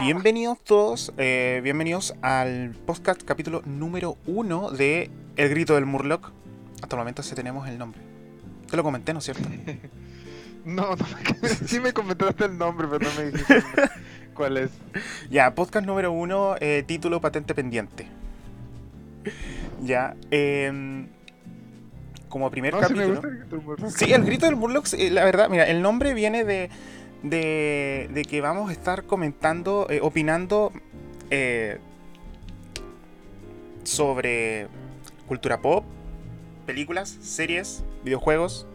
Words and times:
Bienvenidos 0.00 0.58
todos, 0.64 1.12
eh, 1.18 1.60
bienvenidos 1.62 2.14
al 2.22 2.74
podcast 2.86 3.22
capítulo 3.22 3.62
número 3.64 4.16
uno 4.26 4.70
de 4.70 5.10
El 5.36 5.48
Grito 5.50 5.74
del 5.74 5.86
Murloc. 5.86 6.32
Hasta 6.82 6.96
el 6.96 6.98
momento 7.00 7.22
sí 7.22 7.34
tenemos 7.34 7.68
el 7.68 7.78
nombre. 7.78 8.00
Te 8.70 8.76
lo 8.76 8.82
comenté, 8.82 9.12
¿no 9.12 9.18
es 9.20 9.24
cierto? 9.24 9.48
No, 10.64 10.96
no 10.96 11.04
sí 11.66 11.78
me 11.78 11.92
comentaste 11.92 12.46
el 12.46 12.56
nombre, 12.56 12.88
pero 12.90 13.06
no 13.10 13.14
me 13.18 13.30
dijiste 13.30 13.62
cuál 14.34 14.56
es. 14.56 14.70
Ya, 15.28 15.54
podcast 15.54 15.86
número 15.86 16.10
uno, 16.10 16.54
eh, 16.58 16.82
título 16.86 17.20
patente 17.20 17.54
pendiente. 17.54 18.06
Ya, 19.82 20.16
em, 20.30 21.06
como 22.30 22.50
primer 22.50 22.72
No, 22.72 22.82
sí 22.82 22.94
me 22.94 23.00
capítulo. 23.00 23.20
gusta 23.20 23.28
el 23.28 23.36
grito 23.36 23.56
del 23.56 23.64
Murloc. 23.66 23.90
Sí, 23.90 24.12
el 24.14 24.24
grito 24.24 24.46
del 24.46 24.56
Murloc, 24.56 24.86
sí, 24.86 25.10
la 25.10 25.24
verdad, 25.26 25.50
mira, 25.50 25.66
el 25.68 25.82
nombre 25.82 26.14
viene 26.14 26.44
de, 26.44 26.70
de, 27.24 28.08
de 28.12 28.22
que 28.22 28.40
vamos 28.40 28.70
a 28.70 28.72
estar 28.72 29.02
comentando, 29.04 29.88
eh, 29.90 29.98
opinando 30.02 30.70
eh, 31.30 31.78
sobre 33.82 34.68
cultura 35.26 35.60
pop, 35.60 35.84
películas, 36.66 37.08
series, 37.20 37.82
videojuegos, 38.04 38.66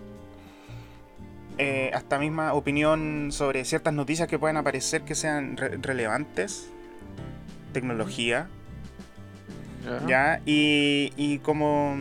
eh, 1.58 1.92
hasta 1.94 2.20
misma 2.20 2.54
opinión 2.54 3.30
sobre 3.32 3.66
ciertas 3.66 3.94
noticias 3.94 4.28
que 4.28 4.40
puedan 4.40 4.58
aparecer 4.58 5.02
que 5.04 5.16
sean 5.16 5.58
re- 5.58 5.78
relevantes, 5.78 6.70
tecnología, 7.74 8.48
Ya. 9.86 10.08
¿ya? 10.08 10.42
Y, 10.46 11.14
y 11.18 11.40
como 11.40 11.98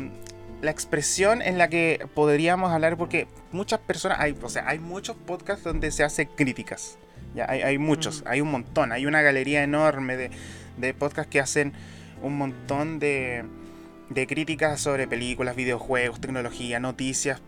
la 0.61 0.71
expresión 0.71 1.41
en 1.43 1.57
la 1.59 1.69
que 1.69 2.07
podríamos 2.15 2.73
hablar, 2.73 2.97
porque 2.97 3.29
muchas 3.53 3.79
personas, 3.81 4.19
hay, 4.21 4.37
o 4.43 4.49
sea, 4.49 4.69
hay 4.69 4.79
muchos 4.79 5.17
podcasts 5.17 5.63
donde 5.65 5.91
se 5.91 6.03
hacen 6.05 6.29
críticas, 6.35 6.99
¿ya? 7.35 7.47
Hay, 7.49 7.63
hay 7.63 7.79
muchos, 7.79 8.23
hay 8.27 8.41
un 8.41 8.51
montón, 8.51 8.91
hay 8.93 9.07
una 9.07 9.23
galería 9.23 9.63
enorme 9.63 10.17
de, 10.17 10.31
de 10.77 10.95
podcasts 10.95 11.31
que 11.31 11.39
hacen 11.41 11.73
un 12.23 12.37
montón 12.37 12.99
de, 12.99 13.45
de 14.11 14.27
críticas 14.27 14.81
sobre 14.81 15.07
películas, 15.07 15.55
videojuegos, 15.55 16.21
tecnología, 16.21 16.81
noticias. 16.81 17.41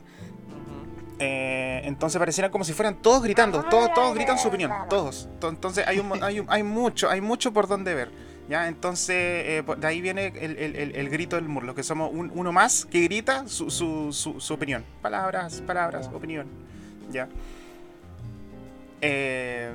Eh, 1.23 1.83
entonces 1.85 2.19
pareciera 2.19 2.51
como 2.51 2.65
si 2.65 2.73
fueran 2.73 2.95
todos 3.03 3.23
gritando, 3.23 3.63
todos, 3.65 3.93
todos 3.93 4.15
gritan 4.15 4.39
su 4.39 4.49
opinión, 4.49 4.71
todos. 4.89 5.29
To- 5.39 5.51
Entonces 5.51 5.87
hay, 5.87 5.99
un, 5.99 6.23
hay, 6.23 6.41
un- 6.41 6.47
hay 6.49 6.63
mucho, 6.63 7.11
hay 7.11 7.21
mucho 7.21 7.53
por 7.53 7.67
donde 7.69 7.95
ver. 7.95 8.11
¿Ya? 8.51 8.69
Entonces 8.69 9.17
eh, 9.17 9.63
por- 9.65 9.79
de 9.79 9.87
ahí 9.87 10.01
viene 10.03 10.27
el, 10.39 10.59
el- 10.59 10.77
el- 10.77 10.97
el 10.97 11.09
grito 11.09 11.37
del 11.37 11.47
murlo, 11.49 11.75
que 11.75 11.83
somos 11.83 12.11
un- 12.13 12.31
uno 12.35 12.53
más 12.53 12.85
que 12.85 13.01
grita 13.05 13.49
su, 13.49 13.71
su, 13.71 14.13
su, 14.13 14.41
su 14.41 14.53
opinión. 14.55 14.85
Palabras, 15.01 15.63
palabras, 15.67 16.11
opinión. 16.13 16.47
¿ya? 17.11 17.29
Eh, 19.01 19.73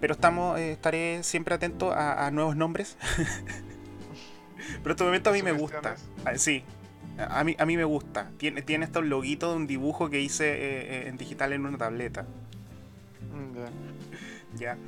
pero 0.00 0.14
estamos, 0.14 0.58
eh, 0.58 0.72
estaré 0.72 1.22
siempre 1.22 1.54
atento 1.54 1.92
a, 1.92 2.26
a 2.26 2.30
nuevos 2.30 2.56
nombres. 2.56 2.96
pero 4.82 4.92
este 4.92 5.04
momento 5.04 5.30
a 5.30 5.32
mí 5.32 5.42
me 5.42 5.52
gusta. 5.52 5.96
Ah, 6.24 6.38
Sí, 6.38 6.62
a 7.18 7.44
mí, 7.44 7.54
a 7.58 7.66
mí 7.66 7.76
me 7.76 7.84
gusta. 7.84 8.30
Tiene, 8.38 8.62
tiene 8.62 8.86
estos 8.86 9.04
loguitos 9.04 9.50
de 9.50 9.56
un 9.56 9.66
dibujo 9.66 10.08
que 10.08 10.20
hice 10.20 11.08
en 11.08 11.18
digital 11.18 11.52
en 11.52 11.66
una 11.66 11.76
tableta. 11.76 12.22
Mm, 13.34 14.56
ya. 14.58 14.78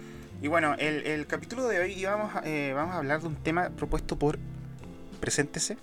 Y 0.43 0.49
bueno, 0.49 0.75
el, 0.77 1.07
el 1.07 1.27
capítulo 1.29 1.69
de 1.69 1.79
hoy 1.79 1.93
íbamos 1.93 2.35
a, 2.35 2.43
eh, 2.45 2.73
vamos 2.75 2.97
a 2.97 2.99
hablar 2.99 3.21
de 3.21 3.29
un 3.29 3.37
tema 3.37 3.71
propuesto 3.71 4.19
por. 4.19 4.39
Preséntese. 5.21 5.77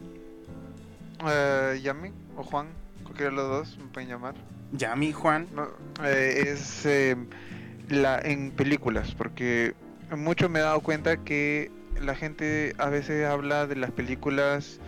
Eh, 1.25 1.79
Yami 1.81 2.11
o 2.35 2.43
Juan, 2.43 2.67
cualquiera 3.03 3.30
de 3.31 3.37
los 3.37 3.47
dos 3.47 3.77
me 3.77 3.85
pueden 3.85 4.09
llamar. 4.09 4.35
Yami, 4.73 5.13
Juan. 5.13 5.47
No, 5.55 5.69
eh, 6.03 6.43
es 6.47 6.85
eh, 6.85 7.15
la 7.87 8.19
en 8.19 8.52
películas, 8.52 9.15
porque 9.15 9.75
mucho 10.11 10.49
me 10.49 10.59
he 10.59 10.61
dado 10.61 10.81
cuenta 10.81 11.15
que 11.23 11.71
la 12.02 12.15
gente 12.15 12.75
a 12.77 12.89
veces 12.89 13.25
habla 13.25 13.65
de 13.65 13.77
las 13.77 13.91
películas 13.91 14.81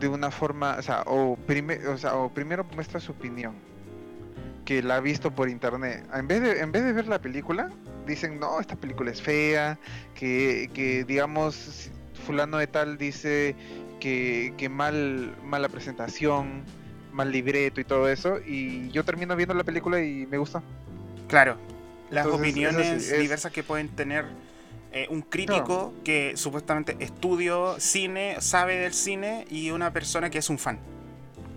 de 0.00 0.08
una 0.08 0.32
forma, 0.32 0.74
o 0.76 0.82
sea, 0.82 1.04
o, 1.06 1.36
prime- 1.46 1.86
o, 1.86 1.96
sea, 1.98 2.16
o 2.16 2.30
primero 2.34 2.64
muestra 2.74 2.98
su 2.98 3.12
opinión, 3.12 3.54
que 4.64 4.82
la 4.82 4.96
ha 4.96 5.00
visto 5.00 5.30
por 5.30 5.48
internet. 5.48 6.04
En 6.12 6.26
vez 6.26 6.42
de, 6.42 6.60
en 6.60 6.72
vez 6.72 6.84
de 6.84 6.92
ver 6.92 7.06
la 7.06 7.20
película, 7.20 7.70
dicen, 8.08 8.40
no, 8.40 8.60
esta 8.60 8.76
película 8.76 9.10
es 9.10 9.22
fea, 9.22 9.78
que, 10.14 10.70
que 10.74 11.04
digamos, 11.04 11.90
fulano 12.26 12.58
de 12.58 12.66
tal 12.66 12.98
dice 12.98 13.54
que, 14.00 14.52
que 14.56 14.68
mal, 14.68 15.36
mala 15.44 15.68
presentación, 15.68 16.64
mal 17.12 17.30
libreto 17.30 17.80
y 17.80 17.84
todo 17.84 18.08
eso, 18.08 18.38
y 18.44 18.90
yo 18.90 19.04
termino 19.04 19.34
viendo 19.36 19.54
la 19.54 19.64
película 19.64 20.00
y 20.02 20.26
me 20.26 20.38
gusta. 20.38 20.62
Claro. 21.28 21.56
Las 22.10 22.24
Entonces, 22.24 22.50
opiniones 22.50 22.86
eso 22.86 23.00
sí, 23.10 23.14
es- 23.14 23.20
diversas 23.20 23.52
que 23.52 23.62
pueden 23.62 23.88
tener 23.88 24.24
eh, 24.92 25.06
un 25.10 25.20
crítico 25.20 25.92
que 26.02 26.32
supuestamente 26.36 26.96
estudió 27.00 27.78
cine, 27.78 28.36
sabe 28.40 28.76
del 28.78 28.94
cine, 28.94 29.46
y 29.50 29.70
una 29.70 29.92
persona 29.92 30.30
que 30.30 30.38
es 30.38 30.48
un 30.48 30.58
fan. 30.58 30.78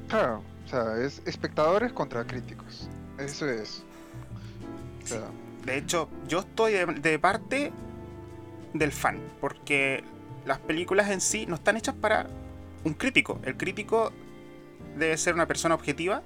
Claro, 0.09 0.43
o 0.65 0.67
sea, 0.67 0.97
es 1.01 1.21
espectadores 1.25 1.93
contra 1.93 2.25
críticos. 2.25 2.89
Eso 3.17 3.47
es. 3.49 3.83
O 5.03 5.07
sea, 5.07 5.27
De 5.65 5.77
hecho, 5.77 6.09
yo 6.27 6.39
estoy 6.39 6.73
de, 6.73 6.85
de 6.85 7.19
parte 7.19 7.71
del 8.73 8.91
fan, 8.91 9.19
porque 9.39 10.03
las 10.45 10.57
películas 10.59 11.09
en 11.09 11.21
sí 11.21 11.45
no 11.45 11.55
están 11.55 11.77
hechas 11.77 11.95
para 11.95 12.27
un 12.83 12.93
crítico. 12.93 13.39
El 13.43 13.57
crítico 13.57 14.11
debe 14.97 15.17
ser 15.17 15.33
una 15.35 15.45
persona 15.47 15.75
objetiva 15.75 16.23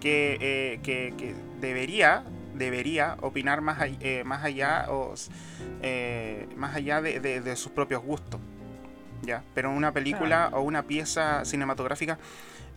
que, 0.00 0.38
eh, 0.40 0.80
que- 0.82 1.14
que 1.16 1.34
debería, 1.60 2.24
debería 2.54 3.16
opinar 3.20 3.60
más, 3.60 3.78
eh, 4.00 4.22
más 4.24 4.44
allá, 4.44 4.86
o, 4.90 5.14
eh, 5.82 6.48
más 6.56 6.74
allá 6.74 7.00
de, 7.00 7.20
de- 7.20 7.40
de 7.40 7.56
sus 7.56 7.72
propios 7.72 8.02
gustos. 8.02 8.40
¿ya? 9.22 9.42
Pero 9.54 9.70
una 9.70 9.92
película 9.92 10.50
o 10.52 10.60
una 10.62 10.82
pieza 10.84 11.44
cinematográfica 11.44 12.18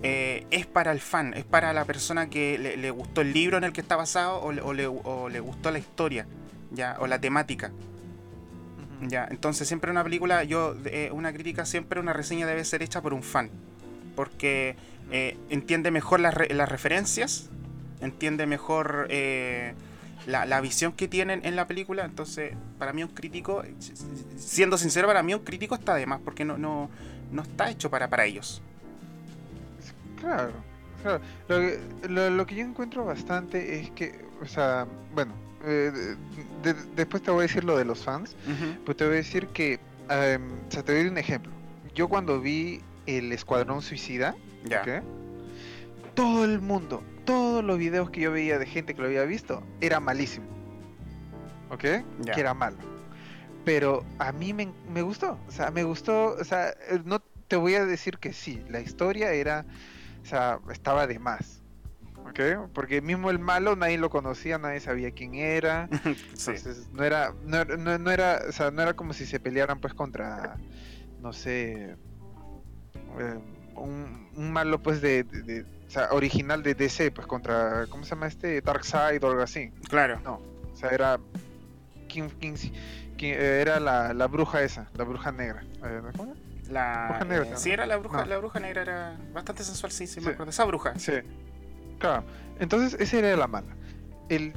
eh, 0.03 0.45
es 0.51 0.66
para 0.66 0.91
el 0.91 1.00
fan, 1.00 1.34
es 1.35 1.44
para 1.45 1.73
la 1.73 1.85
persona 1.85 2.29
que 2.29 2.57
le, 2.57 2.78
le 2.78 2.91
gustó 2.91 3.22
el 3.22 3.34
libro 3.34 3.57
en 3.57 3.63
el 3.63 3.73
que 3.73 3.81
está 3.81 3.95
basado 3.95 4.41
o 4.41 4.51
le, 4.51 4.62
o 4.62 4.73
le- 4.73 4.88
o 4.88 5.29
le 5.29 5.39
gustó 5.39 5.69
la 5.72 5.79
historia, 5.79 6.25
ya, 6.72 6.97
o 7.00 7.07
la 7.07 7.19
temática. 7.19 7.72
Ya, 9.07 9.28
entonces 9.31 9.67
siempre 9.67 9.90
una 9.91 10.03
película, 10.03 10.44
yo, 10.44 10.75
eh, 10.85 11.09
una 11.11 11.34
crítica, 11.34 11.66
siempre 11.66 12.00
una 12.00 12.13
reseña 12.13 12.45
debe 12.45 12.63
ser 12.66 12.84
hecha 12.84 13.01
por 13.01 13.13
un 13.13 13.23
fan, 13.23 13.50
porque 14.16 14.75
eh, 15.11 15.38
entiende 15.50 15.90
mejor 15.90 16.19
las, 16.19 16.34
re- 16.35 16.53
las 16.53 16.69
referencias, 16.69 17.50
entiende 18.00 18.45
mejor 18.45 19.07
la, 20.28 20.45
la 20.45 20.61
visión 20.61 20.91
que 20.94 21.07
tienen 21.07 21.44
en 21.45 21.56
la 21.56 21.66
película, 21.67 22.06
entonces 22.06 22.53
para 22.78 22.94
mí 22.94 23.03
un 23.03 23.09
crítico, 23.09 23.63
siendo 24.38 24.78
sincero, 24.78 25.07
para 25.07 25.23
mí 25.23 25.34
un 25.34 25.44
crítico 25.44 25.73
está 25.73 25.95
de 25.95 26.06
más, 26.06 26.19
porque 26.23 26.45
no, 26.45 26.59
no, 26.59 26.90
no 27.31 27.41
está 27.41 27.72
hecho 27.72 27.90
para, 27.90 28.07
para 28.07 28.25
ellos. 28.25 28.61
Claro, 30.21 30.53
claro. 31.01 31.21
Lo, 31.49 31.57
que- 31.59 31.79
lo, 32.07 32.29
lo 32.29 32.45
que 32.45 32.55
yo 32.55 32.63
encuentro 32.63 33.03
bastante 33.05 33.79
es 33.81 33.91
que, 33.91 34.23
o 34.41 34.45
sea, 34.45 34.87
bueno, 35.13 35.33
eh, 35.65 35.91
de- 36.63 36.73
de- 36.73 36.81
después 36.95 37.21
te 37.21 37.31
voy 37.31 37.39
a 37.39 37.41
decir 37.43 37.63
lo 37.63 37.77
de 37.77 37.83
los 37.85 38.03
fans, 38.03 38.35
Ujú. 38.45 38.75
pero 38.85 38.95
te 38.95 39.05
voy 39.05 39.13
a 39.15 39.17
decir 39.17 39.47
que, 39.47 39.79
em, 40.09 40.51
o 40.67 40.71
sea, 40.71 40.83
te 40.83 40.93
doy 40.97 41.07
un 41.09 41.17
ejemplo. 41.17 41.51
Yo 41.93 42.07
cuando 42.07 42.39
vi 42.39 42.81
el 43.07 43.31
Escuadrón 43.33 43.81
Suicida, 43.81 44.35
Ya. 44.63 44.81
¿ok? 44.81 45.03
todo 46.13 46.43
el 46.45 46.59
mundo, 46.61 47.03
todos 47.25 47.63
los 47.63 47.77
videos 47.77 48.09
que 48.11 48.21
yo 48.21 48.31
veía 48.31 48.59
de 48.59 48.65
gente 48.65 48.93
que 48.93 49.01
lo 49.01 49.07
había 49.07 49.23
visto, 49.23 49.63
era 49.79 49.99
malísimo. 49.99 50.45
¿Ok? 51.69 51.79
Que 51.81 52.03
era 52.39 52.53
malo. 52.53 52.77
Pero 53.63 54.03
a 54.19 54.31
mí 54.31 54.53
me, 54.53 54.71
me 54.93 55.01
gustó. 55.03 55.39
O 55.47 55.51
sea, 55.51 55.71
me 55.71 55.83
gustó. 55.83 56.35
O 56.39 56.43
sea, 56.43 56.69
eh, 56.69 57.01
no 57.05 57.21
te 57.47 57.55
voy 57.55 57.75
a 57.75 57.85
decir 57.85 58.17
que 58.17 58.33
sí. 58.33 58.61
La 58.69 58.81
historia 58.81 59.31
era. 59.31 59.65
O 60.21 60.25
sea, 60.25 60.59
estaba 60.71 61.07
de 61.07 61.19
más. 61.19 61.61
¿Ok? 62.29 62.39
Porque 62.73 63.01
mismo 63.01 63.29
el 63.31 63.39
malo 63.39 63.75
nadie 63.75 63.97
lo 63.97 64.09
conocía, 64.09 64.57
nadie 64.57 64.79
sabía 64.79 65.11
quién 65.11 65.33
era. 65.35 65.89
Sí. 66.35 66.51
Entonces, 66.51 66.87
no 66.93 67.03
era, 67.03 67.34
no, 67.46 67.66
no, 67.66 67.97
no 67.97 68.11
era, 68.11 68.41
o 68.47 68.51
sea, 68.51 68.72
no 68.72 68.81
era 68.81 68.93
como 68.93 69.13
si 69.13 69.25
se 69.25 69.40
pelearan 69.40 69.79
pues 69.79 69.93
contra, 69.93 70.55
no 71.19 71.34
sé, 71.34 71.96
eh, 73.19 73.40
un, 73.75 74.29
un 74.35 74.51
malo 74.53 74.81
pues 74.81 75.01
de, 75.01 75.23
de- 75.23 75.41
de- 75.41 75.61
o 75.87 75.90
sea, 75.93 76.09
original 76.11 76.63
de 76.63 76.73
DC, 76.75 77.11
pues 77.11 77.28
contra, 77.28 77.85
¿cómo 77.90 78.03
se 78.05 78.11
llama 78.11 78.28
este? 78.28 78.61
Darkseid 78.61 79.22
o 79.23 79.29
algo 79.29 79.41
así. 79.41 79.72
Claro. 79.90 80.19
O 80.72 80.75
sea, 80.75 80.90
era, 80.90 81.19
King, 82.07 82.29
King- 82.40 82.55
King- 83.17 83.34
era 83.35 83.79
la, 83.79 84.13
la 84.13 84.28
bruja 84.28 84.61
esa, 84.63 84.90
la 84.93 85.03
bruja 85.03 85.31
negra. 85.34 85.63
¿cómo 86.16 86.31
era? 86.31 86.41
La, 86.72 87.08
Bruja 87.09 87.26
negra, 87.26 87.46
eh, 87.50 87.58
sí, 87.58 87.72
era 87.72 87.85
la 87.85 87.97
bruja, 87.97 88.20
No. 88.22 88.26
la 88.26 88.38
bruja 88.38 88.59
negra, 88.59 88.82
era 88.82 89.18
bastante 89.34 89.64
sensual, 89.64 89.91
sí, 89.91 90.08
sí, 90.08 90.22
me 90.22 90.32
acuerdo. 90.32 90.50
Esa 90.52 90.66
bruja. 90.66 90.97
Sí. 90.97 91.14
Claro. 92.00 92.23
Entonces, 92.59 93.00
esa 93.00 93.18
era 93.18 93.35
la 93.35 93.47
mala. 93.47 93.76
El, 94.29 94.53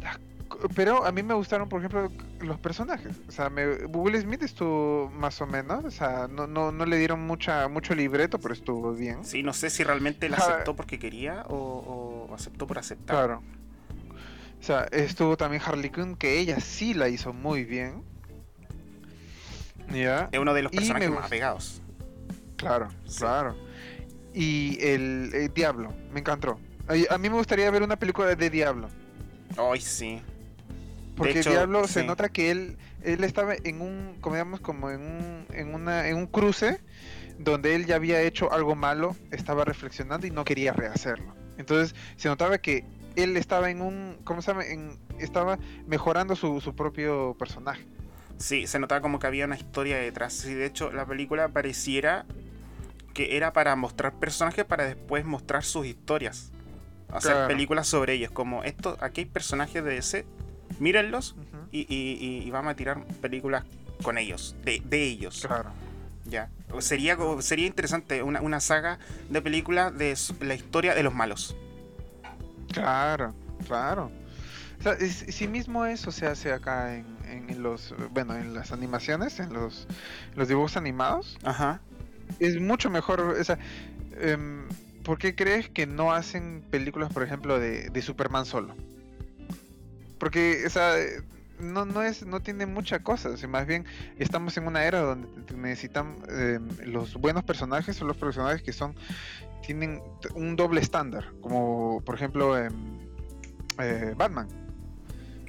la- 0.00 0.18
pero 0.74 1.04
a 1.04 1.12
mí 1.12 1.22
me 1.22 1.34
gustaron, 1.34 1.68
por 1.68 1.80
ejemplo, 1.80 2.10
los 2.40 2.58
personajes. 2.60 3.16
O 3.28 3.32
sea, 3.32 3.50
me, 3.50 3.66
Will 3.86 4.18
Smith 4.20 4.42
estuvo 4.42 5.10
más 5.10 5.40
o 5.40 5.46
menos. 5.46 5.84
O 5.84 5.90
sea, 5.90 6.28
no, 6.30 6.46
no, 6.46 6.70
no 6.72 6.86
le 6.86 6.96
dieron 6.98 7.20
mucha, 7.26 7.66
mucho 7.68 7.94
libreto, 7.94 8.38
pero 8.38 8.54
estuvo 8.54 8.92
bien. 8.92 9.24
Sí, 9.24 9.42
no 9.42 9.52
sé 9.52 9.68
si 9.70 9.82
realmente 9.84 10.28
la 10.28 10.36
Ja. 10.36 10.44
aceptó 10.44 10.76
porque 10.76 10.98
quería 10.98 11.44
o, 11.48 12.26
o 12.30 12.34
aceptó 12.34 12.66
por 12.66 12.78
aceptar. 12.78 13.16
Claro. 13.16 13.42
sea, 14.60 14.84
estuvo 14.92 15.36
también 15.36 15.62
Harley 15.64 15.90
Quinn, 15.90 16.16
que 16.16 16.38
ella 16.38 16.60
sí 16.60 16.94
la 16.94 17.08
hizo 17.08 17.32
muy 17.32 17.64
bien. 17.64 18.02
Es 20.32 20.38
uno 20.38 20.54
de 20.54 20.62
los 20.62 20.72
personajes 20.72 21.10
más 21.10 21.28
pegados. 21.30 21.82
Claro, 22.56 22.88
Sí. 23.04 23.18
claro. 23.20 23.56
Y 24.34 24.78
el, 24.80 25.30
eh, 25.34 25.48
Diablo, 25.54 25.92
me 26.12 26.20
encantó. 26.20 26.58
A 27.10 27.18
mí 27.18 27.28
me 27.28 27.36
gustaría 27.36 27.70
ver 27.70 27.82
una 27.82 27.96
película 27.96 28.34
de 28.34 28.50
Diablo. 28.50 28.88
Ay, 29.56 29.80
sí. 29.80 30.20
Porque 31.16 31.40
hecho, 31.40 31.50
Diablo 31.50 31.88
se 31.88 32.04
nota 32.04 32.28
que 32.28 32.50
él, 32.50 32.76
él 33.02 33.24
estaba 33.24 33.54
en 33.54 33.80
un, 33.80 34.16
como 34.20 34.36
digamos, 34.36 34.60
como 34.60 34.90
en 34.90 35.00
un, 35.00 35.46
en 35.52 35.74
una, 35.74 36.08
en 36.08 36.16
un 36.16 36.26
cruce 36.26 36.80
donde 37.38 37.74
él 37.74 37.86
ya 37.86 37.96
había 37.96 38.20
hecho 38.22 38.52
algo 38.52 38.74
malo, 38.74 39.16
estaba 39.30 39.64
reflexionando 39.64 40.26
y 40.26 40.30
no 40.30 40.44
quería 40.44 40.72
rehacerlo. 40.74 41.34
Entonces 41.58 41.94
se 42.16 42.28
notaba 42.28 42.58
que 42.58 42.84
él 43.16 43.36
estaba 43.38 43.70
en 43.70 43.80
un, 43.80 44.18
¿cómo 44.24 44.42
se 44.42 44.50
llama? 44.52 44.64
En- 44.66 44.98
estaba 45.18 45.58
mejorando 45.86 46.36
su, 46.36 46.60
su 46.60 46.74
propio 46.76 47.34
personaje. 47.38 47.86
Sí, 48.38 48.66
se 48.66 48.78
notaba 48.78 49.00
como 49.00 49.18
que 49.18 49.26
había 49.26 49.46
una 49.46 49.56
historia 49.56 49.96
detrás. 49.96 50.32
Sí, 50.34 50.52
de 50.54 50.66
hecho, 50.66 50.92
la 50.92 51.06
película 51.06 51.48
pareciera 51.48 52.26
que 53.14 53.36
era 53.36 53.52
para 53.52 53.74
mostrar 53.76 54.12
personajes 54.18 54.64
para 54.64 54.84
después 54.84 55.24
mostrar 55.24 55.64
sus 55.64 55.86
historias. 55.86 56.52
Hacer 57.10 57.32
Claro. 57.32 57.48
películas 57.48 57.86
sobre 57.88 58.12
ellos. 58.14 58.30
Como 58.30 58.62
esto, 58.64 58.96
aquí 59.00 59.22
hay 59.22 59.24
personajes 59.26 59.82
de 59.82 59.90
DC, 59.94 60.26
mírenlos 60.80 61.34
y, 61.72 61.80
y- 61.92 62.18
y- 62.20 62.46
y 62.46 62.50
vamos 62.50 62.72
a 62.72 62.76
tirar 62.76 63.02
películas 63.22 63.64
con 64.02 64.18
ellos, 64.18 64.54
de, 64.64 64.82
de 64.84 65.02
ellos. 65.04 65.44
Claro. 65.46 65.70
Ya. 66.26 66.50
Sería, 66.80 67.16
sería 67.40 67.66
interesante 67.66 68.22
una, 68.22 68.42
una 68.42 68.60
saga 68.60 68.98
de 69.30 69.40
películas 69.40 69.96
de 69.96 70.14
la 70.40 70.54
historia 70.54 70.94
de 70.94 71.02
los 71.02 71.14
malos. 71.14 71.56
Claro, 72.72 73.34
claro. 73.66 74.10
O 74.80 74.82
sea, 74.82 74.92
es- 74.92 75.24
sí 75.30 75.48
mismo 75.48 75.86
eso 75.86 76.10
se 76.12 76.26
hace 76.26 76.52
acá 76.52 76.94
en, 76.96 77.06
en 77.26 77.62
los, 77.62 77.94
bueno, 78.12 78.34
en 78.36 78.54
las 78.54 78.72
animaciones, 78.72 79.40
en 79.40 79.52
los, 79.52 79.86
los 80.34 80.48
dibujos 80.48 80.76
animados. 80.76 81.38
Ajá. 81.44 81.80
Es 82.38 82.60
mucho 82.60 82.90
mejor, 82.90 83.20
o 83.20 83.44
sea, 83.44 83.58
em, 84.20 84.66
¿por 85.04 85.18
qué 85.18 85.34
crees 85.34 85.68
que 85.68 85.86
no 85.86 86.12
hacen 86.12 86.64
películas, 86.70 87.12
por 87.12 87.22
ejemplo, 87.22 87.58
de, 87.60 87.90
de 87.90 88.02
Superman 88.02 88.46
solo? 88.46 88.74
Porque, 90.18 90.62
o 90.66 90.70
sea, 90.70 90.94
no, 91.58 91.84
no 91.84 92.02
es, 92.02 92.24
no 92.24 92.40
tiene 92.40 92.66
mucha 92.66 93.02
cosa, 93.02 93.30
o 93.30 93.36
sea, 93.36 93.48
más 93.48 93.66
bien 93.66 93.84
estamos 94.18 94.56
en 94.56 94.66
una 94.66 94.84
era 94.84 95.00
donde 95.00 95.28
necesitan 95.54 96.16
em, 96.28 96.68
los 96.84 97.14
buenos 97.14 97.44
personajes 97.44 97.96
son 97.96 98.08
los 98.08 98.16
personajes 98.16 98.62
que 98.62 98.72
son, 98.72 98.94
tienen 99.64 100.02
un 100.34 100.56
doble 100.56 100.80
estándar, 100.80 101.32
como 101.40 102.02
por 102.04 102.14
ejemplo 102.14 102.56
em, 102.58 102.72
eh, 103.78 104.14
Batman. 104.16 104.48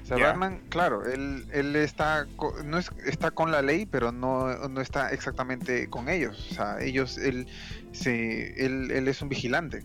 O 0.07 0.09
sea, 0.09 0.17
Ya. 0.17 0.27
Batman, 0.27 0.61
claro, 0.69 1.05
él, 1.05 1.45
él 1.51 1.75
está, 1.75 2.27
co- 2.37 2.55
no 2.63 2.77
es, 2.77 2.89
está 3.05 3.29
con 3.31 3.51
la 3.51 3.61
ley, 3.61 3.85
pero 3.85 4.13
no, 4.13 4.69
no 4.69 4.79
está 4.79 5.11
exactamente 5.11 5.89
con 5.89 6.07
ellos. 6.07 6.47
O 6.49 6.53
sea, 6.55 6.79
ellos, 6.81 7.17
él, 7.17 7.45
se, 7.91 8.65
él, 8.65 8.89
él 8.91 9.09
es 9.09 9.21
un 9.21 9.27
vigilante. 9.27 9.83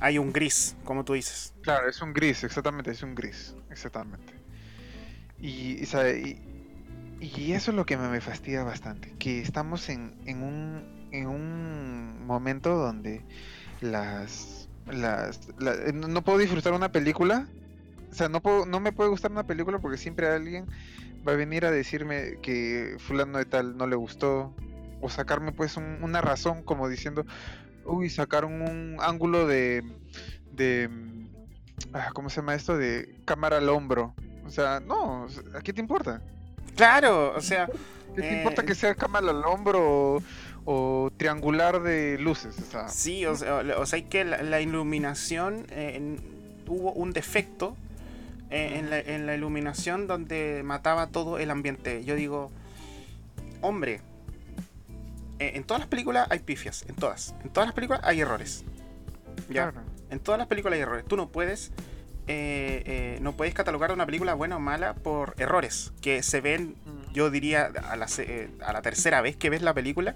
Hay 0.00 0.16
un 0.16 0.32
gris, 0.32 0.74
como 0.84 1.04
tú 1.04 1.12
dices. 1.12 1.52
Claro, 1.60 1.86
es 1.86 2.00
un 2.00 2.14
gris, 2.14 2.44
exactamente, 2.44 2.92
es 2.92 3.02
un 3.02 3.14
gris, 3.14 3.54
exactamente. 3.70 4.32
Y, 5.38 5.82
y, 5.82 5.84
sabe, 5.84 6.38
y, 7.20 7.26
y 7.26 7.52
eso 7.52 7.72
es 7.72 7.76
lo 7.76 7.84
que 7.84 7.98
me, 7.98 8.08
me 8.08 8.22
fastidia 8.22 8.64
bastante, 8.64 9.12
que 9.18 9.42
estamos 9.42 9.90
en, 9.90 10.14
en, 10.24 10.42
un, 10.42 11.08
en 11.12 11.26
un 11.26 12.26
momento 12.26 12.70
donde 12.78 13.20
las, 13.82 14.66
las 14.86 15.40
la- 15.58 15.76
no 15.92 16.08
no 16.08 16.22
puedo 16.22 16.38
disfrutar 16.38 16.72
una 16.72 16.90
película, 16.90 17.46
o 18.14 18.16
sea, 18.16 18.28
no, 18.28 18.40
puedo, 18.40 18.64
no 18.64 18.78
me 18.78 18.92
puede 18.92 19.10
gustar 19.10 19.32
una 19.32 19.42
película 19.44 19.80
porque 19.80 19.98
siempre 19.98 20.28
alguien 20.28 20.66
va 21.26 21.32
a 21.32 21.34
venir 21.34 21.64
a 21.66 21.72
decirme 21.72 22.38
que 22.42 22.94
fulano 23.00 23.38
de 23.38 23.44
tal 23.44 23.76
no 23.76 23.88
le 23.88 23.96
gustó, 23.96 24.54
o 25.00 25.10
sacarme 25.10 25.50
pues 25.50 25.76
un- 25.76 25.98
una 26.00 26.20
razón 26.20 26.62
como 26.62 26.88
diciendo, 26.88 27.26
uy, 27.84 28.08
sacaron 28.10 28.62
un 28.62 28.98
ángulo 29.00 29.48
de, 29.48 29.82
de, 30.52 30.88
ah, 31.92 32.10
¿cómo 32.14 32.30
se 32.30 32.36
llama 32.36 32.54
esto? 32.54 32.76
De 32.76 33.16
cámara 33.24 33.56
al 33.58 33.68
hombro. 33.68 34.14
O 34.46 34.50
sea, 34.50 34.78
no, 34.78 35.26
¿a 35.52 35.60
qué 35.62 35.72
te 35.72 35.80
importa? 35.80 36.22
Claro, 36.76 37.34
o 37.34 37.40
sea, 37.40 37.66
¿Qué 38.14 38.20
te 38.22 38.32
Eh, 38.32 38.36
importa 38.38 38.62
que 38.62 38.76
sea 38.76 38.94
cámara 38.94 39.30
al 39.30 39.44
hombro 39.44 39.80
o, 39.82 40.22
o 40.64 41.10
triangular 41.16 41.82
de 41.82 42.16
luces? 42.20 42.56
O 42.60 42.70
sea, 42.70 42.88
sí, 42.88 43.26
o 43.26 43.34
sea, 43.34 43.56
o 43.76 43.86
sea, 43.86 43.96
hay 43.96 44.04
que 44.04 44.24
la, 44.24 44.40
la 44.42 44.60
iluminación 44.60 45.66
eh, 45.70 45.94
en- 45.96 46.20
hubo 46.68 46.92
un 46.92 47.12
defecto 47.12 47.76
en, 48.54 48.90
la, 48.90 48.98
en 49.00 49.26
la 49.26 49.34
iluminación 49.34 50.06
donde 50.06 50.62
mataba 50.64 51.08
todo 51.08 51.38
el 51.38 51.50
ambiente. 51.50 52.04
Yo 52.04 52.14
digo, 52.14 52.50
hombre, 53.60 54.00
eh, 55.38 55.52
en 55.54 55.64
todas 55.64 55.80
las 55.80 55.88
películas 55.88 56.26
hay 56.30 56.38
pifias, 56.40 56.84
en 56.88 56.94
todas. 56.94 57.34
En 57.42 57.50
todas 57.50 57.66
las 57.66 57.74
películas 57.74 58.00
hay 58.04 58.20
errores. 58.20 58.64
Ya. 59.48 59.70
claro. 59.70 59.80
En 60.10 60.20
todas 60.20 60.38
las 60.38 60.46
películas 60.46 60.76
hay 60.76 60.82
errores. 60.82 61.04
Tú 61.06 61.16
no 61.16 61.28
puedes. 61.28 61.72
eh, 62.26 62.82
eh, 62.86 63.18
no 63.20 63.32
puedes 63.36 63.52
catalogar 63.52 63.92
una 63.92 64.06
película 64.06 64.34
buena 64.34 64.56
o 64.56 64.60
mala 64.60 64.94
por 64.94 65.34
errores 65.38 65.92
que 66.00 66.22
se 66.22 66.40
ven, 66.40 66.74
yo 67.12 67.30
diría, 67.30 67.66
a 67.90 67.96
la, 67.96 68.08
se- 68.08 68.44
eh, 68.44 68.50
a 68.64 68.72
la 68.72 68.80
tercera 68.80 69.20
vez 69.20 69.36
que 69.36 69.50
ves 69.50 69.60
la 69.62 69.74
película. 69.74 70.14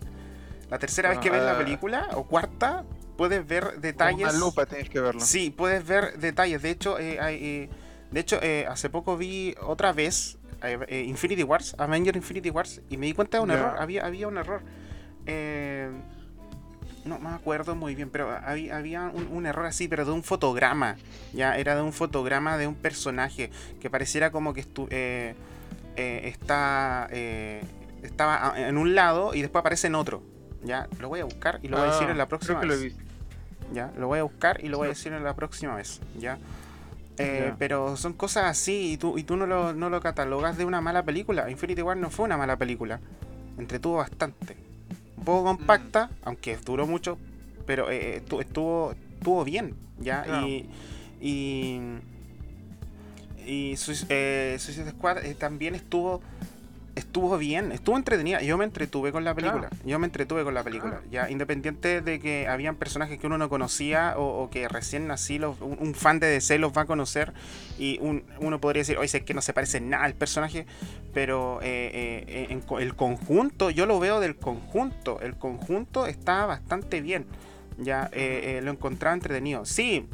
La 0.71 0.79
tercera 0.79 1.09
vez 1.11 1.19
que 1.19 1.31
ves 1.31 1.43
la 1.43 1.53
Ah. 1.53 1.59
película, 1.59 2.09
o 2.13 2.27
cuarta, 2.27 2.85
puedes 3.17 3.47
ver 3.47 3.65
Con 3.73 3.81
detalles. 3.81 4.23
una 4.29 4.33
lupa 4.33 4.67
tienes 4.67 4.89
que 4.91 5.01
verlo. 5.01 5.21
Sí, 5.21 5.51
puedes 5.51 5.87
ver 5.87 6.19
detalles. 6.19 6.63
De 6.63 6.71
hecho, 6.71 6.99
eh, 6.99 7.19
hay, 7.21 7.37
eh, 7.43 7.69
de 8.11 8.21
hecho 8.21 8.39
eh, 8.43 8.67
hace 8.69 8.89
poco 8.91 9.17
vi 9.17 9.55
otra 9.63 9.93
vez 9.93 10.39
eh, 10.63 10.79
eh, 10.89 11.03
Infinity 11.03 11.43
Wars, 11.43 11.75
Avenger 11.79 12.17
Infinity 12.17 12.51
Wars, 12.51 12.81
y 12.91 12.97
me 12.97 13.07
di 13.07 13.13
cuenta 13.15 13.39
de 13.39 13.45
un 13.45 13.51
error. 13.51 13.77
Había, 13.79 14.05
había 14.07 14.29
un 14.29 14.39
error. 14.39 14.63
Eh, 15.27 15.91
no 17.05 17.19
me 17.19 17.31
acuerdo 17.31 17.75
muy 17.75 17.95
bien, 17.95 18.11
pero 18.11 18.31
había, 18.45 18.77
había 18.77 19.03
un, 19.15 19.29
un 19.31 19.47
error 19.47 19.67
así, 19.67 19.89
pero 19.89 20.05
de 20.05 20.11
un 20.13 20.23
fotograma. 20.23 20.97
Ya 21.33 21.57
era 21.57 21.75
de 21.75 21.83
un 21.83 21.93
fotograma 21.93 22.59
de 22.59 22.67
un 22.67 22.75
personaje 22.75 23.51
que 23.81 23.89
pareciera 23.89 24.31
como 24.31 24.53
que 24.53 24.63
estu- 24.65 24.89
eh, 24.91 25.35
eh, 25.97 26.21
está 26.25 27.09
eh, 27.11 27.63
estaba 28.03 28.55
en 28.57 28.77
un 28.79 28.95
lado 28.95 29.35
y 29.35 29.43
después 29.43 29.61
aparece 29.61 29.87
en 29.87 29.95
otro. 29.95 30.23
Ya, 30.65 30.89
lo 31.01 31.09
voy 31.09 31.21
a 31.21 31.25
buscar 31.25 31.61
y 31.63 31.69
lo 31.69 31.77
voy 31.79 31.89
a 31.89 31.93
decir 31.93 32.09
Ah, 32.09 32.13
en 32.13 32.19
la 32.19 32.27
próxima 32.27 32.63
lo 32.65 32.69
vez. 32.79 32.95
Ya, 33.73 33.93
lo 33.97 34.07
voy 34.09 34.19
a 34.19 34.23
buscar 34.25 34.63
y 34.65 34.69
lo 34.69 34.79
voy 34.79 34.87
a 34.87 34.91
decir 34.91 35.13
en 35.13 35.23
la 35.25 35.35
próxima 35.35 35.75
vez. 35.77 36.01
Ya. 36.19 36.39
Eh. 37.25 37.55
Pero 37.59 37.97
son 37.97 38.13
cosas 38.13 38.45
así 38.45 38.93
y 38.93 38.97
tú, 38.97 39.19
y 39.19 39.25
tú 39.25 39.37
no, 39.37 39.47
lo, 39.47 39.73
no 39.75 39.91
lo 39.91 40.01
catalogas 40.01 40.57
de 40.57 40.65
una 40.65 40.81
mala 40.81 41.03
película. 41.05 41.51
Infinity 41.51 41.83
War 41.83 41.97
no 41.97 42.11
fue 42.11 42.25
una 42.27 42.37
mala 42.37 42.57
película. 42.57 43.01
Entretuvo 43.59 43.97
bastante. 43.97 44.57
Un 45.17 45.25
poco 45.25 45.45
compacta, 45.45 46.11
aunque 46.25 46.57
duró 46.59 46.87
mucho, 46.87 47.19
pero 47.67 47.91
eh, 47.91 48.23
estu- 48.25 48.41
estuvo, 48.41 48.93
estuvo 48.93 49.45
bien. 49.45 49.75
¿ya? 49.99 50.23
Claro. 50.23 50.47
Y, 50.47 50.69
y, 51.21 51.81
y 53.45 53.75
eh, 54.09 54.57
Suicide 54.59 54.91
Squad 54.91 55.25
eh, 55.25 55.35
también 55.35 55.75
estuvo 55.75 56.21
estuvo 56.99 57.39
bien, 57.39 57.73
estuvo 57.73 57.97
entretenida. 57.97 58.43
Yo 58.43 58.59
me 58.59 58.65
entretuve 58.65 59.13
con 59.13 59.25
la 59.25 59.35
película. 59.35 59.71
Yo 59.85 59.99
me 59.99 60.07
entretuve 60.07 60.45
con 60.45 60.53
la 60.55 60.63
película. 60.63 60.99
Claro. 60.99 61.07
Ya, 61.11 61.31
independiente 61.31 62.01
de 62.03 62.21
que 62.21 62.47
habían 62.49 62.77
personajes 62.77 63.19
que 63.19 63.27
uno 63.27 63.39
no 63.39 63.49
conocía 63.49 64.15
o, 64.19 64.43
o 64.43 64.51
que 64.51 64.69
recién 64.69 65.11
así 65.11 65.39
los, 65.39 65.61
un, 65.61 65.79
un 65.81 65.95
fan 65.95 66.21
de 66.21 66.27
DC 66.27 66.59
los 66.59 66.73
va 66.77 66.83
a 66.83 66.87
conocer 66.87 67.33
y 67.79 67.99
un- 68.01 68.25
uno 68.41 68.61
podría 68.61 68.81
decir, 68.83 68.99
oye, 68.99 69.17
es 69.19 69.25
que 69.25 69.35
no 69.35 69.41
se 69.43 69.53
parece 69.53 69.81
nada 69.81 70.05
al 70.05 70.15
personaje, 70.15 70.67
pero 71.15 71.61
eh, 71.63 72.25
eh, 72.29 72.47
en 72.51 72.63
el 72.81 72.95
conjunto, 72.95 73.71
yo 73.71 73.87
lo 73.87 73.99
veo 73.99 74.21
del 74.21 74.37
conjunto. 74.37 75.21
El 75.21 75.37
conjunto 75.37 76.07
está 76.07 76.45
bastante 76.47 77.01
bien. 77.01 77.25
Ya 77.79 78.09
eh, 78.13 78.61
lo 78.63 78.73
encontraba 78.73 79.15
entretenido. 79.15 79.65
Sí, 79.65 80.09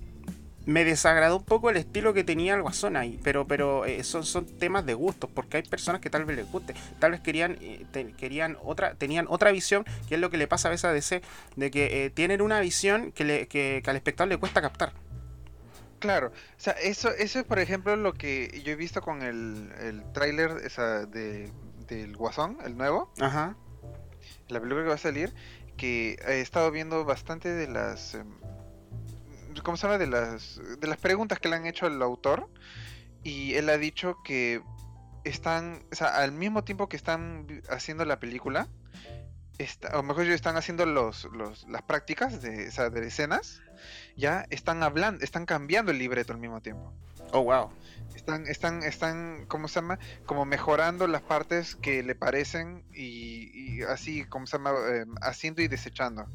me 0.67 0.85
desagradó 0.85 1.37
un 1.37 1.45
poco 1.45 1.69
el 1.71 1.77
estilo 1.77 2.15
que 2.15 2.25
tenía 2.25 2.55
el 2.55 2.63
Guasón 2.63 2.97
ahí, 2.97 3.21
pero, 3.23 3.47
pero 3.47 3.85
eh, 3.85 4.03
son, 4.05 4.25
son 4.25 4.47
temas 4.47 4.87
de 4.87 4.95
gustos, 4.95 5.29
porque 5.35 5.59
hay 5.59 5.63
personas 5.63 6.01
que 6.01 6.09
tal 6.11 6.25
vez 6.25 6.37
les 6.37 6.51
guste, 6.51 6.75
tal 6.99 7.11
vez 7.13 7.21
querían, 7.21 7.59
eh, 7.61 7.85
te- 7.93 8.13
querían 8.13 8.57
otra, 8.63 8.95
tenían 8.95 9.27
otra 9.29 9.51
visión, 9.53 9.85
que 10.09 10.15
es 10.15 10.21
lo 10.21 10.31
que 10.31 10.39
le 10.39 10.47
pasa 10.49 10.69
a 10.69 10.71
veces 10.71 10.85
a 10.87 10.93
DC, 10.93 11.21
de 11.57 11.71
que 11.71 12.05
eh, 12.07 12.11
tienen 12.11 12.41
una 12.41 12.61
visión 12.61 13.13
que, 13.13 13.25
le, 13.25 13.47
que, 13.49 13.81
que 13.85 13.91
al 13.91 13.97
espectador 13.97 14.29
le 14.29 14.39
cuesta 14.39 14.63
captar. 14.63 14.93
Claro, 15.99 16.29
o 16.29 16.33
sea, 16.61 16.75
eso, 16.75 17.11
eso 17.11 17.39
es 17.39 17.45
por 17.47 17.59
ejemplo 17.59 17.97
lo 17.97 18.13
que 18.13 18.61
yo 18.65 18.73
he 18.73 18.77
visto 18.77 19.01
con 19.01 19.23
el, 19.23 19.73
el 19.81 20.03
tráiler 20.13 20.51
esa 20.65 21.07
de, 21.07 21.51
del 21.89 22.15
Guasón, 22.17 22.59
el 22.65 22.77
nuevo, 22.77 23.11
Ajá. 23.21 23.57
la 24.49 24.61
película 24.61 24.83
que 24.83 24.89
va 24.91 24.95
a 24.97 24.99
salir, 24.99 25.33
que 25.79 26.19
he 26.29 26.41
estado 26.41 26.71
viendo 26.71 27.05
bastante 27.07 27.49
de 27.49 27.69
las, 27.69 28.15
em, 28.15 28.27
¿cómo 29.63 29.77
se 29.77 29.87
llama? 29.87 29.99
De 29.99 30.07
las, 30.07 30.61
de 30.79 30.87
las 30.87 30.99
preguntas 30.99 31.39
que 31.39 31.49
le 31.49 31.57
han 31.57 31.67
hecho 31.67 31.87
al 31.87 32.01
autor 32.03 32.49
y 33.23 33.55
él 33.55 33.69
ha 33.71 33.79
dicho 33.79 34.19
que 34.25 34.63
están, 35.25 35.83
o 35.91 35.95
sea, 35.95 36.17
al 36.17 36.33
mismo 36.33 36.65
tiempo 36.65 36.89
que 36.89 36.97
están 36.97 37.63
haciendo 37.71 38.05
la 38.05 38.21
película, 38.21 38.69
está, 39.59 39.99
o 39.99 40.03
mejor 40.03 40.25
dicho, 40.25 40.35
están 40.35 40.57
haciendo 40.57 40.85
los, 40.87 41.25
los, 41.33 41.67
las 41.69 41.83
prácticas 41.83 42.43
de, 42.43 42.69
o 42.69 42.71
sea, 42.71 42.91
de 42.91 43.07
escenas, 43.07 43.63
ya 44.17 44.47
están 44.51 44.83
hablando, 44.83 45.25
están 45.25 45.47
cambiando 45.47 45.91
el 45.93 45.99
libreto 45.99 46.33
al 46.33 46.39
mismo 46.39 46.61
tiempo. 46.61 46.93
Oh, 47.33 47.43
wow. 47.43 47.71
Están, 48.15 48.47
están, 48.47 48.83
están, 48.83 49.47
¿cómo 49.49 49.67
se 49.67 49.77
llama? 49.77 49.99
Como 50.27 50.45
mejorando 50.45 51.07
las 51.07 51.23
partes 51.23 51.75
que 51.77 52.03
le 52.03 52.15
parecen 52.15 52.85
y, 52.93 53.79
y 53.79 53.83
así, 53.83 54.25
¿cómo 54.25 54.47
se 54.47 54.59
llama? 54.59 54.73
Eh, 54.89 55.05
haciendo 55.23 55.63
y 55.63 55.69
desechando 55.69 56.27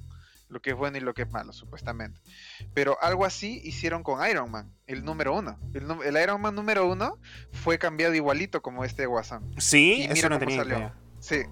lo 0.50 0.62
que 0.62 0.72
es 0.72 0.76
bueno 0.76 0.98
y 0.98 1.02
lo 1.02 1.14
que 1.14 1.22
es 1.22 1.32
malo, 1.32 1.54
supuestamente. 1.54 2.20
Pero 2.74 2.98
algo 3.02 3.26
así 3.26 3.62
hicieron 3.64 4.04
con 4.04 4.28
Iron 4.30 4.52
Man, 4.52 4.74
el 4.88 5.06
número 5.06 5.36
uno. 5.38 5.58
El, 5.74 6.18
Iron 6.22 6.42
Man 6.42 6.56
número 6.56 6.88
uno 6.88 7.18
fue 7.54 7.78
cambiado 7.78 8.14
igualito 8.16 8.62
como 8.62 8.84
este 8.84 9.06
Guasón. 9.06 9.54
Sí, 9.58 10.00
Y 10.00 10.04
eso 10.06 10.14
mira 10.14 10.30
no 10.30 10.36
cómo 10.36 10.40
tenía 10.48 10.58
salió. 10.64 10.78
idea. 10.78 10.94
Sí. 11.20 11.44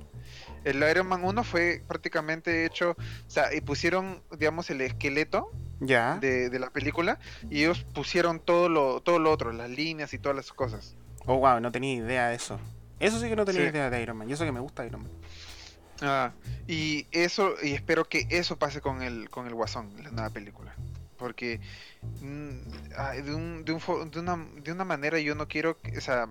El 0.64 0.78
Iron 0.90 1.08
Man 1.08 1.24
1 1.24 1.44
fue 1.46 1.82
prácticamente 1.88 2.66
hecho, 2.66 2.92
o 2.92 3.30
sea, 3.30 3.54
y 3.54 3.62
pusieron, 3.62 4.22
digamos, 4.38 4.70
el 4.70 4.82
esqueleto 4.82 5.50
Ya. 5.80 6.18
de, 6.20 6.50
de 6.50 6.60
la 6.60 6.72
película 6.72 7.20
y 7.50 7.60
ellos 7.64 7.86
pusieron 7.94 8.40
todo 8.42 8.68
lo, 8.68 9.00
todo 9.02 9.18
lo 9.20 9.32
otro, 9.32 9.54
las 9.54 9.70
líneas 9.70 10.14
y 10.14 10.20
todas 10.20 10.36
las 10.36 10.52
cosas. 10.52 10.98
Oh, 11.26 11.38
wow, 11.38 11.62
no 11.62 11.72
tenía 11.72 11.94
idea 11.94 12.28
de 12.30 12.36
eso. 12.36 12.60
Eso 13.00 13.20
sí 13.20 13.30
que 13.30 13.36
no 13.36 13.46
tenía 13.46 13.62
Sí. 13.62 13.68
idea 13.70 13.90
de 13.90 14.02
Iron 14.02 14.18
Man. 14.18 14.30
Y 14.30 14.34
eso 14.34 14.44
que 14.44 14.52
me 14.52 14.60
gusta 14.60 14.86
Iron 14.86 15.04
Man. 15.04 15.12
Ah, 16.02 16.32
y 16.68 17.08
eso, 17.12 17.56
y 17.64 17.74
espero 17.74 18.08
que 18.08 18.28
eso 18.30 18.58
pase 18.58 18.82
con 18.82 19.02
el, 19.02 19.30
con 19.30 19.48
el 19.48 19.54
Guasón, 19.56 19.92
la 20.04 20.12
nueva 20.12 20.30
película. 20.30 20.74
Porque 21.18 21.60
mm, 22.22 23.24
de, 23.24 23.34
un- 23.36 23.66
de 23.66 23.72
un 23.74 24.12
de 24.12 24.20
una, 24.20 24.38
de 24.62 24.72
una 24.72 24.86
manera 24.86 25.20
yo 25.20 25.34
no 25.34 25.48
quiero, 25.48 25.80
que- 25.80 25.98
o 25.98 26.02
sea, 26.02 26.28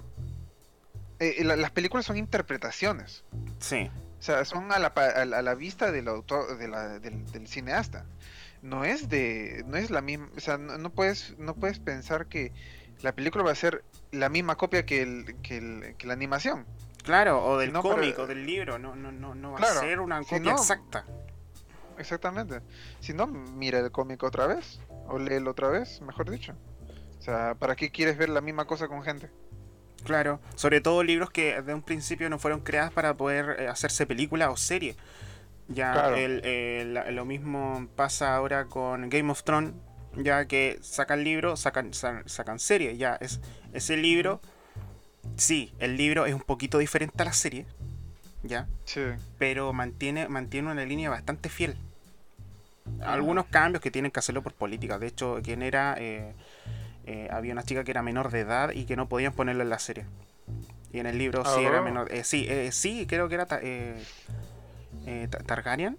eh, 1.18 1.42
la- 1.44 1.56
las 1.56 1.70
películas 1.72 2.06
son 2.06 2.16
interpretaciones. 2.16 3.24
Sí. 3.58 3.90
O 4.18 4.22
sea, 4.22 4.44
son 4.44 4.70
a 4.72 4.78
la, 4.78 4.88
a 4.88 5.24
la, 5.24 5.38
a 5.38 5.42
la 5.42 5.54
vista 5.54 5.90
del 5.90 6.08
autor, 6.08 6.56
de 6.58 6.68
la- 6.68 6.98
del, 6.98 7.26
del 7.32 7.48
cineasta. 7.48 8.04
No 8.62 8.84
es 8.84 9.08
de, 9.08 9.64
no 9.66 9.76
es 9.76 9.90
la 9.90 10.00
misma, 10.00 10.28
o 10.36 10.40
sea, 10.40 10.56
no, 10.58 10.78
no 10.78 10.90
puedes, 10.90 11.36
no 11.38 11.54
puedes 11.54 11.78
pensar 11.78 12.26
que 12.26 12.52
la 13.02 13.12
película 13.12 13.44
va 13.44 13.52
a 13.52 13.56
ser 13.56 13.84
la 14.12 14.28
misma 14.28 14.56
copia 14.56 14.86
que, 14.86 15.02
el, 15.02 15.36
que, 15.42 15.58
el- 15.58 15.94
que 15.96 16.06
la 16.06 16.12
animación. 16.14 16.64
Claro, 17.06 17.42
o 17.42 17.56
del 17.56 17.68
Si 17.68 17.72
no, 17.72 17.82
cómic, 17.82 18.18
o 18.18 18.26
del 18.26 18.44
libro. 18.44 18.78
No, 18.78 18.94
no, 18.94 19.10
no, 19.12 19.34
no 19.34 19.52
va 19.52 19.58
Claro, 19.58 19.78
a 19.78 19.80
ser 19.82 20.00
una 20.00 20.22
si 20.22 20.34
copia 20.36 20.52
no- 20.52 20.58
exacta. 20.58 21.04
Exactamente. 21.98 22.60
Si 23.00 23.14
no, 23.14 23.26
mira 23.26 23.78
el 23.78 23.90
cómic 23.90 24.22
otra 24.22 24.46
vez, 24.46 24.80
o 25.08 25.18
léelo 25.18 25.52
otra 25.52 25.68
vez, 25.68 26.00
mejor 26.02 26.28
dicho. 26.30 26.54
O 27.18 27.22
sea, 27.22 27.54
¿para 27.58 27.74
qué 27.76 27.90
quieres 27.90 28.18
ver 28.18 28.28
la 28.28 28.40
misma 28.42 28.66
cosa 28.66 28.86
con 28.88 29.02
gente? 29.02 29.30
Claro, 30.04 30.40
sobre 30.54 30.80
todo 30.80 31.02
libros 31.02 31.30
que 31.30 31.62
de 31.62 31.74
un 31.74 31.82
principio 31.82 32.28
no 32.28 32.38
fueron 32.38 32.60
creadas 32.60 32.92
para 32.92 33.14
poder 33.16 33.56
eh, 33.60 33.68
hacerse 33.68 34.06
película 34.06 34.50
o 34.50 34.56
serie. 34.56 34.94
Ya 35.68 35.92
Claro. 35.92 36.16
el- 36.16 36.44
el- 36.44 36.94
la- 36.94 37.10
lo 37.10 37.24
mismo 37.24 37.88
pasa 37.96 38.36
ahora 38.36 38.66
con 38.66 39.08
Game 39.08 39.32
of 39.32 39.42
Thrones, 39.42 39.72
ya 40.16 40.46
que 40.46 40.78
sacan 40.82 41.24
libro, 41.24 41.56
sacan, 41.56 41.92
sa- 41.94 42.22
sacan 42.26 42.58
serie. 42.60 42.96
Ya 42.96 43.16
es 43.20 43.40
ese 43.72 43.96
libro, 43.96 44.40
sí, 45.36 45.72
el 45.78 45.96
libro 45.96 46.26
es 46.26 46.34
un 46.34 46.40
poquito 46.42 46.78
diferente 46.78 47.22
a 47.22 47.26
la 47.26 47.32
serie, 47.32 47.66
ya, 48.42 48.66
Sí. 48.84 49.02
pero 49.38 49.72
mantiene, 49.72 50.28
mantiene 50.28 50.70
una 50.70 50.84
línea 50.84 51.10
bastante 51.10 51.48
fiel. 51.48 51.76
Algunos 53.00 53.46
cambios 53.46 53.82
que 53.82 53.90
tienen 53.90 54.10
que 54.12 54.20
hacerlo 54.20 54.42
por 54.42 54.52
política. 54.54 54.98
De 54.98 55.08
hecho, 55.08 55.40
quien 55.42 55.62
era. 55.62 55.96
eh, 55.98 56.32
eh, 57.08 57.28
había 57.30 57.52
una 57.52 57.62
chica 57.62 57.84
que 57.84 57.90
era 57.92 58.02
menor 58.02 58.30
de 58.32 58.40
edad 58.40 58.70
y 58.72 58.84
que 58.84 58.96
no 58.96 59.08
podían 59.08 59.32
ponerla 59.32 59.62
en 59.64 59.70
la 59.70 59.78
serie. 59.78 60.06
Y 60.92 60.98
en 60.98 61.06
el 61.06 61.18
libro 61.18 61.44
sí 61.44 61.62
era 61.64 61.80
oh. 61.80 61.84
menor. 61.84 62.12
eh, 62.12 62.24
sí, 62.24 62.46
eh, 62.48 62.70
sí, 62.72 63.06
creo 63.08 63.28
que 63.28 63.34
era 63.36 63.46
ta- 63.46 63.60
eh, 63.62 64.02
eh, 65.06 65.28
Ta- 65.30 65.38
Targaryen. 65.38 65.98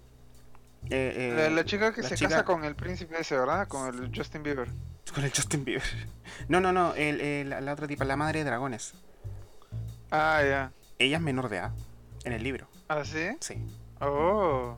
Eh, 0.90 1.34
La, 1.36 1.50
la 1.50 1.64
chica 1.64 1.92
que 1.94 2.02
la 2.02 2.08
se 2.08 2.14
chica- 2.16 2.30
casa 2.30 2.44
con 2.44 2.64
el 2.64 2.74
príncipe 2.74 3.18
ese, 3.20 3.36
¿verdad? 3.38 3.68
Con 3.68 3.88
el 3.94 4.10
Justin 4.14 4.42
Bieber. 4.42 4.68
Con 5.14 5.24
el 5.24 5.30
Justin 5.30 5.64
Bieber. 5.64 5.82
No, 6.48 6.60
no, 6.60 6.72
no. 6.72 6.94
el- 6.94 7.20
el- 7.20 7.48
la, 7.50 7.60
la 7.60 7.72
otra 7.72 7.86
tipa, 7.86 8.04
la 8.04 8.16
madre 8.16 8.40
de 8.40 8.44
dragones. 8.46 8.94
Ah, 10.10 10.42
ya. 10.42 10.72
Ella 10.98 11.16
es 11.18 11.22
menor 11.22 11.48
de 11.48 11.58
edad. 11.58 11.72
En 12.24 12.32
el 12.32 12.42
libro. 12.42 12.68
¿Ah, 12.88 13.04
sí? 13.04 13.28
Sí. 13.40 13.62
Oh. 14.00 14.76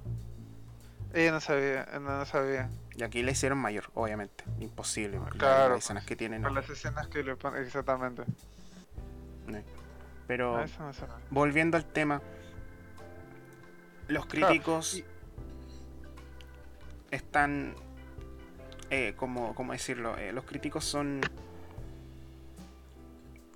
Ella 1.12 1.32
no 1.32 1.40
sabía, 1.40 1.86
no, 1.94 2.00
no 2.00 2.24
sabía. 2.24 2.70
Y 2.96 3.02
aquí 3.02 3.22
la 3.22 3.32
hicieron 3.32 3.58
mayor, 3.58 3.90
obviamente. 3.94 4.44
Imposible. 4.60 5.18
Claro, 5.38 5.74
Las 5.74 5.84
escenas 5.84 6.04
que 6.04 6.16
tienen. 6.16 6.42
Por 6.42 6.52
las 6.52 6.68
escenas 6.68 7.06
que 7.08 7.22
le 7.22 7.36
ponen, 7.36 7.64
exactamente. 7.64 8.24
Pero. 10.26 10.58
Ah, 10.58 10.64
eso 10.64 10.82
no 10.82 10.92
volviendo 11.30 11.76
al 11.76 11.84
tema, 11.84 12.22
los 14.06 14.26
críticos 14.26 14.98
y- 14.98 15.04
están, 17.10 17.74
eh, 18.90 19.14
como, 19.16 19.54
¿cómo 19.54 19.72
decirlo? 19.72 20.16
Eh, 20.18 20.32
los 20.32 20.44
críticos 20.44 20.84
son... 20.84 21.20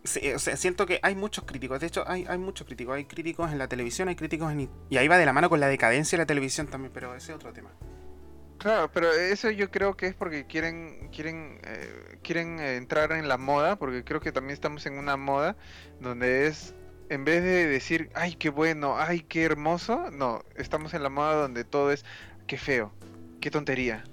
Siento 0.05 0.85
que 0.85 1.01
hay 1.03 1.15
muchos 1.15 1.45
críticos, 1.45 1.81
de 1.81 1.87
hecho 1.87 2.05
hay, 2.07 2.27
hay 2.29 2.37
muchos 2.37 2.67
críticos, 2.67 2.95
hay 2.95 3.07
críticos 3.07 3.51
en 3.51 3.59
la 3.59 3.69
televisión, 3.69 4.09
hay 4.09 4.17
críticos 4.17 4.53
en... 4.53 4.69
Y 4.91 4.99
ahí 4.99 5.09
va 5.09 5.17
de 5.17 5.25
la 5.25 5.33
mano 5.33 5.49
con 5.49 5.61
la 5.61 5.69
decadencia 5.69 6.19
de 6.19 6.23
la 6.23 6.27
televisión 6.27 6.67
también, 6.67 6.93
pero 6.93 7.15
ese 7.15 7.33
es 7.33 7.37
otro 7.37 7.53
tema. 7.55 7.71
Claro, 8.59 8.91
pero 8.93 9.13
eso 9.13 9.51
yo 9.51 9.71
creo 9.71 9.97
que 9.97 10.07
es 10.07 10.15
porque 10.15 10.47
quieren 10.47 11.09
quieren 11.13 11.61
eh, 11.65 12.19
quieren 12.23 12.61
eh, 12.61 12.77
entrar 12.77 13.13
en 13.13 13.29
la 13.29 13.37
moda, 13.37 13.77
porque 13.77 14.05
creo 14.05 14.21
que 14.21 14.33
también 14.33 14.55
estamos 14.55 14.87
en 14.87 14.99
una 14.99 15.17
moda 15.17 15.57
donde 16.01 16.47
es 16.47 16.75
en 17.11 17.25
vez 17.25 17.43
de 17.43 17.67
decir, 17.67 18.11
"Ay, 18.15 18.35
qué 18.37 18.49
bueno, 18.51 18.97
ay, 18.99 19.21
qué 19.21 19.43
hermoso", 19.45 20.11
no, 20.11 20.43
estamos 20.57 20.95
en 20.95 21.03
la 21.03 21.11
moda 21.11 21.35
donde 21.35 21.65
todo 21.65 21.93
es 21.93 22.05
qué 22.47 22.57
feo, 22.57 22.93
qué 23.41 23.51
tontería, 23.51 24.05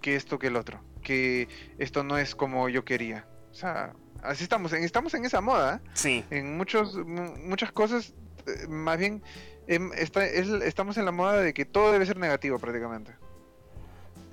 que 0.00 0.16
esto 0.16 0.38
que 0.38 0.48
el 0.48 0.56
otro, 0.56 0.80
que 1.02 1.48
esto 1.78 2.02
no 2.02 2.18
es 2.18 2.34
como 2.34 2.68
yo 2.68 2.84
quería. 2.84 3.26
O 3.52 3.54
sea, 3.54 3.94
así 4.22 4.42
estamos, 4.44 4.72
en, 4.72 4.82
estamos 4.84 5.14
en 5.14 5.24
esa 5.24 5.40
moda. 5.40 5.80
Sí, 5.94 6.24
en 6.30 6.56
muchos 6.56 6.94
mu- 6.96 7.36
muchas 7.44 7.72
cosas 7.72 8.12
eh, 8.46 8.66
más 8.68 8.98
bien 8.98 9.22
em, 9.66 9.92
está, 9.94 10.24
es- 10.26 10.48
estamos 10.48 10.96
en 10.98 11.04
la 11.04 11.12
moda 11.12 11.40
de 11.40 11.52
que 11.54 11.64
todo 11.64 11.92
debe 11.92 12.06
ser 12.06 12.16
negativo 12.18 12.58
prácticamente 12.58 13.12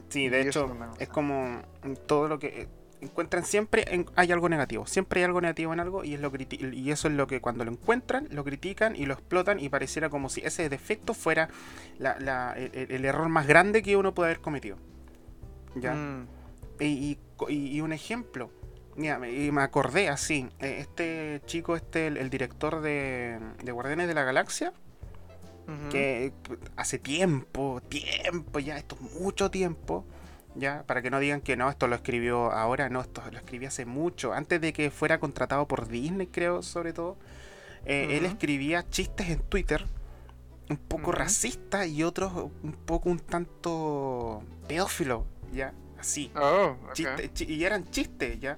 sí, 0.09 0.29
de 0.29 0.41
hecho 0.41 0.67
es 0.99 1.09
como 1.09 1.61
todo 2.07 2.27
lo 2.27 2.39
que... 2.39 2.47
eh, 2.61 2.67
Encuentran 3.01 3.43
siempre, 3.45 3.85
en- 3.93 4.05
hay 4.15 4.31
algo 4.31 4.47
negativo, 4.49 4.87
siempre 4.87 5.19
hay 5.19 5.25
algo 5.25 5.39
negativo 5.41 5.73
en 5.73 5.79
algo 5.81 6.03
y, 6.05 6.13
es 6.15 6.21
lo 6.21 6.31
y 6.39 6.89
eso 6.91 7.07
es 7.09 7.13
lo 7.13 7.27
que 7.27 7.39
cuando 7.41 7.63
lo 7.65 7.71
encuentran, 7.71 8.27
lo 8.31 8.43
critican 8.43 8.95
y 8.95 9.05
lo 9.05 9.13
explotan 9.13 9.59
y 9.59 9.67
pareciera 9.69 10.09
como 10.09 10.29
si 10.29 10.41
ese 10.41 10.69
defecto 10.69 11.13
fuera 11.13 11.49
la- 11.99 12.17
la- 12.19 12.53
el, 12.57 13.05
error 13.05 13.27
más 13.29 13.45
grande 13.47 13.83
que 13.83 13.95
uno 13.97 14.15
puede 14.15 14.29
haber 14.31 14.41
cometido. 14.41 14.77
¿Ya? 15.75 15.93
Mm, 15.93 16.27
Y, 16.79 16.85
y- 16.85 17.17
y- 17.49 17.75
y 17.77 17.81
un 17.81 17.91
ejemplo, 17.93 18.49
mira, 18.95 19.19
y 19.29 19.51
me 19.51 19.61
acordé 19.61 20.09
así, 20.09 20.47
eh, 20.59 20.77
este 20.79 21.41
chico, 21.45 21.75
este, 21.75 22.07
el, 22.07 22.17
el 22.17 22.29
director 22.29 22.81
de, 22.81 23.39
de 23.63 23.71
Guardianes 23.71 24.07
de 24.07 24.13
la 24.13 24.23
Galaxia, 24.23 24.73
que 25.89 26.31
hace 26.75 26.99
tiempo, 26.99 27.81
tiempo, 27.89 28.59
ya, 28.59 28.77
esto 28.77 28.95
es 28.95 29.19
mucho 29.19 29.49
tiempo, 29.49 30.05
ya, 30.53 30.83
para 30.85 31.01
que 31.01 31.09
no 31.09 31.19
digan 31.19 31.41
que 31.41 31.57
no, 31.57 31.69
esto 31.69 31.87
lo 31.87 31.95
escribió 31.95 32.51
ahora, 32.51 32.87
no, 32.89 33.01
esto 33.01 33.23
lo 33.31 33.37
escribí 33.37 33.65
hace 33.65 33.85
mucho, 33.85 34.31
antes 34.33 34.61
de 34.61 34.73
que 34.73 34.91
fuera 34.91 35.19
contratado 35.19 35.67
por 35.67 35.87
Disney, 35.87 36.27
creo, 36.27 36.61
sobre 36.61 36.93
todo, 36.93 37.17
eh, 37.85 38.17
él 38.17 38.25
escribía 38.25 38.87
chistes 38.89 39.29
en 39.29 39.39
Twitter, 39.39 39.85
un 40.69 40.77
poco 40.77 41.09
Ujú. 41.09 41.13
racista 41.13 41.87
y 41.87 42.03
otros 42.03 42.31
un 42.63 42.73
poco 42.85 43.09
un 43.09 43.19
tanto 43.19 44.43
pedófilo, 44.67 45.25
ya, 45.51 45.73
así. 45.99 46.31
Oh. 46.35 46.75
Chiste- 46.93 47.31
chi- 47.33 47.45
y 47.45 47.63
eran 47.63 47.89
chistes, 47.89 48.39
¿ya? 48.39 48.55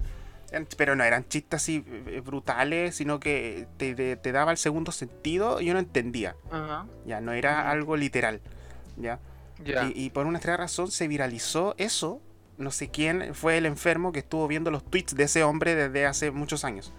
Pero 0.76 0.96
no 0.96 1.04
eran 1.04 1.28
chistes 1.28 1.60
así 1.62 1.84
eh, 2.06 2.20
brutales, 2.24 2.94
sino 2.94 3.20
que 3.20 3.66
te, 3.76 3.94
te- 3.94 4.16
te 4.16 4.32
daba 4.32 4.50
el 4.50 4.56
segundo 4.56 4.92
sentido 4.92 5.60
y 5.60 5.66
yo 5.66 5.74
no 5.74 5.78
entendía, 5.78 6.36
Ajá. 6.50 6.86
ya, 7.06 7.20
no 7.20 7.32
era 7.32 7.70
algo 7.70 7.96
literal, 7.96 8.40
¿ya? 8.96 9.18
Ya. 9.64 9.84
Y, 9.94 10.04
y 10.06 10.10
por 10.10 10.26
una 10.26 10.38
extraña 10.38 10.56
razón 10.58 10.90
se 10.90 11.06
viralizó 11.08 11.74
eso, 11.78 12.22
no 12.56 12.70
sé 12.70 12.88
quién 12.88 13.34
fue 13.34 13.58
el 13.58 13.66
enfermo 13.66 14.10
que 14.12 14.20
estuvo 14.20 14.48
viendo 14.48 14.70
los 14.70 14.84
tweets 14.84 15.14
de 15.14 15.24
ese 15.24 15.42
hombre 15.44 15.74
desde 15.74 16.06
hace 16.06 16.30
muchos 16.30 16.64
años. 16.64 16.92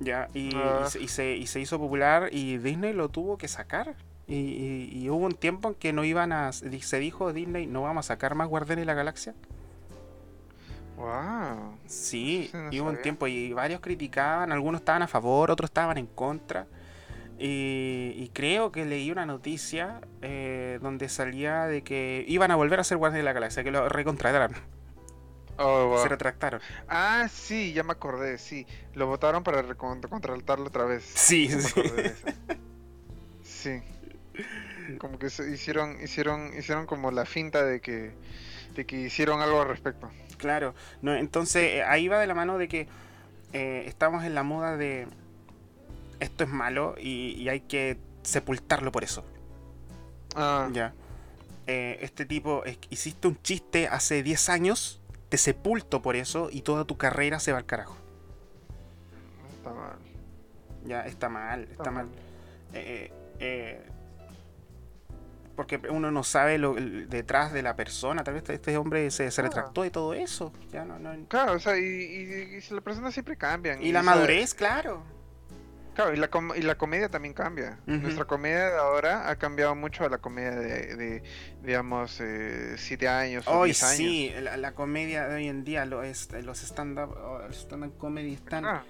Ya, 0.00 0.28
y, 0.34 0.50
Ah. 0.56 0.86
se, 0.88 1.00
y 1.00 1.08
se- 1.08 1.36
y 1.36 1.46
se 1.46 1.60
hizo 1.60 1.78
popular 1.78 2.28
y 2.32 2.58
Disney 2.58 2.92
lo 2.92 3.08
tuvo 3.08 3.36
que 3.38 3.46
sacar. 3.48 3.94
Y 4.28 5.08
hubo 5.10 5.26
un 5.26 5.34
tiempo 5.34 5.68
en 5.68 5.74
que 5.74 5.92
no 5.92 6.04
iban 6.04 6.32
a. 6.32 6.52
Se 6.52 6.98
dijo 6.98 7.32
Disney, 7.34 7.66
no 7.66 7.82
vamos 7.82 8.06
a 8.06 8.08
sacar 8.14 8.34
más 8.34 8.48
Guardianes 8.48 8.82
de 8.82 8.86
la 8.86 8.94
Galaxia. 8.94 9.34
Wow. 10.96 11.78
Sí, 11.86 12.50
no 12.52 12.68
y 12.72 12.80
hubo 12.80 12.90
un 12.90 13.00
tiempo 13.02 13.26
y 13.26 13.52
varios 13.52 13.80
criticaban, 13.80 14.52
algunos 14.52 14.80
estaban 14.82 15.02
a 15.02 15.08
favor, 15.08 15.50
otros 15.50 15.70
estaban 15.70 15.98
en 15.98 16.06
contra. 16.06 16.66
Y, 17.38 18.14
y 18.16 18.30
creo 18.32 18.70
que 18.70 18.84
leí 18.84 19.10
una 19.10 19.26
noticia 19.26 20.00
eh, 20.20 20.78
donde 20.80 21.08
salía 21.08 21.64
de 21.66 21.82
que 21.82 22.24
iban 22.28 22.50
a 22.52 22.56
volver 22.56 22.78
a 22.78 22.84
ser 22.84 22.98
Guardianes 22.98 23.20
de 23.20 23.24
la 23.24 23.32
Galaxia, 23.32 23.64
que 23.64 23.70
lo 23.72 23.88
recontrataron, 23.88 24.54
Oh, 25.58 25.88
wow. 25.88 25.98
se 26.02 26.08
retractaron. 26.08 26.60
Ah, 26.88 27.26
sí, 27.32 27.72
ya 27.72 27.82
me 27.82 27.92
acordé, 27.92 28.38
sí. 28.38 28.66
Lo 28.94 29.06
votaron 29.06 29.42
para 29.42 29.62
recon- 29.62 30.00
contratarlo 30.08 30.66
otra 30.66 30.84
vez. 30.84 31.04
Sí, 31.04 31.48
Ya 31.48 31.58
sí. 31.60 31.82
Sí. 33.42 33.82
Como 34.98 35.18
que 35.18 35.28
se 35.30 35.50
hicieron, 35.50 36.00
hicieron, 36.02 36.52
hicieron 36.58 36.86
como 36.86 37.10
la 37.10 37.24
finta 37.26 37.64
de 37.64 37.80
que, 37.80 38.12
de 38.74 38.86
que 38.86 39.00
hicieron 39.02 39.40
algo 39.40 39.60
al 39.62 39.68
respecto. 39.68 40.10
Claro, 40.42 40.74
no, 41.02 41.14
entonces 41.14 41.62
eh, 41.76 41.82
ahí 41.84 42.08
va 42.08 42.18
de 42.18 42.26
la 42.26 42.34
mano 42.34 42.58
de 42.58 42.66
que 42.66 42.88
eh, 43.52 43.84
estamos 43.86 44.24
en 44.24 44.34
la 44.34 44.42
moda 44.42 44.76
de 44.76 45.06
esto 46.18 46.42
es 46.42 46.50
malo 46.50 46.96
y, 47.00 47.34
y 47.40 47.48
hay 47.48 47.60
que 47.60 47.96
sepultarlo 48.24 48.90
por 48.90 49.04
eso. 49.04 49.24
Ah, 50.34 50.68
Ya. 50.72 50.92
Eh, 51.68 51.98
este 52.02 52.26
tipo, 52.26 52.64
es- 52.64 52.78
hiciste 52.90 53.28
un 53.28 53.40
chiste 53.40 53.86
hace 53.86 54.24
10 54.24 54.48
años, 54.48 55.00
te 55.28 55.38
sepulto 55.38 56.02
por 56.02 56.16
eso 56.16 56.48
y 56.50 56.62
toda 56.62 56.84
tu 56.84 56.96
carrera 56.96 57.38
se 57.38 57.52
va 57.52 57.58
al 57.58 57.66
carajo. 57.66 57.96
está 59.58 59.70
mal. 59.72 59.96
Ya, 60.84 61.06
está 61.06 61.28
mal, 61.28 61.60
está 61.62 61.72
Está 61.74 61.90
mal. 61.92 62.06
mal. 62.06 62.14
Eh, 62.74 63.12
porque 65.56 65.80
uno 65.90 66.10
no 66.10 66.24
sabe 66.24 66.58
lo 66.58 66.76
el- 66.78 67.08
detrás 67.08 67.52
de 67.52 67.62
la 67.62 67.76
persona. 67.76 68.24
Tal 68.24 68.34
vez 68.34 68.48
este- 68.48 68.76
hombre 68.76 69.10
se, 69.10 69.30
se 69.30 69.40
Ah. 69.40 69.44
retractó 69.44 69.82
de 69.82 69.90
todo 69.90 70.14
eso. 70.14 70.52
Ya 70.70 70.84
no, 70.84 70.98
no- 70.98 71.14
Claro, 71.28 71.52
o 71.54 71.58
sea, 71.58 71.76
y, 71.78 71.82
y, 71.82 72.56
y 72.56 72.74
las 72.74 72.82
personas 72.82 73.12
siempre 73.12 73.36
cambian. 73.36 73.82
Y 73.82 73.92
la 73.92 74.02
sea, 74.02 74.14
madurez, 74.14 74.54
claro. 74.54 75.02
Claro, 75.94 76.14
y 76.14 76.16
la, 76.16 76.28
com- 76.28 76.52
y 76.56 76.62
la 76.62 76.76
comedia 76.78 77.10
también 77.10 77.34
cambia. 77.34 77.78
Nuestra 77.84 78.24
comedia 78.24 78.70
de 78.70 78.78
ahora 78.78 79.28
ha 79.28 79.36
cambiado 79.36 79.74
mucho 79.74 80.04
a 80.06 80.08
la 80.08 80.16
comedia 80.16 80.52
de, 80.52 80.96
de, 80.96 81.22
digamos, 81.62 82.18
7 82.78 83.08
años 83.08 83.46
o 83.46 83.58
Hoy 83.58 83.68
10 83.68 83.82
años. 83.82 83.96
sí, 83.98 84.32
la, 84.40 84.56
la 84.56 84.72
comedia 84.72 85.28
de 85.28 85.34
hoy 85.34 85.48
en 85.48 85.64
día, 85.64 85.84
lo 85.84 86.02
es- 86.02 86.30
los 86.44 86.62
stand-up 86.62 87.14
stand-up 87.52 87.98
comedy 87.98 88.32
están... 88.32 88.64
Ah, 88.64 88.84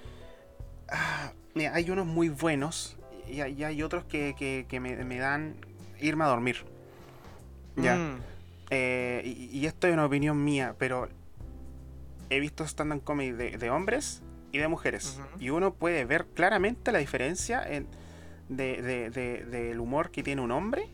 Ah, 0.94 1.32
mira, 1.54 1.74
hay 1.74 1.90
unos 1.90 2.06
muy 2.06 2.28
buenos 2.28 2.96
y 3.26 3.40
hay, 3.40 3.54
y 3.54 3.64
hay 3.64 3.82
otros 3.82 4.04
que, 4.04 4.34
que- 4.38 4.66
que 4.68 4.78
me, 4.78 4.94
me 5.04 5.18
dan 5.18 5.56
irme 6.02 6.24
a 6.24 6.28
dormir. 6.28 6.56
Ya. 7.76 7.96
mm, 7.96 8.20
Eh, 8.74 9.22
y, 9.24 9.58
y 9.58 9.66
esto 9.66 9.86
es 9.86 9.92
una 9.92 10.06
opinión 10.06 10.42
mía, 10.42 10.74
pero 10.78 11.08
he 12.30 12.40
visto 12.40 12.64
stand-up 12.64 13.04
comedy 13.04 13.32
de, 13.32 13.58
de 13.58 13.70
hombres 13.70 14.22
y 14.50 14.58
de 14.58 14.68
mujeres. 14.68 15.20
Y 15.40 15.50
uno 15.50 15.74
puede 15.74 16.04
ver 16.06 16.26
claramente 16.34 16.90
la 16.92 16.98
diferencia 16.98 17.62
en- 17.66 17.86
de- 18.48 18.80
de- 18.82 19.10
de- 19.10 19.44
del 19.44 19.78
humor 19.80 20.10
que 20.10 20.22
tiene 20.22 20.40
un 20.42 20.50
hombre 20.52 20.88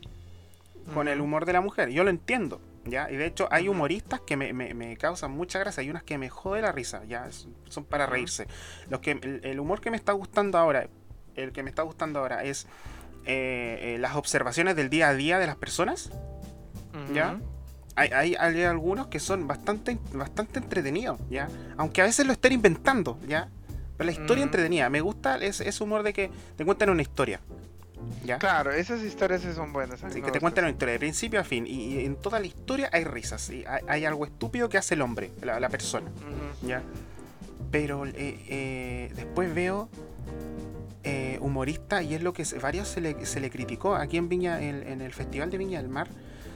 con 0.95 1.07
el 1.09 1.21
humor 1.21 1.45
de 1.45 1.53
la 1.53 1.61
mujer. 1.61 1.91
Yo 1.91 2.03
lo 2.03 2.11
entiendo, 2.11 2.61
¿ya? 2.85 3.11
Y 3.11 3.17
de 3.17 3.27
hecho 3.27 3.47
hay 3.53 3.69
humoristas 3.69 4.21
que 4.23 4.37
me, 4.37 4.53
me- 4.53 4.75
me 4.75 4.97
causan 4.97 5.31
mucha 5.33 5.59
gracia. 5.61 5.81
Hay 5.83 5.91
unas 5.91 6.03
que 6.03 6.19
me 6.19 6.29
jode 6.31 6.63
la 6.63 6.73
risa, 6.73 7.05
¿ya? 7.05 7.29
Son 7.69 7.85
para 7.85 8.07
reírse. 8.07 8.47
Los 8.91 9.01
que, 9.01 9.13
el, 9.13 9.41
el 9.45 9.61
humor 9.61 9.81
que 9.81 9.91
me 9.91 9.97
está 9.97 10.13
gustando 10.13 10.59
ahora, 10.59 10.89
el 11.37 11.53
que 11.53 11.63
me 11.63 11.71
está 11.71 11.83
gustando 11.83 12.19
ahora 12.21 12.43
es 12.43 12.67
eh, 13.25 13.95
eh, 13.95 13.99
las 13.99 14.17
observaciones 14.17 14.77
del 14.77 14.91
día 14.91 15.09
a 15.09 15.15
día 15.15 15.39
de 15.39 15.47
las 15.47 15.57
personas. 15.57 16.11
¿ya? 17.15 17.39
Hay, 17.95 18.11
hay, 18.11 18.35
hay 18.37 18.63
algunos 18.63 19.09
que 19.09 19.19
son 19.21 19.47
bastante, 19.47 19.99
bastante 20.13 20.59
entretenidos, 20.61 21.19
¿ya? 21.31 21.49
Aunque 21.77 22.01
a 22.01 22.05
veces 22.05 22.27
lo 22.27 22.33
estén 22.33 22.53
inventando, 22.53 23.19
¿ya? 23.27 23.49
Pero 23.97 24.07
la 24.07 24.13
historia 24.13 24.45
entretenida. 24.45 24.89
Me 24.89 25.01
gusta 25.01 25.37
ese, 25.39 25.69
ese 25.69 25.83
humor 25.83 26.03
de 26.05 26.13
que 26.13 26.31
te 26.57 26.65
cuentan 26.65 26.91
una 26.91 27.03
historia, 27.03 27.41
¿ya? 28.25 28.39
Claro, 28.39 28.71
esas 28.73 29.03
historias 29.03 29.41
sí 29.43 29.53
son 29.53 29.73
buenas. 29.73 30.03
a 30.05 30.07
mí 30.07 30.13
Sí, 30.13 30.21
me 30.21 30.27
que 30.27 30.33
te 30.33 30.39
cuentan 30.41 30.65
una 30.65 30.71
historia 30.73 30.93
de 30.93 30.99
principio 31.01 31.41
a 31.41 31.45
fin. 31.45 31.67
Y, 31.67 31.95
y 31.95 32.05
en 32.05 32.15
toda 32.17 32.39
la 32.39 32.47
historia 32.47 32.89
hay 32.93 33.03
risas. 33.05 33.51
Y 33.51 33.65
hay, 33.67 33.83
hay 33.89 34.05
algo 34.05 34.25
estúpido 34.25 34.69
que 34.69 34.79
hace 34.79 34.95
el 34.95 35.03
hombre, 35.03 35.33
la, 35.43 35.59
la 35.59 35.69
persona. 35.69 36.09
¿Ya? 36.63 36.83
Pero 37.73 38.05
eh, 38.07 39.11
después 39.17 39.53
veo 39.53 39.89
eh, 41.05 41.39
humoristas, 41.41 42.05
y 42.05 42.15
es 42.15 42.23
lo 42.23 42.33
que 42.33 42.45
varios 42.61 42.89
se 42.89 43.01
le, 43.01 43.25
se 43.27 43.41
le 43.41 43.51
criticó. 43.51 43.95
Aquí 43.95 44.17
en 44.17 44.29
Viña, 44.29 44.61
en, 44.63 44.87
en 44.87 45.01
el 45.01 45.13
Festival 45.13 45.51
de 45.51 45.59
Viña 45.59 45.81
del 45.81 45.89
Mar, 45.91 46.09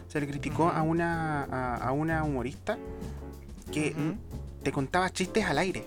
se 0.09 0.21
le 0.21 0.27
criticó 0.27 0.69
a, 0.69 0.83
una, 0.83 1.45
a, 1.45 1.77
a 1.77 1.93
una 1.93 2.23
humorista 2.25 2.77
que 3.73 3.95
te 4.63 4.71
contaba 4.73 5.11
chistes 5.11 5.45
al 5.47 5.59
aire. 5.59 5.85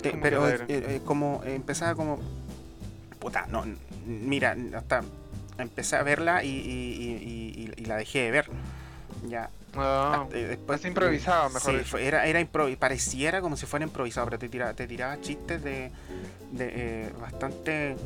Te- 0.00 0.10
¿Cómo 0.12 0.22
pero 0.22 0.48
eh, 0.48 0.56
eh, 0.68 1.00
como 1.04 1.42
empezaba 1.44 1.94
como 1.94 2.18
puta 3.20 3.46
no 3.48 3.64
mira 4.04 4.56
hasta 4.76 5.02
empecé 5.58 5.94
a 5.94 6.02
verla 6.02 6.42
y, 6.42 6.48
y- 6.48 6.50
y- 6.50 7.70
y- 7.76 7.82
y 7.82 7.84
la 7.84 7.96
dejé 7.96 8.22
de 8.22 8.30
ver 8.32 8.50
ya 9.28 9.48
Ah, 9.76 10.22
hasta- 10.24 10.36
eh, 10.38 10.46
después 10.48 10.80
más 10.80 10.86
improvisado, 10.88 11.50
mejor 11.50 11.72
sí, 11.72 11.78
dicho. 11.78 11.98
era 11.98 12.26
era 12.26 12.40
improvi- 12.40 12.76
pareciera 12.76 13.40
como 13.40 13.56
si 13.56 13.66
fuera 13.66 13.84
improvisado 13.86 14.26
pero 14.26 14.38
te 14.38 14.48
tiraba 14.48 14.74
te 14.74 14.86
tiraba 14.86 15.20
chistes 15.20 15.62
de, 15.64 15.90
de, 16.52 16.72
eh, 16.74 17.12
bastante 17.20 17.96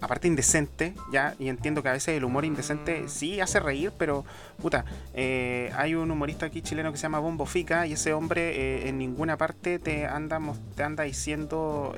aparte 0.00 0.26
indecente 0.26 0.94
ya 1.12 1.36
y 1.38 1.48
entiendo 1.48 1.80
que 1.80 1.88
a 1.88 1.92
veces 1.92 2.16
el 2.16 2.24
humor 2.24 2.44
indecente 2.44 3.02
Mm. 3.02 3.08
sí 3.08 3.40
hace 3.40 3.60
reír 3.60 3.92
pero 3.96 4.24
puta 4.60 4.84
eh, 5.14 5.70
hay 5.76 5.94
un 5.94 6.10
humorista 6.10 6.46
aquí 6.46 6.60
chileno 6.62 6.90
que 6.90 6.98
se 6.98 7.02
llama 7.02 7.20
Bombo 7.20 7.46
Fica 7.46 7.86
y 7.86 7.92
ese 7.92 8.12
hombre 8.12 8.50
eh, 8.82 8.88
en 8.88 8.98
ninguna 8.98 9.36
parte 9.36 9.78
te 9.78 10.06
anda 10.06 10.40
te 10.74 10.82
anda 10.82 11.04
diciendo 11.04 11.94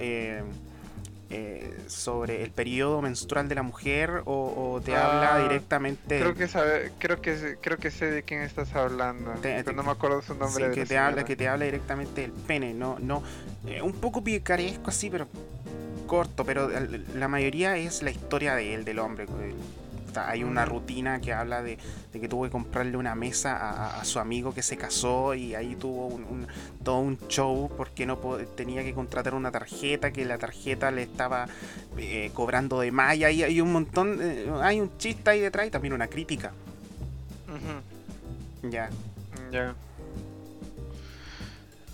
eh, 1.34 1.70
eh, 1.76 1.84
sobre 1.88 2.42
el 2.42 2.50
periodo 2.50 3.02
menstrual 3.02 3.48
de 3.48 3.54
la 3.54 3.62
mujer 3.62 4.22
o, 4.24 4.72
o 4.74 4.80
te 4.80 4.94
Ah, 4.94 5.06
habla 5.06 5.36
directamente 5.38 6.18
Creo 6.18 6.34
que 6.34 6.48
sabe, 6.48 6.92
creo 6.98 7.20
que 7.20 7.56
creo 7.60 7.78
que 7.78 7.90
sé 7.90 8.10
de 8.10 8.22
quién 8.22 8.42
estás 8.42 8.74
hablando, 8.74 9.32
Te- 9.42 9.54
pero 9.54 9.64
te- 9.64 9.72
no 9.74 9.82
me 9.82 9.90
acuerdo 9.90 10.22
su 10.22 10.32
Sí, 10.34 10.38
nombre. 10.38 10.68
de 10.70 10.74
que 10.74 10.86
te 10.86 10.98
habla 10.98 11.24
que 11.24 11.36
te 11.36 11.48
habla 11.48 11.64
directamente 11.64 12.20
del 12.22 12.32
pene 12.32 12.72
no 12.74 12.98
no 13.00 13.22
eh, 13.66 13.82
un 13.82 13.92
poco 13.92 14.22
picaresco 14.22 14.90
así 14.90 15.10
pero 15.10 15.26
corto 16.06 16.44
pero 16.44 16.70
la 17.14 17.28
mayoría 17.28 17.76
es 17.76 18.02
la 18.02 18.10
historia 18.10 18.54
de 18.54 18.74
él 18.74 18.84
del 18.84 18.98
hombre 18.98 19.26
hay 20.16 20.44
una 20.44 20.64
rutina 20.64 21.20
que 21.20 21.32
habla 21.32 21.62
de, 21.62 21.78
de 22.12 22.20
que 22.20 22.28
tuvo 22.28 22.44
que 22.44 22.50
comprarle 22.50 22.96
una 22.96 23.14
mesa 23.14 23.98
a, 24.00 24.04
su 24.04 24.18
amigo 24.18 24.54
que 24.54 24.62
se 24.62 24.76
casó 24.76 25.34
y 25.34 25.54
ahí 25.54 25.74
tuvo 25.76 26.06
un, 26.06 26.24
un- 26.24 26.46
todo 26.82 26.98
un 26.98 27.18
show 27.28 27.70
porque 27.76 28.06
no 28.06 28.16
tenía 28.56 28.82
que 28.84 28.94
contratar 28.94 29.34
una 29.34 29.50
tarjeta 29.50 30.12
que 30.12 30.24
la 30.24 30.38
tarjeta 30.38 30.90
le 30.90 31.02
estaba 31.02 31.48
eh, 31.96 32.30
cobrando 32.34 32.80
de 32.80 32.90
más 32.92 33.16
y 33.16 33.24
ahí 33.24 33.42
hay 33.42 33.60
un 33.60 33.72
montón 33.72 34.18
eh, 34.20 34.46
hay 34.62 34.80
un 34.80 34.96
chiste 34.98 35.30
ahí 35.30 35.40
detrás 35.40 35.66
y 35.66 35.70
también 35.70 35.94
una 35.94 36.08
crítica 36.08 36.52
ya 38.62 38.88
Ya. 39.52 39.74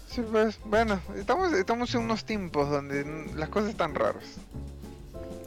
Sí, 0.08 0.22
pues, 0.30 0.58
bueno, 0.64 1.00
estamos, 1.16 1.52
estamos 1.52 1.94
en 1.94 2.02
unos 2.02 2.24
tiempos 2.24 2.68
donde 2.68 3.04
las 3.36 3.48
cosas 3.48 3.70
están 3.70 3.94
raras. 3.94 4.24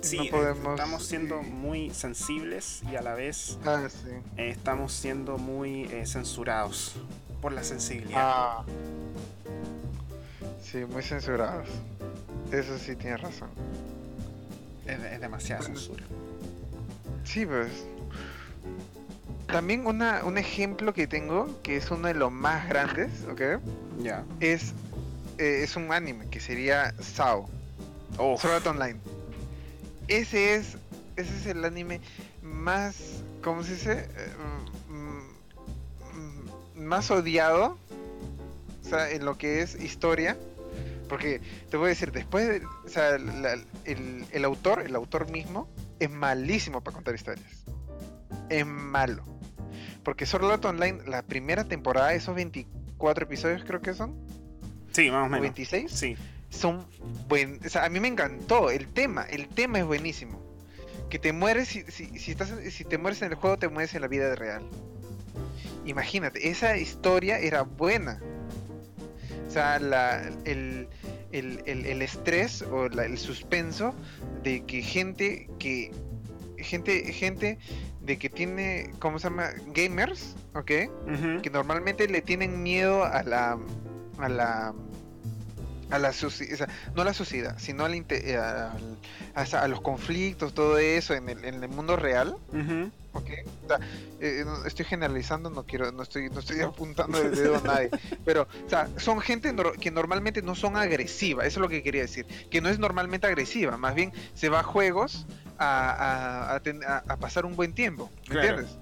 Sí, 0.03 0.17
No 0.17 0.23
eh, 0.25 0.29
podemos- 0.31 0.73
estamos 0.79 1.05
siendo 1.05 1.41
muy 1.41 1.89
sensibles 1.91 2.81
y 2.91 2.95
a 2.97 3.01
la 3.01 3.13
vez 3.15 3.57
Ah, 3.65 3.87
sí. 3.89 4.09
eh, 4.37 4.49
estamos 4.49 4.91
siendo 4.93 5.37
muy 5.37 5.83
eh, 5.85 6.05
censurados 6.05 6.95
por 7.41 7.53
la 7.53 7.63
sensibilidad. 7.63 8.19
Ah. 8.21 8.65
Sí, 10.61 10.79
muy 10.85 11.03
censurados. 11.03 11.67
Eso 12.51 12.77
sí 12.77 12.95
tienes 12.95 13.21
razón. 13.21 13.49
Es, 14.85 14.99
es 15.01 15.21
demasiada 15.21 15.61
bueno. 15.61 15.75
censura. 15.79 16.03
Sí, 17.23 17.45
pues. 17.45 17.69
También 19.47 19.85
una, 19.85 20.23
un 20.25 20.37
ejemplo 20.37 20.93
que 20.93 21.07
tengo, 21.07 21.47
que 21.63 21.77
es 21.77 21.89
uno 21.91 22.07
de 22.07 22.13
los 22.15 22.31
más 22.31 22.67
grandes, 22.67 23.09
¿ok? 23.31 23.61
Ya. 24.01 24.23
Es, 24.39 24.73
eh, 25.37 25.61
es 25.63 25.75
un 25.75 25.91
anime 25.93 26.27
que 26.29 26.39
sería 26.39 26.93
SAO, 26.99 27.47
Oh, 28.17 28.37
Sword 28.37 28.53
Art 28.55 28.67
Online. 28.67 28.99
Ese 30.07 30.55
es, 30.55 30.77
ese 31.15 31.35
es 31.37 31.45
el 31.45 31.63
anime 31.65 32.01
más, 32.41 33.23
¿cómo 33.43 33.63
se 33.63 33.73
dice? 33.73 34.09
Eh, 34.15 34.33
mm, 34.89 36.79
mm, 36.79 36.83
más 36.85 37.09
odiado, 37.11 37.77
o 38.83 38.87
sea, 38.87 39.09
en 39.11 39.25
lo 39.25 39.37
que 39.37 39.61
es 39.61 39.75
historia. 39.81 40.37
Porque 41.09 41.41
te 41.69 41.77
voy 41.77 41.87
a 41.87 41.89
decir, 41.89 42.11
después, 42.11 42.47
de- 42.47 42.65
o 42.65 42.89
sea, 42.89 43.17
la- 43.17 43.57
el, 43.85 44.25
el 44.31 44.45
autor, 44.45 44.81
el 44.81 44.95
autor 44.95 45.29
mismo, 45.29 45.67
es 45.99 46.09
malísimo 46.09 46.81
para 46.81 46.95
contar 46.95 47.13
historias. 47.15 47.45
Es 48.49 48.65
malo. 48.65 49.23
Porque 50.03 50.25
Sword 50.25 50.51
Art 50.51 50.65
Online, 50.65 50.99
la 51.07 51.21
primera 51.21 51.63
temporada, 51.65 52.13
esos 52.13 52.35
24 52.35 53.25
episodios 53.25 53.63
creo 53.63 53.81
que 53.81 53.93
son, 53.93 54.15
sí, 54.91 55.11
más 55.11 55.25
o 55.27 55.29
menos. 55.29 55.41
26, 55.41 55.91
Sí. 55.91 56.17
Son 56.53 56.85
buen, 57.27 57.59
o 57.65 57.69
sea, 57.69 57.85
a 57.85 57.89
mí 57.89 57.99
me 57.99 58.07
encantó 58.07 58.69
el 58.69 58.87
tema, 58.87 59.23
el 59.23 59.47
tema 59.47 59.79
es 59.79 59.85
buenísimo. 59.85 60.41
Que 61.09 61.19
te 61.19 61.33
mueres 61.33 61.67
si, 61.67 61.83
si, 61.83 62.17
si 62.19 62.31
estás 62.31 62.51
si 62.71 62.83
te 62.85 62.97
mueres 62.97 63.21
en 63.21 63.31
el 63.31 63.35
juego 63.35 63.57
te 63.57 63.67
mueres 63.67 63.93
en 63.95 64.01
la 64.01 64.07
vida 64.07 64.33
real. 64.35 64.63
Imagínate, 65.85 66.49
esa 66.49 66.77
historia 66.77 67.39
era 67.39 67.63
buena. 67.63 68.19
O 69.47 69.51
sea, 69.51 69.79
la, 69.79 70.21
el, 70.45 70.87
el, 71.31 71.61
el- 71.65 71.85
el 71.85 72.01
estrés 72.01 72.61
o 72.63 72.87
la- 72.89 73.05
el 73.05 73.17
suspenso 73.17 73.93
de 74.43 74.63
que 74.65 74.81
gente 74.81 75.49
que 75.59 75.91
gente 76.57 77.11
gente 77.13 77.59
de 78.01 78.17
que 78.17 78.29
tiene 78.29 78.91
¿cómo 78.99 79.19
se 79.19 79.25
llama? 79.29 79.49
gamers, 79.73 80.35
¿ok? 80.55 80.71
Que 81.41 81.49
normalmente 81.51 82.07
le 82.07 82.21
tienen 82.21 82.63
miedo 82.63 83.03
a 83.03 83.21
la 83.23 83.59
a 84.17 84.29
la 84.29 84.73
a 85.93 85.99
la 85.99 86.11
sociedad, 86.11 86.67
no 86.95 87.03
a 87.03 87.05
la 87.05 87.13
sociedad, 87.13 87.55
sino 87.59 87.85
al 87.85 87.93
eh, 88.09 88.35
a, 88.37 88.71
a 89.35 89.67
los 89.67 89.81
conflictos, 89.81 90.53
todo 90.53 90.77
eso 90.79 91.13
en 91.13 91.29
el, 91.29 91.45
en 91.45 91.63
el 91.63 91.69
mundo 91.69 91.95
real. 91.95 92.35
Ujú. 92.51 92.89
¿ok? 93.13 93.29
O 93.63 93.67
sea, 93.67 93.79
eh, 94.21 94.41
no- 94.43 94.65
estoy 94.65 94.85
generalizando, 94.85 95.51
no 95.51 95.63
quiero, 95.67 95.91
no 95.91 96.01
estoy, 96.01 96.31
no 96.31 96.39
estoy 96.39 96.61
apuntando 96.61 97.19
el 97.19 97.35
dedo 97.35 97.57
a 97.57 97.61
nadie, 97.61 97.91
pero, 98.25 98.47
o 98.65 98.69
sea, 98.69 98.89
son 98.97 99.21
gente 99.21 99.53
nor- 99.53 99.77
que 99.77 99.91
normalmente 99.91 100.41
no 100.41 100.55
son 100.55 100.75
agresiva, 100.77 101.45
eso 101.45 101.59
es 101.59 101.61
lo 101.61 101.69
que 101.69 101.83
quería 101.83 102.01
decir, 102.01 102.25
que 102.49 102.59
no 102.59 102.69
es 102.69 102.79
normalmente 102.79 103.27
agresiva, 103.27 103.77
más 103.77 103.93
bien 103.93 104.11
se 104.33 104.49
va 104.49 104.61
a 104.61 104.63
juegos 104.63 105.27
a, 105.59 106.55
a- 106.55 106.59
ten- 106.61 106.83
a- 106.83 107.03
a 107.07 107.17
pasar 107.17 107.45
un 107.45 107.55
buen 107.55 107.73
tiempo, 107.73 108.09
¿me 108.27 108.33
Claro. 108.33 108.61
entiendes? 108.61 108.77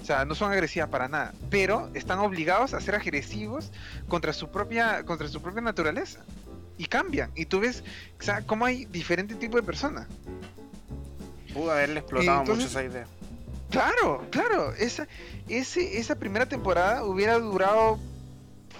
O 0.00 0.04
sea, 0.04 0.24
no 0.24 0.34
son 0.34 0.50
agresivas 0.52 0.88
para 0.88 1.08
nada, 1.08 1.32
pero 1.50 1.90
están 1.94 2.18
obligados 2.20 2.74
a 2.74 2.80
ser 2.80 2.94
agresivos 2.94 3.70
contra 4.08 4.32
su 4.32 4.50
propia, 4.50 5.04
contra 5.04 5.28
su 5.28 5.42
propia 5.42 5.60
naturaleza. 5.60 6.20
Y 6.78 6.86
cambian. 6.86 7.30
Y 7.34 7.44
tú 7.44 7.60
ves, 7.60 7.84
o 8.18 8.22
sea, 8.22 8.40
cómo 8.42 8.64
hay 8.64 8.86
diferentes 8.86 9.38
tipos 9.38 9.60
de 9.60 9.66
personas. 9.66 10.06
Pudo 11.52 11.72
haberle 11.72 12.00
explotado 12.00 12.40
entonces- 12.40 12.64
mucho 12.66 12.78
esa 12.78 12.84
idea. 12.90 13.06
Claro, 13.70 14.26
claro. 14.30 14.72
Esa, 14.74 15.06
ese, 15.48 15.98
esa 15.98 16.16
primera 16.16 16.46
temporada 16.46 17.04
hubiera 17.04 17.38
durado 17.38 17.98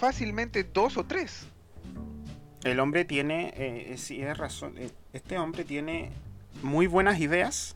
fácilmente 0.00 0.64
dos 0.64 0.96
o 0.96 1.04
tres. 1.04 1.46
El 2.64 2.80
hombre 2.80 3.04
tiene, 3.04 3.52
eh, 3.56 3.94
sí, 3.98 4.20
es 4.20 4.36
razón, 4.36 4.74
eh, 4.76 4.90
este 5.12 5.38
hombre 5.38 5.64
tiene 5.64 6.10
muy 6.62 6.86
buenas 6.86 7.18
ideas, 7.20 7.74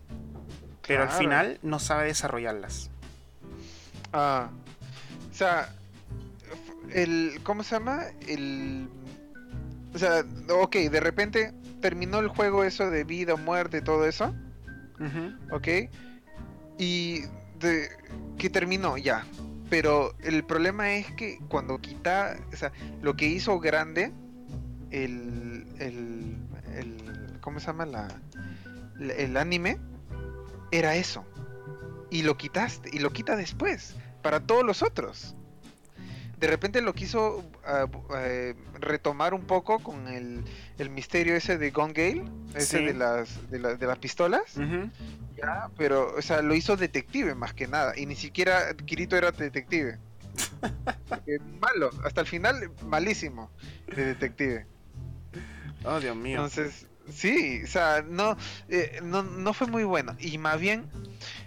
pero 0.87 1.05
al 1.05 1.11
final 1.11 1.59
no 1.63 1.79
sabe 1.79 2.07
desarrollarlas. 2.07 2.91
Ah, 4.17 4.49
o 5.31 5.35
sea, 5.35 5.75
el, 6.91 7.41
¿cómo 7.43 7.63
se 7.65 7.75
llama? 7.75 8.05
El, 8.29 8.89
o 9.93 9.99
sea, 9.99 10.25
ok, 10.51 10.77
de 10.77 11.01
repente 11.01 11.53
terminó 11.81 12.21
el 12.21 12.29
juego 12.29 12.63
eso 12.65 12.89
de 12.91 13.03
vida 13.05 13.35
o 13.35 13.37
muerte, 13.39 13.83
todo 13.83 14.07
eso, 14.07 14.33
Ujú. 15.01 15.55
ok, 15.57 15.69
y 16.79 17.23
de, 17.59 17.89
que 18.39 18.49
terminó 18.51 18.97
ya, 18.97 19.27
pero 19.69 20.15
el 20.23 20.45
problema 20.45 20.93
es 20.95 21.11
que 21.13 21.39
cuando 21.49 21.79
quita, 21.79 22.37
o 22.53 22.57
sea, 22.57 22.71
lo 23.03 23.17
que 23.17 23.27
hizo 23.27 23.59
grande 23.59 24.13
el, 24.93 25.67
el, 25.81 26.37
el 26.77 27.39
¿cómo 27.41 27.59
se 27.59 27.67
llama? 27.67 27.85
La, 27.87 28.09
la- 28.97 29.15
el 29.15 29.37
anime 29.37 29.79
era 30.71 30.95
eso. 30.95 31.25
Y 32.11 32.23
lo 32.23 32.37
quitaste, 32.37 32.91
y 32.93 33.01
lo 33.01 33.11
quita 33.13 33.35
después, 33.35 33.97
para 34.25 34.41
todos 34.41 34.65
los 34.65 34.83
otros. 34.83 35.37
De 36.39 36.49
repente 36.49 36.81
lo 36.81 36.95
quiso 36.95 37.45
eh, 38.17 38.55
retomar 38.81 39.35
un 39.35 39.43
poco 39.47 39.79
con 39.79 40.09
el, 40.09 40.43
el 40.79 40.91
misterio 40.91 41.37
ese 41.37 41.59
de 41.59 41.71
Gone 41.71 41.93
Gale, 41.93 42.25
ese 42.55 42.79
Sí. 42.79 42.85
de, 42.87 42.95
las, 42.95 43.51
de, 43.51 43.59
la- 43.61 43.75
de 43.77 43.87
las 43.87 43.99
pistolas, 43.99 44.43
ya, 45.37 45.71
pero, 45.77 46.15
o 46.17 46.23
sea, 46.23 46.43
lo 46.43 46.55
hizo 46.55 46.77
detective 46.77 47.35
más 47.35 47.55
que 47.55 47.69
nada, 47.69 47.97
y 47.97 48.07
ni 48.07 48.17
siquiera 48.17 48.75
Kirito 48.75 49.17
era 49.17 49.31
detective. 49.31 49.99
Porque 51.09 51.39
malo, 51.61 51.91
hasta 52.05 52.23
el 52.23 52.27
final 52.27 52.71
malísimo 52.89 53.51
de 53.95 54.05
detective. 54.07 54.67
Oh, 55.85 56.01
Dios 56.01 56.17
mío. 56.17 56.37
Entonces, 56.45 56.87
sí, 57.13 57.61
o 57.63 57.67
sea, 57.69 58.03
no, 58.07 58.37
eh, 58.69 59.01
no, 59.03 59.23
no 59.23 59.53
fue 59.55 59.67
muy 59.69 59.85
bueno. 59.85 60.17
Y 60.19 60.39
más 60.39 60.59
bien, 60.61 60.85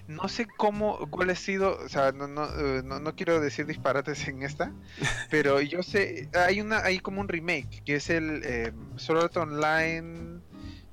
no 0.08 0.28
sé 0.30 0.48
cómo, 0.58 0.98
cuál 1.10 1.30
ha 1.32 1.36
sido, 1.36 1.78
o 1.78 1.90
sea, 1.90 2.12
no, 2.14 2.28
no, 2.28 2.46
eh, 2.46 2.82
no, 2.84 3.00
no 3.00 3.16
quiero 3.16 3.40
decir 3.42 3.66
disparates 3.66 4.28
en 4.28 4.42
esta, 4.44 4.72
pero 5.30 5.60
yo 5.62 5.84
sé, 5.84 6.30
hay 6.34 6.62
una, 6.62 6.80
hay 6.80 7.00
como 7.00 7.22
un 7.22 7.28
remake, 7.28 7.84
que 7.86 7.96
es 7.96 8.10
el 8.10 8.42
eh, 8.44 8.72
Sword 8.96 9.24
Art 9.24 9.38
Online, 9.38 10.42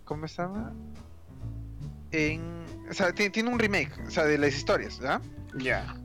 ¿cómo 0.05 0.27
se 0.29 0.43
llama? 0.43 0.73
En, 2.11 2.65
o 2.91 2.95
sea, 2.95 3.13
ti- 3.13 3.31
tiene 3.31 3.51
un 3.51 3.59
remake, 3.59 3.93
o 4.07 4.11
sea, 4.11 4.25
de 4.25 4.39
las 4.39 4.55
historias, 4.55 4.99
¿ya? 5.01 5.21
Ya. 5.57 5.97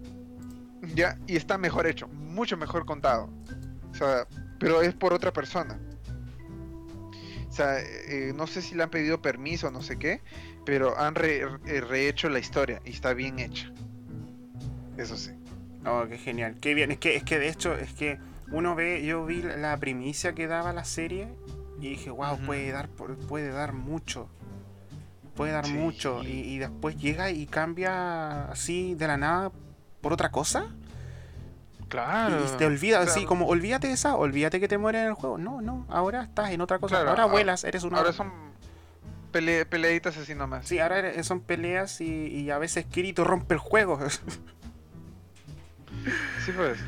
Ya, 0.95 1.17
y 1.27 1.35
está 1.35 1.57
mejor 1.57 1.87
hecho, 1.87 2.07
mucho 2.07 2.55
mejor 2.57 2.85
contado. 2.85 3.29
O 3.91 3.95
sea, 3.95 4.25
pero 4.59 4.81
es 4.81 4.93
por 4.93 5.13
otra 5.13 5.31
persona. 5.33 5.79
O 7.47 7.51
sea, 7.51 7.79
eh, 7.81 8.31
no 8.35 8.47
sé 8.47 8.61
si 8.61 8.75
le 8.75 8.83
han 8.83 8.89
pedido 8.89 9.21
permiso 9.21 9.67
o 9.67 9.71
no 9.71 9.81
sé 9.81 9.97
qué, 9.97 10.21
pero 10.69 10.99
han 10.99 11.15
re- 11.15 11.41
eh, 11.65 11.81
rehecho 11.81 12.29
la 12.29 12.37
historia 12.37 12.79
y 12.85 12.91
está 12.91 13.13
bien 13.15 13.39
hecha. 13.39 13.71
Eso 14.97 15.17
sí. 15.17 15.31
Oh, 15.83 16.03
qué 16.07 16.19
genial. 16.19 16.57
Qué 16.61 16.75
bien. 16.75 16.91
Es 16.91 16.99
que, 16.99 17.15
es 17.15 17.23
que 17.23 17.39
de 17.39 17.49
hecho, 17.49 17.73
es 17.73 17.91
que 17.93 18.19
uno 18.51 18.75
ve, 18.75 19.03
yo 19.03 19.25
vi 19.25 19.41
la 19.41 19.75
primicia 19.77 20.33
que 20.33 20.45
daba 20.45 20.71
la 20.71 20.83
serie 20.85 21.27
y 21.81 21.89
dije, 21.89 22.11
wow, 22.11 22.37
puede 22.45 22.69
dar, 22.71 22.87
puede 22.89 23.49
dar 23.49 23.73
mucho. 23.73 24.29
Puede 25.35 25.53
dar 25.53 25.65
Sí. 25.65 25.73
mucho. 25.73 26.21
Y, 26.23 26.27
y 26.41 26.59
después 26.59 26.95
llega 26.97 27.31
y 27.31 27.47
cambia 27.47 28.45
así 28.51 28.93
de 28.93 29.07
la 29.07 29.17
nada 29.17 29.51
por 30.01 30.13
otra 30.13 30.29
cosa. 30.29 30.67
Claro. 31.87 32.45
Y 32.45 32.57
te 32.59 32.67
olvidas, 32.67 33.07
así 33.09 33.25
como, 33.25 33.47
olvídate 33.47 33.87
de 33.87 33.93
esa, 33.93 34.15
olvídate 34.15 34.59
que 34.59 34.67
te 34.67 34.77
mueres 34.77 35.01
en 35.01 35.07
el 35.07 35.13
juego. 35.15 35.39
No, 35.39 35.61
no, 35.61 35.87
ahora 35.89 36.21
estás 36.21 36.51
en 36.51 36.61
otra 36.61 36.77
cosa. 36.77 36.97
Claro, 36.97 37.09
ahora 37.09 37.23
a- 37.23 37.25
vuelas, 37.25 37.63
eres 37.63 37.83
una. 37.83 37.97
Ahora 37.97 38.13
son 38.13 38.31
pele- 39.31 39.65
peleitas 39.65 40.17
así 40.17 40.35
nomás. 40.35 40.67
Sí, 40.67 40.79
ahora 40.79 41.21
son 41.23 41.41
peleas 41.41 42.01
y, 42.01 42.05
y 42.27 42.49
a 42.51 42.57
veces 42.57 42.85
Kirito 42.85 43.23
rompe 43.23 43.53
el 43.55 43.59
juego. 43.59 43.99
Sí, 46.45 46.51
pues. 46.55 46.79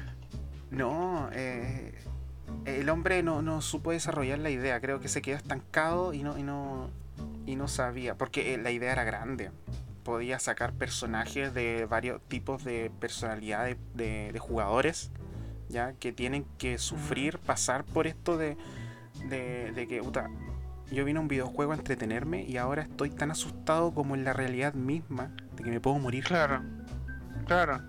no, 0.69 1.29
eh, 1.33 1.93
el 2.65 2.89
hombre 2.89 3.23
no, 3.23 3.41
no 3.41 3.61
supo 3.61 3.91
desarrollar 3.91 4.39
la 4.39 4.49
idea. 4.49 4.79
Creo 4.79 4.99
que 4.99 5.07
se 5.07 5.21
quedó 5.21 5.37
estancado 5.37 6.13
y 6.13 6.23
no, 6.23 6.37
y 6.37 6.43
no, 6.43 6.89
y 7.45 7.55
no 7.55 7.67
sabía. 7.67 8.15
Porque 8.15 8.53
eh, 8.53 8.57
la 8.57 8.71
idea 8.71 8.91
era 8.91 9.03
grande. 9.03 9.51
Podía 10.03 10.39
sacar 10.39 10.73
personajes 10.73 11.53
de 11.53 11.85
varios 11.85 12.21
tipos 12.27 12.63
de 12.63 12.91
personalidad 12.99 13.65
de, 13.65 13.77
de- 13.95 14.31
de 14.31 14.39
jugadores. 14.39 15.11
Ya 15.69 15.93
que 15.93 16.11
tienen 16.11 16.45
que 16.57 16.77
sufrir, 16.77 17.37
pasar 17.39 17.83
por 17.85 18.05
esto 18.07 18.37
de, 18.37 18.57
de, 19.29 19.71
de 19.71 19.87
que, 19.87 20.01
puta, 20.03 20.29
yo 20.91 21.05
vine 21.05 21.19
a 21.19 21.21
un 21.21 21.27
videojuego 21.27 21.71
a 21.71 21.75
entretenerme 21.75 22.43
y 22.43 22.57
ahora 22.57 22.83
estoy 22.83 23.09
tan 23.09 23.31
asustado 23.31 23.93
como 23.93 24.15
en 24.15 24.23
la 24.23 24.33
realidad 24.33 24.73
misma 24.73 25.31
de 25.55 25.63
que 25.63 25.69
me 25.71 25.79
puedo 25.79 25.97
morir. 25.99 26.23
Claro. 26.23 26.61
Claro. 27.45 27.81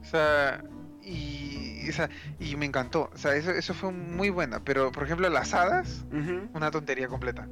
O 0.00 0.04
sea, 0.04 0.62
y, 1.02 1.88
o 1.88 1.92
sea, 1.92 2.08
y 2.38 2.56
me 2.56 2.66
encantó. 2.66 3.10
O 3.14 3.18
sea, 3.18 3.34
eso, 3.34 3.50
eso 3.52 3.74
fue 3.74 3.92
muy 3.92 4.30
buena. 4.30 4.60
Pero, 4.60 4.90
por 4.92 5.04
ejemplo, 5.04 5.28
las 5.28 5.54
hadas, 5.54 6.04
una 6.54 6.70
tontería 6.70 7.08
completa. 7.08 7.48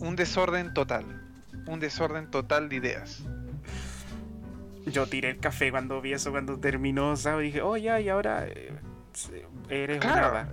Un 0.00 0.14
desorden 0.16 0.74
total. 0.74 1.04
Un 1.66 1.80
desorden 1.80 2.30
total 2.30 2.68
de 2.68 2.76
ideas. 2.76 3.24
Yo 4.86 5.06
tiré 5.06 5.30
el 5.30 5.38
café 5.38 5.70
cuando 5.70 6.00
vi 6.00 6.12
eso, 6.14 6.30
cuando 6.30 6.58
terminó, 6.58 7.14
¿sabes? 7.16 7.44
Dije, 7.46 7.60
oh, 7.62 7.76
ya, 7.76 8.00
y 8.00 8.08
ahora 8.08 8.46
eh, 8.46 8.72
eres 9.68 9.98
Claro. 10.00 10.30
una 10.30 10.40
hada". 10.40 10.48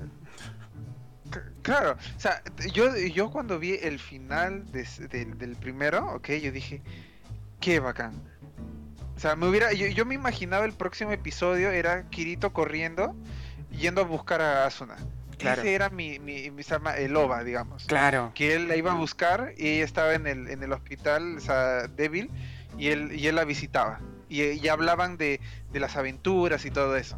Claro, 1.61 1.97
o 2.15 2.19
sea, 2.19 2.41
yo, 2.73 2.95
yo 2.95 3.31
cuando 3.31 3.59
vi 3.59 3.77
el 3.81 3.99
final 3.99 4.71
de 4.71 4.85
del- 5.09 5.55
primero, 5.55 6.13
ok, 6.15 6.29
yo 6.41 6.51
dije, 6.51 6.81
qué 7.59 7.79
bacán. 7.79 8.13
O 9.15 9.19
sea, 9.19 9.35
me 9.35 9.47
hubiera, 9.47 9.71
yo, 9.73 9.87
yo 9.87 10.05
me 10.05 10.13
imaginaba 10.15 10.65
el 10.65 10.73
próximo 10.73 11.11
episodio 11.11 11.71
era 11.71 12.09
Kirito 12.09 12.51
corriendo, 12.53 13.15
yendo 13.71 14.01
a 14.01 14.03
buscar 14.03 14.41
a 14.41 14.65
Asuna. 14.65 14.95
Claro. 15.37 15.61
Ese 15.61 15.73
era 15.73 15.89
mi, 15.89 16.19
mi, 16.19 16.49
mi- 16.51 16.63
el 16.97 17.15
OVA, 17.15 17.43
digamos. 17.43 17.85
Claro. 17.85 18.31
Que 18.35 18.55
él 18.55 18.67
la 18.67 18.75
iba 18.77 18.91
a 18.91 18.95
buscar 18.95 19.53
y 19.57 19.67
ella 19.67 19.85
estaba 19.85 20.13
en 20.13 20.27
el, 20.27 20.47
en 20.49 20.63
el 20.63 20.71
hospital, 20.71 21.37
o 21.37 21.39
sea, 21.41 21.87
débil, 21.87 22.29
y 22.77 22.87
él, 22.87 23.11
y 23.13 23.27
él 23.27 23.35
la 23.35 23.43
visitaba. 23.45 23.99
Y, 24.29 24.41
y 24.43 24.67
hablaban 24.69 25.17
de, 25.17 25.39
de 25.71 25.79
las 25.79 25.95
aventuras 25.97 26.65
y 26.65 26.71
todo 26.71 26.95
eso. 26.95 27.17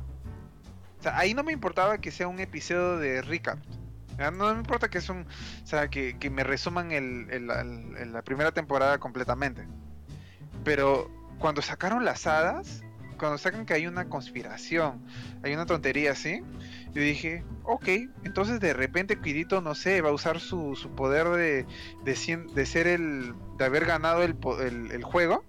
O 1.00 1.04
sea, 1.04 1.18
ahí 1.18 1.34
no 1.36 1.44
me 1.44 1.52
importaba 1.54 2.00
que 2.00 2.12
sea 2.12 2.28
un 2.28 2.40
episodio 2.40 2.98
de 2.98 3.22
recap. 3.22 3.60
Ya, 4.18 4.32
No 4.32 4.52
me 4.54 4.60
importa 4.60 4.90
que 4.90 4.98
es 4.98 5.10
un, 5.10 5.22
o 5.22 5.66
sea, 5.68 5.90
que, 5.90 6.18
que 6.18 6.30
me 6.30 6.44
resuman 6.44 6.92
el, 6.92 7.28
el- 7.30 7.48
la 8.14 8.22
primera 8.24 8.52
temporada 8.52 8.98
completamente. 8.98 9.68
Pero 10.64 11.10
cuando 11.40 11.62
sacaron 11.62 12.04
las 12.04 12.26
hadas, 12.28 12.84
cuando 13.18 13.38
sacan 13.38 13.66
que 13.66 13.74
hay 13.74 13.88
una 13.88 14.10
conspiración, 14.10 15.02
hay 15.44 15.54
una 15.54 15.66
tontería 15.66 16.12
así, 16.12 16.42
yo 16.94 17.02
dije, 17.02 17.44
ok, 17.64 17.88
entonces 18.24 18.60
de 18.60 18.74
repente 18.74 19.20
Kirito, 19.20 19.62
no 19.62 19.76
sé, 19.76 20.02
va 20.02 20.10
a 20.10 20.14
usar 20.14 20.40
su, 20.40 20.76
su 20.76 20.90
poder 20.96 21.28
de, 21.30 21.66
de, 22.04 22.14
cien- 22.16 22.52
de 22.54 22.66
ser 22.66 22.88
el, 22.88 23.34
de 23.58 23.66
haber 23.66 23.86
ganado 23.86 24.24
el, 24.24 24.36
el, 24.62 24.92
el 24.92 25.04
juego. 25.04 25.44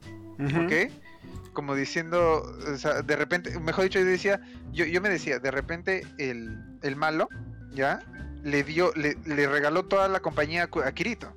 ¿ok? 0.64 1.52
Como 1.52 1.74
diciendo, 1.74 2.42
o 2.72 2.76
sea, 2.76 3.02
de 3.02 3.16
repente, 3.16 3.58
mejor 3.58 3.84
dicho, 3.84 3.98
yo 3.98 4.04
decía, 4.04 4.40
yo, 4.72 4.84
yo 4.84 5.00
me 5.00 5.08
decía, 5.08 5.38
de 5.40 5.50
repente 5.50 6.06
el, 6.18 6.56
el 6.82 6.94
malo, 6.96 7.28
¿ya? 7.72 8.00
Le 8.42 8.62
dio, 8.64 8.92
le, 8.94 9.16
le 9.26 9.46
regaló 9.48 9.84
toda 9.84 10.08
la 10.08 10.20
compañía 10.20 10.68
a 10.84 10.92
Kirito. 10.92 11.32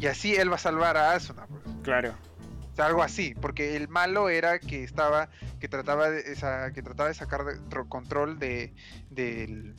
Y 0.00 0.06
así 0.06 0.34
él 0.34 0.50
va 0.50 0.56
a 0.56 0.58
salvar 0.58 0.96
a 0.96 1.12
Asuna, 1.14 1.46
pues. 1.46 1.62
Claro. 1.82 2.14
O 2.72 2.76
sea, 2.76 2.86
algo 2.86 3.02
así, 3.02 3.34
porque 3.40 3.76
el 3.76 3.88
malo 3.88 4.28
era 4.28 4.58
que 4.58 4.82
estaba, 4.82 5.28
que 5.60 5.68
trataba 5.68 6.10
de, 6.10 6.20
esa, 6.32 6.72
que 6.72 6.82
trataba 6.82 7.08
de 7.08 7.14
sacar 7.14 7.44
de- 7.44 7.60
tro- 7.70 7.88
control 7.88 8.38
de, 8.40 8.74
del, 9.10 9.74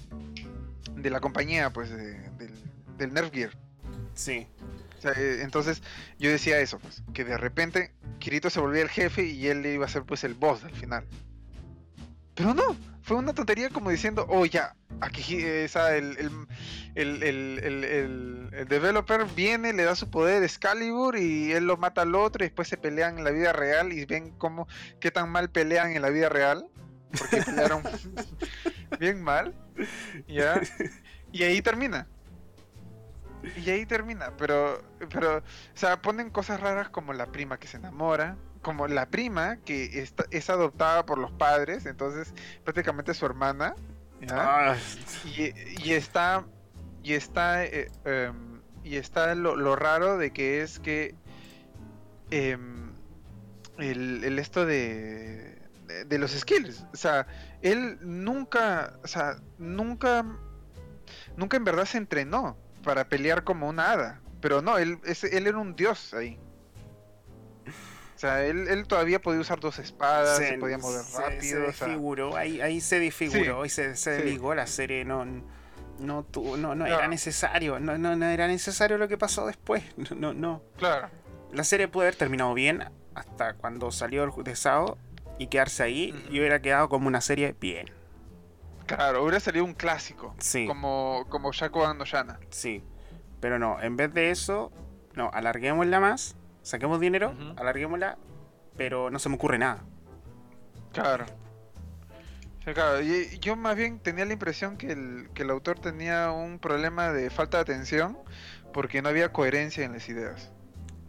de 0.95 1.09
la 1.09 1.19
compañía, 1.19 1.71
pues, 1.71 1.89
de- 1.89 2.29
del, 2.31 2.53
del 2.97 3.13
Nerf 3.13 3.31
Gear. 3.33 3.51
Sí. 4.13 4.47
O 4.97 5.01
sea, 5.01 5.11
eh, 5.17 5.41
entonces 5.41 5.83
yo 6.19 6.29
decía 6.29 6.59
eso, 6.59 6.79
pues, 6.79 7.03
que 7.13 7.25
de 7.25 7.37
repente 7.37 7.93
Kirito 8.19 8.49
se 8.49 8.61
volvía 8.61 8.81
el 8.83 8.89
jefe 8.89 9.25
y 9.25 9.47
él 9.47 9.65
iba 9.65 9.85
a 9.85 9.89
ser 9.89 10.03
pues 10.03 10.23
el 10.23 10.33
boss 10.33 10.63
al 10.63 10.71
final. 10.71 11.05
Pero 12.33 12.53
no, 12.53 12.77
fue 13.05 13.17
una 13.17 13.33
tontería 13.33 13.69
como 13.69 13.91
diciendo, 13.91 14.25
oh 14.29 14.45
ya, 14.45 14.75
aquí 14.99 15.37
eh, 15.43 15.65
esa, 15.65 15.95
el, 15.95 16.17
el, 16.17 16.31
el, 16.95 17.23
el, 17.23 17.59
el- 17.63 17.83
el- 17.83 18.49
el 18.51 18.67
developer 18.67 19.25
viene, 19.35 19.73
le 19.73 19.83
da 19.83 19.95
su 19.95 20.09
poder 20.09 20.41
Excalibur 20.43 21.15
y 21.17 21.51
él 21.53 21.65
lo 21.67 21.77
mata 21.77 22.01
al 22.01 22.15
otro 22.15 22.43
y 22.43 22.47
después 22.47 22.67
se 22.67 22.77
pelean 22.77 23.17
en 23.19 23.23
la 23.23 23.29
vida 23.31 23.53
real 23.53 23.93
y 23.93 24.05
ven 24.05 24.31
cómo, 24.37 24.67
qué 24.99 25.11
tan 25.11 25.29
mal 25.29 25.49
pelean 25.51 25.91
en 25.91 26.01
la 26.01 26.09
vida 26.09 26.29
real. 26.29 26.65
Porque 27.17 27.43
pelearon 27.43 27.83
bien 28.99 29.21
mal. 29.23 29.53
Ya. 30.27 30.59
Y 31.31 31.43
ahí 31.43 31.61
termina. 31.61 32.07
Y 33.63 33.69
ahí 33.69 33.85
termina, 33.85 34.35
pero, 34.37 34.81
pero, 35.11 35.37
o 35.37 35.41
sea, 35.75 36.01
ponen 36.01 36.31
cosas 36.31 36.59
raras 36.59 36.89
como 36.89 37.13
la 37.13 37.27
prima 37.27 37.59
que 37.59 37.67
se 37.67 37.77
enamora, 37.77 38.37
como 38.65 38.87
la 38.87 39.05
prima 39.11 39.57
que 39.57 39.99
está, 40.01 40.25
es 40.31 40.49
adoptada 40.49 41.05
por 41.05 41.19
los 41.19 41.31
padres, 41.31 41.85
entonces 41.85 42.33
prácticamente 42.63 43.13
su 43.13 43.23
hermana. 43.27 43.75
Ah, 44.31 44.75
Y, 45.23 45.53
y 45.87 45.93
está, 45.93 46.43
y 47.03 47.13
está, 47.13 47.63
eh, 47.63 47.91
em, 48.05 48.59
y 48.83 48.95
está 48.95 49.35
lo, 49.35 49.55
lo 49.55 49.75
raro 49.75 50.17
de 50.17 50.31
que 50.31 50.63
es 50.63 50.79
que 50.79 51.13
el, 53.77 54.23
el 54.23 54.39
esto 54.39 54.65
de, 54.65 55.59
de, 55.87 56.05
de 56.05 56.17
los 56.17 56.31
skills, 56.31 56.85
o 56.91 56.97
sea, 56.97 57.27
él 57.61 57.99
nunca, 58.01 58.97
o 59.03 59.07
sea, 59.07 59.35
nunca, 59.59 60.25
nunca 61.37 61.57
en 61.57 61.63
verdad 61.65 61.85
se 61.85 61.99
entrenó 61.99 62.57
para 62.83 63.07
pelear 63.09 63.43
como 63.43 63.69
una 63.69 63.91
hada, 63.91 64.21
pero 64.41 64.61
no, 64.63 64.79
él, 64.79 64.97
es- 65.05 65.23
él 65.23 65.45
era 65.45 65.57
un 65.59 65.75
dios 65.75 66.13
ahí. 66.15 66.39
O 68.15 68.17
sea, 68.19 68.45
él, 68.45 68.67
él 68.69 68.87
todavía 68.87 69.21
podía 69.21 69.41
usar 69.41 69.59
dos 69.59 69.77
espadas, 69.79 70.37
se, 70.37 70.57
podía 70.57 70.77
mover 70.77 71.03
se- 71.03 71.21
rápido. 71.21 71.41
Se 71.41 71.57
o 71.57 71.73
sea, 71.73 71.87
desfiguró, 71.87 72.37
ahí, 72.37 72.61
ahí 72.61 72.79
se 72.79 72.99
desfiguró 72.99 73.65
y 73.65 73.69
se, 73.69 73.95
se 73.97 74.15
sí. 74.17 74.21
desligó 74.23 74.55
la 74.55 74.67
serie. 74.67 75.03
No, 75.03 75.25
no, 75.99 76.23
tuvo- 76.23 76.55
no, 76.57 76.75
no 76.75 76.85
Claro. 76.85 76.99
era 76.99 77.07
necesario. 77.09 77.79
No, 77.79 77.97
no, 77.97 78.15
no 78.15 78.25
era 78.25 78.47
necesario 78.47 78.97
lo 78.97 79.07
que 79.09 79.17
pasó 79.17 79.45
después. 79.45 79.83
No, 79.97 80.15
no, 80.15 80.33
no. 80.33 80.61
claro. 80.77 81.09
La 81.51 81.63
serie 81.63 81.87
pudo 81.87 82.03
haber 82.03 82.15
terminado 82.15 82.53
bien 82.53 82.83
hasta 83.13 83.53
cuando 83.55 83.91
salió 83.91 84.23
el 84.23 84.43
de 84.43 84.55
Sao 84.55 84.97
y 85.37 85.47
quedarse 85.47 85.83
ahí 85.83 86.13
y 86.29 86.39
hubiera 86.39 86.61
quedado 86.61 86.89
como 86.89 87.07
una 87.07 87.21
serie 87.21 87.55
bien. 87.59 87.89
Claro, 88.85 89.23
hubiera 89.23 89.39
salido 89.39 89.65
un 89.65 89.73
clásico. 89.73 90.35
Sí. 90.39 90.67
Como, 90.67 91.25
como 91.29 91.51
Shaco 91.51 91.93
no 91.93 92.05
Shana. 92.05 92.39
Sí. 92.49 92.83
Pero 93.39 93.57
no, 93.59 93.81
en 93.81 93.97
vez 93.97 94.13
de 94.13 94.31
eso, 94.31 94.71
no, 95.15 95.29
alarguémosla 95.33 95.99
más, 95.99 96.35
saquemos 96.65 96.99
dinero, 96.99 97.29
Ujú. 97.29 97.53
alarguémosla, 97.57 98.17
pero 98.75 99.11
no 99.11 99.19
se 99.19 99.29
me 99.29 99.35
ocurre 99.35 99.59
nada. 99.59 99.83
Claro. 100.91 101.25
Sí, 102.65 102.73
claro, 102.73 102.99
y- 103.01 103.37
yo 103.39 103.55
más 103.55 103.75
bien 103.75 103.99
tenía 103.99 104.25
la 104.25 104.33
impresión 104.33 104.75
que 104.75 104.91
el, 104.91 105.29
que 105.35 105.43
el 105.43 105.51
autor 105.51 105.77
tenía 105.79 106.31
un 106.31 106.57
problema 106.57 107.13
de 107.13 107.29
falta 107.29 107.57
de 107.57 107.61
atención 107.61 108.17
porque 108.73 109.03
no 109.03 109.09
había 109.09 109.31
coherencia 109.31 109.85
en 109.85 109.91
las 109.93 110.09
ideas. 110.09 110.51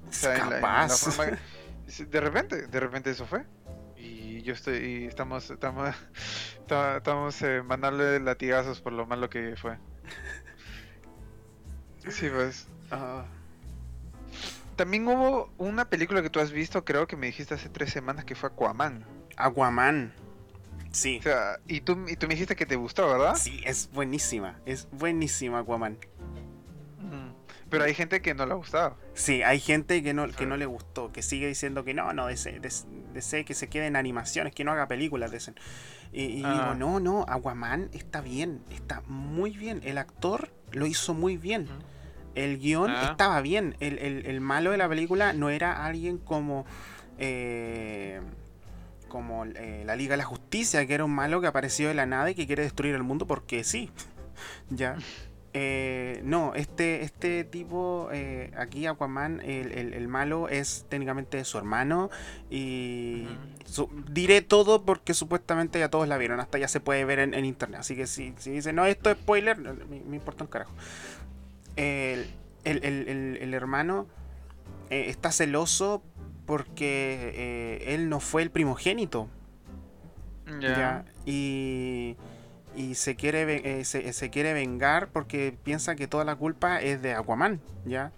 O 0.08 0.12
sea, 0.12 0.34
en 0.34 0.38
la- 0.50 0.56
en 0.56 0.60
la 0.62 0.88
Capaz. 0.88 0.98
forma- 0.98 1.38
de 2.10 2.20
repente, 2.20 2.66
de 2.66 2.80
repente 2.80 3.10
eso 3.10 3.26
fue. 3.26 3.44
Y 3.96 4.42
yo 4.42 4.52
estoy, 4.52 4.76
y 4.76 5.04
estamos, 5.06 5.50
estamos, 5.50 5.94
esta- 6.60 6.98
estamos 6.98 7.40
eh, 7.42 7.62
mandándole 7.64 8.20
latigazos 8.20 8.82
por 8.82 8.92
lo 8.92 9.06
malo 9.06 9.30
que 9.30 9.56
fue. 9.56 9.78
Sí, 12.08 12.28
pues. 12.32 12.68
Ah, 12.90 13.24
También 14.76 15.08
hubo 15.08 15.50
una 15.58 15.88
película 15.88 16.22
que 16.22 16.30
tú 16.30 16.38
has 16.40 16.52
visto, 16.52 16.84
creo 16.84 17.06
que 17.06 17.16
me 17.16 17.26
dijiste 17.26 17.54
hace 17.54 17.68
tres 17.68 17.90
semanas, 17.92 18.24
que 18.24 18.34
fue 18.34 18.50
Aquaman. 18.50 19.04
Aquaman. 19.36 20.12
Sí. 20.92 21.18
O 21.18 21.22
sea, 21.22 21.58
y 21.66 21.80
tú, 21.80 22.06
y 22.08 22.16
tú 22.16 22.26
me 22.26 22.34
dijiste 22.34 22.56
que 22.56 22.66
te 22.66 22.76
gustó, 22.76 23.06
¿verdad? 23.08 23.34
Sí, 23.36 23.60
es 23.64 23.90
buenísima. 23.92 24.60
Es 24.66 24.88
buenísima 24.92 25.60
Aquaman. 25.60 25.94
Ujú. 26.98 27.34
Pero 27.70 27.84
hay 27.84 27.94
gente 27.94 28.22
que 28.22 28.34
no 28.34 28.46
le 28.46 28.52
ha 28.52 28.56
gustado. 28.56 28.96
Sí, 29.14 29.42
hay 29.42 29.60
gente 29.60 30.02
que 30.02 30.14
no, 30.14 30.26
que 30.28 30.44
Sí. 30.44 30.46
no 30.46 30.56
le 30.56 30.66
gustó, 30.66 31.10
que 31.10 31.22
sigue 31.22 31.48
diciendo 31.48 31.84
que 31.84 31.94
no, 31.94 32.12
no, 32.12 32.26
DC 32.26 33.44
que 33.44 33.54
se 33.54 33.68
quede 33.68 33.86
en 33.86 33.96
animaciones, 33.96 34.54
que 34.54 34.62
no 34.64 34.72
haga 34.72 34.86
películas, 34.88 35.32
dicen. 35.32 35.54
Y, 36.12 36.22
y 36.24 36.42
Ah. 36.44 36.52
digo, 36.52 36.74
no, 36.74 37.00
no, 37.00 37.24
Aquaman 37.28 37.88
está 37.92 38.20
bien, 38.20 38.62
está 38.70 39.00
muy 39.06 39.50
bien. 39.56 39.80
El 39.84 39.98
actor 39.98 40.52
lo 40.72 40.86
hizo 40.86 41.12
muy 41.14 41.36
bien. 41.36 41.66
El 42.36 42.58
guion 42.58 42.90
Ah. 42.90 43.08
estaba 43.10 43.40
bien. 43.40 43.74
El, 43.80 43.98
el- 43.98 44.26
el 44.26 44.40
malo 44.40 44.70
de 44.70 44.76
la 44.76 44.88
película 44.88 45.32
no 45.32 45.50
era 45.50 45.84
alguien 45.84 46.18
como. 46.18 46.64
eh, 47.18 48.20
como 49.08 49.44
eh, 49.46 49.82
la 49.86 49.96
Liga 49.96 50.12
de 50.12 50.16
la 50.18 50.24
Justicia, 50.24 50.84
que 50.86 50.92
era 50.94 51.04
un 51.04 51.14
malo 51.14 51.40
que 51.40 51.46
apareció 51.46 51.88
de 51.88 51.94
la 51.94 52.06
nada 52.06 52.30
y 52.30 52.34
que 52.34 52.46
quiere 52.46 52.62
destruir 52.64 52.94
el 52.94 53.02
mundo 53.02 53.26
porque 53.26 53.64
sí. 53.64 53.90
ya. 54.70 54.96
Eh, 55.58 56.20
no, 56.22 56.54
este, 56.54 57.02
este 57.02 57.42
tipo, 57.44 58.10
eh, 58.12 58.50
aquí 58.58 58.84
Aquaman, 58.86 59.40
el, 59.40 59.72
el- 59.72 59.94
el 59.94 60.06
malo 60.08 60.50
es 60.50 60.84
técnicamente 60.90 61.42
su 61.46 61.56
hermano 61.56 62.10
y 62.50 63.26
su- 63.64 63.88
diré 64.10 64.42
todo 64.42 64.84
porque 64.84 65.14
supuestamente 65.14 65.78
ya 65.78 65.88
todos 65.88 66.08
la 66.08 66.18
vieron, 66.18 66.40
hasta 66.40 66.58
ya 66.58 66.68
se 66.68 66.80
puede 66.80 67.06
ver 67.06 67.20
en, 67.20 67.32
en 67.32 67.46
internet, 67.46 67.80
así 67.80 67.96
que 67.96 68.06
si, 68.06 68.34
si 68.36 68.50
dicen, 68.50 68.76
no, 68.76 68.84
esto 68.84 69.08
es 69.10 69.16
spoiler, 69.16 69.56
me, 69.56 69.72
me 70.00 70.16
importa 70.16 70.44
un 70.44 70.50
carajo. 70.50 70.72
El, 71.76 72.30
el- 72.64 72.84
el- 72.84 73.38
el- 73.40 73.54
hermano 73.54 74.06
eh, 74.90 75.06
está 75.08 75.30
celoso 75.30 76.02
porque 76.46 77.32
eh, 77.34 77.94
él 77.94 78.08
no 78.08 78.20
fue 78.20 78.42
el 78.42 78.50
primogénito. 78.50 79.28
Ya. 80.60 80.76
¿ya? 80.76 81.04
Y, 81.26 82.16
y 82.76 82.94
se, 82.94 83.16
quiere, 83.16 83.80
eh, 83.80 83.84
se, 83.84 84.12
se 84.12 84.30
quiere 84.30 84.52
vengar 84.52 85.08
porque 85.08 85.56
piensa 85.64 85.96
que 85.96 86.06
toda 86.06 86.24
la 86.24 86.36
culpa 86.36 86.80
es 86.80 87.02
de 87.02 87.14
Aquaman, 87.14 87.60
¿ya? 87.84 88.12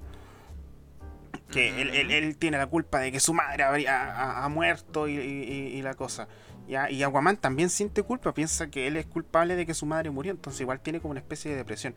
Que 1.50 1.80
él, 1.80 1.88
él- 1.94 2.10
él 2.10 2.36
tiene 2.36 2.58
la 2.58 2.66
culpa 2.66 3.00
de 3.00 3.10
que 3.10 3.20
su 3.20 3.32
madre 3.32 3.62
habría, 3.62 4.04
ha, 4.14 4.44
ha 4.44 4.48
muerto 4.50 5.08
y, 5.08 5.14
y- 5.16 5.76
y 5.78 5.82
la 5.82 5.94
cosa. 5.94 6.28
¿ya? 6.68 6.90
Y 6.90 7.02
Aquaman 7.02 7.38
también 7.38 7.70
siente 7.70 8.02
culpa, 8.02 8.34
piensa 8.34 8.68
que 8.70 8.86
él 8.86 8.98
es 8.98 9.06
culpable 9.06 9.56
de 9.56 9.64
que 9.64 9.72
su 9.72 9.86
madre 9.86 10.10
murió, 10.10 10.32
entonces 10.32 10.60
igual 10.60 10.80
tiene 10.80 11.00
como 11.00 11.12
una 11.12 11.20
especie 11.20 11.50
de 11.50 11.56
depresión. 11.56 11.94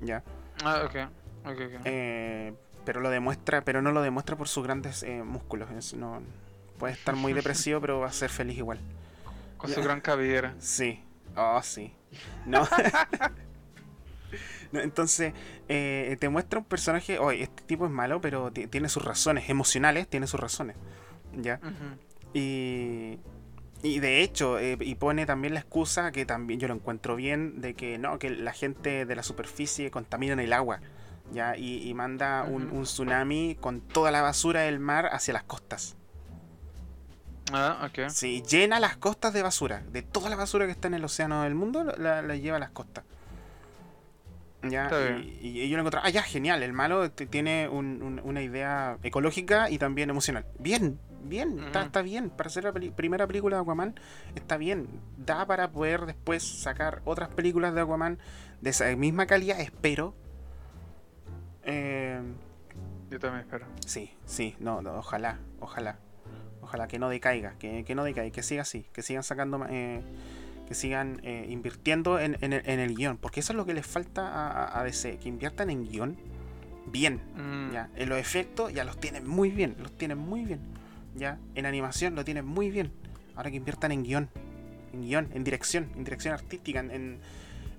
¿ya? 0.00 0.24
Ah, 0.62 0.82
ok. 0.84 0.94
ok, 1.46 1.60
ok. 1.78 1.80
Eh, 1.84 2.54
pero 2.84 3.00
lo 3.00 3.10
demuestra, 3.10 3.64
pero 3.64 3.80
no 3.82 3.92
lo 3.92 4.02
demuestra 4.02 4.36
por 4.36 4.48
sus 4.48 4.62
grandes 4.64 5.02
eh, 5.02 5.22
músculos. 5.22 5.70
es- 5.72 5.94
no, 5.94 6.22
puede 6.78 6.92
estar 6.92 7.16
muy 7.16 7.32
depresivo, 7.42 7.80
pero 7.80 8.00
va 8.00 8.08
a 8.08 8.12
ser 8.12 8.30
feliz 8.30 8.58
igual. 8.58 8.78
Con 9.56 9.70
su 9.70 9.82
gran 9.82 10.00
cabellera. 10.00 10.54
Sí. 10.58 11.02
Oh, 11.36 11.60
sí. 11.62 11.92
No. 12.46 12.66
No, 14.72 14.80
entonces, 14.80 15.32
eh, 15.68 16.16
te 16.18 16.28
muestra 16.28 16.58
un 16.58 16.64
personaje, 16.64 17.18
oye, 17.20 17.44
este 17.44 17.62
tipo 17.62 17.84
es 17.86 17.92
malo, 17.92 18.20
pero 18.20 18.50
ti- 18.50 18.66
tiene 18.66 18.88
sus 18.88 19.04
razones 19.04 19.48
emocionales, 19.48 20.08
tiene 20.08 20.26
sus 20.26 20.40
razones. 20.40 20.74
¿Ya? 21.36 21.60
Y, 22.32 23.18
y 23.84 24.00
de 24.00 24.22
hecho, 24.22 24.58
eh, 24.58 24.78
y 24.80 24.94
pone 24.94 25.26
también 25.26 25.52
la 25.52 25.60
excusa, 25.60 26.10
que 26.10 26.24
también 26.24 26.58
yo 26.58 26.68
lo 26.68 26.74
encuentro 26.74 27.16
bien, 27.16 27.60
de 27.60 27.74
que 27.74 27.98
no, 27.98 28.18
que 28.18 28.30
la 28.30 28.54
gente 28.54 29.04
de 29.04 29.14
la 29.14 29.22
superficie 29.22 29.90
contamina 29.90 30.42
el 30.42 30.52
agua. 30.54 30.80
¿Ya? 31.32 31.56
Y, 31.56 31.86
y 31.86 31.92
manda 31.92 32.44
un, 32.44 32.82
tsunami 32.84 33.56
con 33.60 33.82
toda 33.82 34.10
la 34.10 34.22
basura 34.22 34.62
del 34.62 34.80
mar 34.80 35.10
hacia 35.12 35.34
las 35.34 35.42
costas. 35.42 35.96
Ah, 37.52 37.86
ok. 37.86 38.08
Sí, 38.08 38.42
llena 38.42 38.80
las 38.80 38.96
costas 38.96 39.34
de 39.34 39.42
basura. 39.42 39.82
De 39.92 40.00
toda 40.00 40.30
la 40.30 40.36
basura 40.36 40.64
que 40.64 40.72
está 40.72 40.88
en 40.88 40.94
el 40.94 41.04
océano 41.04 41.42
del 41.42 41.54
mundo, 41.54 41.84
la, 41.84 42.22
la 42.22 42.36
lleva 42.36 42.56
a 42.56 42.60
las 42.60 42.70
costas. 42.70 43.04
Ya, 44.70 44.88
y, 45.40 45.68
yo 45.68 45.76
lo 45.76 45.82
encontré, 45.82 46.00
ah, 46.02 46.10
ya, 46.10 46.22
genial. 46.22 46.62
El 46.62 46.72
malo 46.72 47.10
tiene 47.10 47.68
un- 47.68 48.02
un- 48.02 48.20
una 48.24 48.42
idea 48.42 48.98
ecológica 49.02 49.70
y 49.70 49.78
también 49.78 50.10
emocional. 50.10 50.46
Bien, 50.58 50.98
bien, 51.22 51.58
está, 51.60 51.82
está 51.82 52.02
bien. 52.02 52.30
Para 52.30 52.50
ser 52.50 52.64
la 52.64 52.72
primera 52.72 53.26
película 53.26 53.56
de 53.56 53.62
Aquaman, 53.62 53.94
está 54.34 54.56
bien. 54.56 54.88
Da 55.16 55.46
para 55.46 55.70
poder 55.70 56.06
después 56.06 56.42
sacar 56.42 57.02
otras 57.04 57.28
películas 57.30 57.74
de 57.74 57.80
Aquaman 57.82 58.18
de 58.60 58.70
esa 58.70 58.94
misma 58.96 59.26
calidad, 59.26 59.60
espero. 59.60 60.14
Eh, 61.64 62.20
Yo 63.10 63.18
también 63.20 63.40
espero. 63.42 63.66
Sí, 63.86 64.10
sí, 64.24 64.56
no, 64.58 64.82
no, 64.82 64.94
ojalá, 64.96 65.38
ojalá. 65.60 65.98
Ojalá 66.62 66.88
que 66.88 66.98
no 66.98 67.08
decaiga, 67.10 67.54
que, 67.58 67.84
que 67.84 67.94
no 67.94 68.04
decaiga, 68.04 68.32
que 68.32 68.42
siga 68.42 68.62
así, 68.62 68.86
que 68.92 69.02
sigan 69.02 69.22
sacando, 69.22 69.58
ma- 69.58 69.68
eh, 69.70 70.00
que 70.68 70.74
sigan 70.74 71.20
eh, 71.24 71.46
invirtiendo 71.50 72.18
en, 72.18 72.36
en 72.40 72.52
el, 72.54 72.62
en 72.68 72.80
el 72.80 72.94
guion, 72.94 73.16
porque 73.18 73.40
eso 73.40 73.52
es 73.52 73.56
lo 73.56 73.66
que 73.66 73.74
les 73.74 73.86
falta 73.86 74.28
a, 74.28 74.80
a- 74.80 74.84
DC, 74.84 75.18
que 75.18 75.28
inviertan 75.28 75.70
en 75.70 75.84
guion 75.88 76.16
bien, 76.86 77.20
Mm, 77.36 77.72
ya. 77.72 77.88
En 77.96 78.08
los 78.08 78.18
efectos 78.18 78.72
ya 78.72 78.84
los 78.84 78.98
tienen 78.98 79.26
muy 79.26 79.50
bien, 79.50 79.74
los 79.80 79.92
tienen 79.92 80.18
muy 80.18 80.44
bien, 80.44 80.60
ya. 81.16 81.38
En 81.54 81.66
animación 81.66 82.14
lo 82.14 82.24
tienen 82.24 82.44
muy 82.46 82.70
bien. 82.70 82.92
Ahora 83.36 83.50
que 83.50 83.56
inviertan 83.56 83.90
en 83.92 84.04
guion, 84.04 84.28
en 84.92 85.02
guion, 85.02 85.28
en 85.34 85.44
dirección, 85.44 85.90
en 85.96 86.04
dirección 86.04 86.34
artística, 86.34 86.80
en, 86.80 86.90
en, 86.90 87.18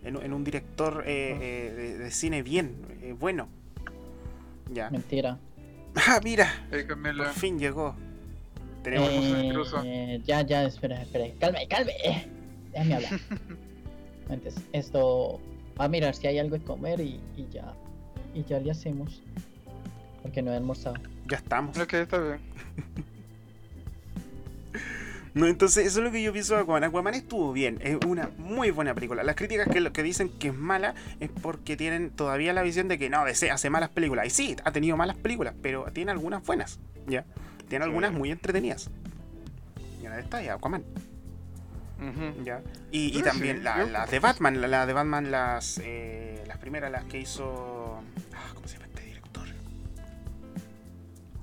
en, 0.04 0.16
en 0.22 0.34
un 0.34 0.44
director 0.44 1.04
eh, 1.08 1.38
eh, 1.42 1.74
de, 1.74 1.98
de 1.98 2.12
cine 2.12 2.44
bien, 2.44 2.76
eh, 3.02 3.16
bueno. 3.18 3.48
Ya. 4.72 4.90
Mentira. 4.90 5.38
Ah, 6.08 6.20
mira, 6.22 6.52
Camila. 6.90 7.24
por 7.24 7.34
fin 7.36 7.58
llegó. 7.58 7.96
Tenemos 8.84 9.10
un 9.12 9.46
intruso. 9.46 9.82
Eh, 9.86 10.20
ya, 10.26 10.42
ya, 10.42 10.64
espera, 10.66 11.02
espera. 11.02 11.26
Calme, 11.40 11.66
calme. 11.70 11.94
Déjame 12.76 12.96
hablar. 12.96 13.20
Antes, 14.30 14.56
esto. 14.74 15.40
Va 15.80 15.86
a 15.86 15.90
mirar 15.90 16.14
si 16.14 16.28
hay 16.28 16.40
algo 16.40 16.58
de 16.58 16.64
comer 16.64 17.00
y, 17.00 17.20
y 17.36 17.48
ya. 17.52 17.74
Y 18.34 18.44
ya 18.44 18.60
le 18.60 18.72
hacemos. 18.72 19.24
Porque 20.22 20.42
no 20.42 20.52
he 20.52 20.56
almorzado. 20.56 20.96
ya 21.30 21.38
estamos. 21.38 21.78
Ok, 21.78 21.94
está 21.94 22.20
bien. 22.20 22.40
No, 25.36 25.48
entonces 25.48 25.86
eso 25.86 26.00
es 26.00 26.06
lo 26.06 26.14
que 26.14 26.24
yo 26.24 26.32
pienso 26.32 26.56
de 26.56 26.62
Aquaman. 26.62 26.86
Aquaman 26.86 27.14
estuvo 27.14 27.52
bien, 27.52 27.78
es 27.82 27.98
una 28.08 28.30
muy 28.38 28.72
buena 28.72 28.96
película. 28.96 29.22
Las 29.22 29.36
críticas 29.36 29.68
que, 29.68 29.82
lo 29.82 29.92
que 29.92 30.02
dicen 30.02 30.30
que 30.30 30.48
es 30.48 30.54
mala 30.54 30.96
es 31.20 31.30
porque 31.30 31.76
tienen 31.76 32.10
todavía 32.10 32.54
la 32.54 32.62
visión 32.62 32.88
de 32.88 32.98
que 32.98 33.10
no, 33.10 33.26
DC 33.26 33.52
hace 33.52 33.70
malas 33.70 33.90
películas. 33.90 34.28
Y 34.28 34.30
sí, 34.30 34.56
ha 34.64 34.72
tenido 34.72 34.96
malas 34.96 35.18
películas, 35.18 35.54
pero 35.62 35.92
tiene 35.92 36.12
algunas 36.12 36.42
buenas, 36.46 36.80
¿ya? 37.06 37.26
Tiene 37.68 37.84
algunas 37.84 38.14
muy 38.14 38.32
entretenidas. 38.32 38.90
Y 40.02 40.06
una 40.06 40.16
de 40.16 40.22
estas 40.22 40.42
es 40.42 40.52
¿ya? 42.44 42.62
Y, 42.92 43.08
y 43.10 43.14
Sí, 43.16 43.24
también 43.24 43.58
sí, 43.58 43.64
la- 43.64 43.78
yo- 43.80 43.88
las 43.88 44.12
de 44.12 44.20
Batman, 44.20 44.62
la, 44.62 44.68
la 44.68 44.86
de 44.86 44.94
Batman, 44.94 45.32
las, 45.32 45.80
eh, 45.84 46.44
las 46.48 46.58
primeras, 46.58 46.92
las 46.92 47.06
que 47.06 47.20
hizo... 47.20 48.02
ah, 48.34 48.52
¿Cómo 48.54 48.68
se 48.68 48.76
llama 48.76 48.88
este 48.88 49.02
director? 49.04 49.48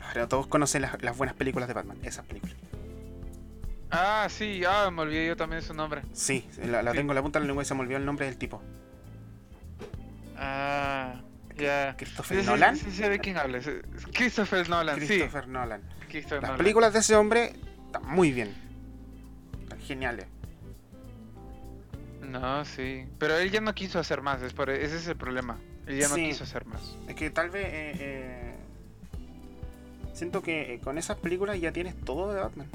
Ahora 0.00 0.28
todos 0.28 0.46
conocen 0.46 0.82
las, 0.82 1.02
las 1.02 1.16
buenas 1.16 1.34
películas 1.36 1.68
de 1.68 1.74
Batman, 1.74 1.96
esas 2.02 2.24
películas. 2.26 2.56
Ah, 3.90 4.26
sí, 4.30 4.62
ah, 4.66 4.90
me 4.90 5.02
olvidé 5.02 5.26
yo 5.26 5.36
también 5.36 5.60
su 5.62 5.74
nombre. 5.74 6.02
Sí, 6.12 6.48
la, 6.64 6.82
la 6.82 6.92
Sí. 6.92 6.96
tengo 6.98 7.12
en 7.12 7.16
la 7.16 7.22
punta 7.22 7.38
de 7.38 7.44
la 7.44 7.48
lengua 7.48 7.62
y 7.62 7.66
se 7.66 7.74
me 7.74 7.80
olvidó 7.80 7.98
el 7.98 8.04
nombre 8.06 8.24
del 8.26 8.36
tipo. 8.38 8.62
Ah, 10.36 11.20
ya. 11.56 11.94
Christopher 11.96 12.38
Sí, 12.38 12.42
sí, 12.44 12.48
Nolan. 12.50 12.76
Sí, 12.76 12.90
sé 12.90 13.08
de 13.08 13.18
quién 13.18 13.36
hablas. 13.36 13.68
Christopher 14.12 14.68
Nolan, 14.68 14.96
Christopher 14.96 15.48
Nolan. 15.48 15.80
sí. 15.82 16.06
Christopher 16.08 16.40
Las 16.42 16.50
Nolan. 16.50 16.58
películas 16.58 16.92
de 16.92 16.98
ese 17.00 17.16
hombre 17.16 17.54
están 17.86 18.06
muy 18.06 18.32
bien. 18.32 18.54
Están 19.62 19.78
geniales. 19.80 20.26
No, 22.32 22.64
sí. 22.64 23.04
Pero 23.18 23.36
él 23.36 23.50
ya 23.50 23.60
no 23.60 23.74
quiso 23.74 23.98
hacer 23.98 24.22
más, 24.22 24.40
es 24.42 24.52
por, 24.54 24.70
ese 24.70 24.96
es 24.96 25.06
el 25.06 25.16
problema. 25.16 25.58
Él 25.86 25.98
ya 25.98 26.08
no 26.08 26.14
Sí. 26.14 26.28
quiso 26.28 26.44
hacer 26.44 26.64
más. 26.66 26.96
Es 27.08 27.14
que 27.14 27.30
tal 27.30 27.50
vez. 27.50 27.66
eh, 27.66 27.92
eh, 27.98 28.54
siento 30.14 30.42
que 30.42 30.74
eh, 30.74 30.80
con 30.80 30.96
esas 30.98 31.16
películas 31.18 31.60
ya 31.60 31.72
tienes 31.72 31.94
todo 32.00 32.32
de 32.32 32.40
Batman. 32.40 32.68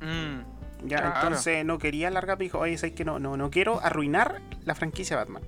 Mm, 0.00 0.88
Ya, 0.88 0.96
Claro. 0.98 1.14
entonces 1.28 1.64
no 1.64 1.78
quería 1.78 2.10
pero 2.36 2.46
dijo, 2.46 2.58
oye, 2.58 2.76
¿sabes 2.76 2.94
que 2.96 3.04
no, 3.04 3.20
no, 3.20 3.36
no 3.36 3.50
quiero 3.50 3.80
arruinar 3.80 4.40
la 4.64 4.74
franquicia 4.74 5.16
Batman. 5.16 5.42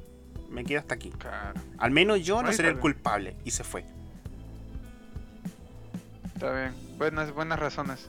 Me 0.49 0.65
quedo 0.65 0.79
hasta 0.79 0.95
aquí. 0.95 1.11
claro. 1.11 1.61
Al 1.79 1.91
menos 1.91 2.25
yo 2.25 2.41
no 2.41 2.49
Ahí 2.51 2.55
seré 2.55 2.69
el 2.69 2.79
culpable. 2.79 3.35
Y 3.45 3.51
se 3.51 3.65
fue. 3.65 3.85
Está 6.35 6.53
bien. 6.53 6.73
Buenas, 6.99 7.33
buenas 7.33 7.59
razones. 7.59 8.09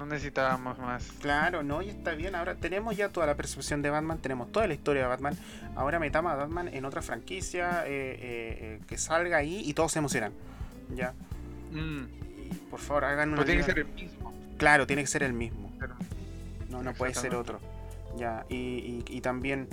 No 0.00 0.06
necesitábamos 0.06 0.78
más. 0.78 1.04
Claro, 1.20 1.62
no, 1.62 1.82
y 1.82 1.90
está 1.90 2.12
bien. 2.12 2.34
Ahora 2.34 2.54
tenemos 2.54 2.96
ya 2.96 3.10
toda 3.10 3.26
la 3.26 3.36
percepción 3.36 3.82
de 3.82 3.90
Batman, 3.90 4.16
tenemos 4.18 4.50
toda 4.50 4.66
la 4.66 4.72
historia 4.72 5.02
de 5.02 5.08
Batman. 5.08 5.36
Ahora 5.76 5.98
metamos 5.98 6.32
a 6.32 6.36
Batman 6.36 6.68
en 6.68 6.86
otra 6.86 7.02
franquicia 7.02 7.84
eh, 7.86 7.90
eh, 7.90 8.18
eh, 8.22 8.80
que 8.86 8.96
salga 8.96 9.36
ahí 9.36 9.60
y 9.62 9.74
todos 9.74 9.92
se 9.92 9.98
emocionan. 9.98 10.32
Ya. 10.94 11.12
Mm, 11.70 12.04
Y 12.50 12.54
por 12.70 12.80
favor, 12.80 13.04
hagan 13.04 13.28
una. 13.28 13.44
Pero 13.44 13.46
tiene 13.46 13.60
que 13.60 13.66
ser 13.66 13.78
el 13.80 13.86
mismo. 13.92 14.34
Claro, 14.56 14.86
tiene 14.86 15.02
que 15.02 15.06
ser 15.08 15.22
el 15.22 15.34
mismo. 15.34 15.70
Pero- 15.78 15.94
No, 16.70 16.82
no 16.82 16.94
puede 16.94 17.14
ser 17.14 17.34
otro. 17.34 17.60
Ya. 18.16 18.46
Y, 18.48 18.54
y- 18.56 19.04
y 19.06 19.20
también, 19.20 19.68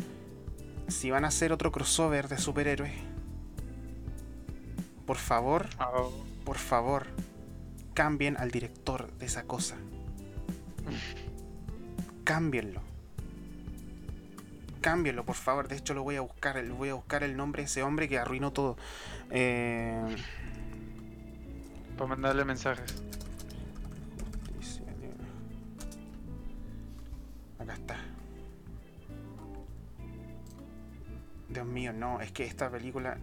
si 0.89 1.09
van 1.09 1.23
a 1.23 1.29
hacer 1.29 1.53
otro 1.53 1.71
crossover 1.71 2.27
de 2.27 2.37
superhéroes, 2.37 2.91
por 5.05 5.15
favor, 5.17 5.67
Oh, 5.79 6.11
por 6.43 6.57
favor, 6.57 7.07
cambien 7.93 8.35
al 8.35 8.51
director 8.51 9.09
de 9.13 9.25
esa 9.25 9.43
cosa. 9.43 9.77
Cámbienlo. 12.23 12.81
Cámbienlo, 14.81 15.25
por 15.25 15.35
favor. 15.35 15.67
De 15.67 15.75
hecho, 15.75 15.93
lo 15.93 16.03
voy 16.03 16.15
a 16.15 16.21
buscar. 16.21 16.63
Voy 16.69 16.89
a 16.89 16.93
buscar 16.93 17.23
el 17.23 17.35
nombre 17.35 17.63
de 17.63 17.65
ese 17.65 17.83
hombre 17.83 18.07
que 18.07 18.19
arruinó 18.19 18.51
todo. 18.51 18.77
Eh, 19.31 20.15
para 21.97 22.09
mandarle 22.09 22.45
mensajes. 22.45 23.01
Acá 27.59 27.73
está. 27.73 27.97
Dios 31.49 31.65
mío, 31.65 31.91
no. 31.93 32.21
Es 32.21 32.31
que 32.31 32.45
esta 32.45 32.69
película. 32.69 33.17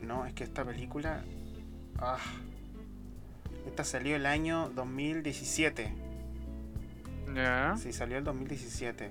No, 0.00 0.26
es 0.26 0.32
que 0.32 0.44
esta 0.44 0.64
película. 0.64 1.22
Ah. 1.98 2.18
Esta 3.66 3.84
salió 3.84 4.16
el 4.16 4.26
año 4.26 4.70
2017. 4.70 6.03
Ya. 7.34 7.76
Sí, 7.76 7.92
salió 7.92 8.18
el 8.18 8.24
2017. 8.24 9.10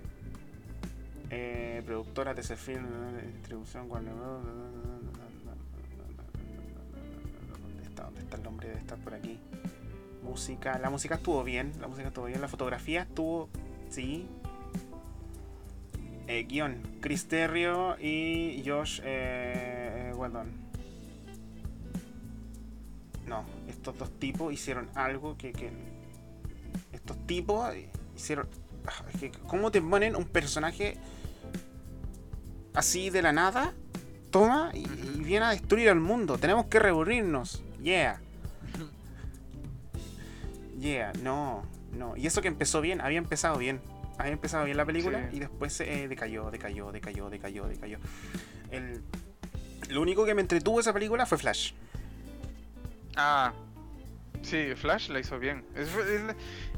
Eh, 1.30 1.82
productora 1.86 2.34
TC 2.34 2.56
Film, 2.56 2.86
distribución. 3.34 3.90
¿Dónde 3.90 4.12
está? 7.84 8.04
¿Dónde 8.04 8.22
está 8.22 8.38
el 8.38 8.44
nombre? 8.44 8.68
Debe 8.68 8.80
estar 8.80 8.98
por 9.00 9.14
aquí. 9.14 9.40
Música. 10.24 10.80
La 10.80 10.90
música 10.90 11.16
estuvo 11.16 11.44
bien. 11.44 11.74
La 11.82 11.88
música 11.88 12.08
estuvo 12.08 12.26
bien. 12.26 12.40
La 12.40 12.48
fotografía 12.48 13.02
estuvo. 13.02 13.50
Sí. 13.90 14.28
Eh, 16.28 16.46
guion. 16.48 16.82
Chris 17.02 17.28
Terrio 17.28 17.98
y 18.00 18.64
Josh 18.66 19.02
eh. 19.04 20.12
No, 23.28 23.46
estos 23.68 23.98
dos 23.98 24.12
tipos 24.20 24.54
hicieron 24.54 24.90
algo 24.96 25.38
que, 25.38 25.54
que 25.54 25.72
estos 26.92 27.18
tipos 27.26 27.74
hicieron. 28.16 28.48
ah, 28.88 29.04
¿Cómo 29.48 29.72
te 29.72 29.82
ponen 29.82 30.16
un 30.16 30.26
personaje 30.26 30.98
así 32.74 33.10
de 33.10 33.22
la 33.22 33.32
nada? 33.34 33.74
Toma 34.32 34.72
y, 34.74 34.80
y 34.80 35.24
viene 35.24 35.46
a 35.46 35.50
destruir 35.52 35.90
al 35.90 36.00
mundo. 36.00 36.38
Tenemos 36.38 36.66
que 36.66 36.80
reunirnos. 36.80 37.64
Yeah. 37.82 38.20
Yeah, 40.80 41.14
no, 41.22 41.64
no. 41.94 42.18
Y 42.18 42.28
eso 42.28 42.42
que 42.42 42.48
empezó 42.48 42.82
bien, 42.82 43.00
había 43.02 43.18
empezado 43.18 43.58
bien. 43.58 43.80
Había 44.18 44.34
empezado 44.34 44.66
bien 44.66 44.78
la 44.78 44.86
película 44.86 45.30
Sí. 45.32 45.38
y 45.38 45.40
después 45.40 45.80
eh, 45.82 46.08
decayó, 46.08 46.52
decayó, 46.52 46.92
decayó, 46.92 47.30
decayó, 47.30 47.68
decayó. 47.68 47.98
El, 48.70 49.02
lo 49.90 50.02
único 50.02 50.26
que 50.26 50.34
me 50.36 50.42
entretuvo 50.42 50.80
esa 50.80 50.94
película 50.94 51.26
fue 51.26 51.38
Flash. 51.38 51.74
Ah. 53.16 53.54
Sí, 54.42 54.74
Flash 54.76 55.10
la 55.10 55.20
hizo 55.20 55.40
bien. 55.40 55.64
Es, 55.76 55.90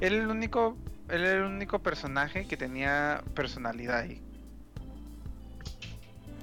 el 0.02 0.28
único. 0.28 0.78
Él 1.10 1.24
era 1.24 1.38
el 1.39 1.44
único 1.44 1.80
personaje 1.80 2.48
que 2.48 2.58
tenía 2.58 3.24
personalidad 3.36 4.00
ahí. 4.00 4.22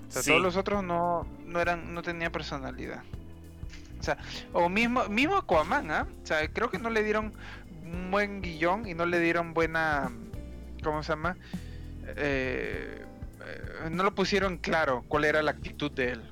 O 0.09 0.12
sea, 0.12 0.22
Sí. 0.22 0.31
todos 0.31 0.42
los 0.42 0.57
otros 0.57 0.85
no, 0.85 1.27
no 1.46 1.61
eran, 1.61 1.94
no 1.94 2.03
tenían 2.03 2.31
personalidad. 2.33 3.03
O 3.98 4.03
sea, 4.03 4.18
o 4.53 4.68
mismo, 4.68 5.05
mismo 5.09 5.37
Aquaman, 5.37 5.90
¿ah? 5.90 6.07
O 6.22 6.27
sea, 6.27 6.46
creo 6.48 6.70
que 6.70 6.79
no 6.79 6.90
le 6.90 7.03
dieron 7.03 7.33
un 7.85 8.11
buen 8.11 8.42
guion 8.42 8.87
y 8.87 8.94
no 8.94 9.07
le 9.07 9.20
dieron 9.20 9.55
buena. 9.55 10.11
¿Cómo 10.83 11.03
se 11.03 11.12
llama? 11.12 11.37
Eh, 12.16 13.05
eh, 13.44 13.88
no 13.90 14.03
lo 14.03 14.14
pusieron 14.14 14.59
claro 14.59 15.05
cuál 15.09 15.25
era 15.25 15.42
la 15.42 15.53
actitud 15.53 15.90
de 15.92 16.11
él. 16.11 16.22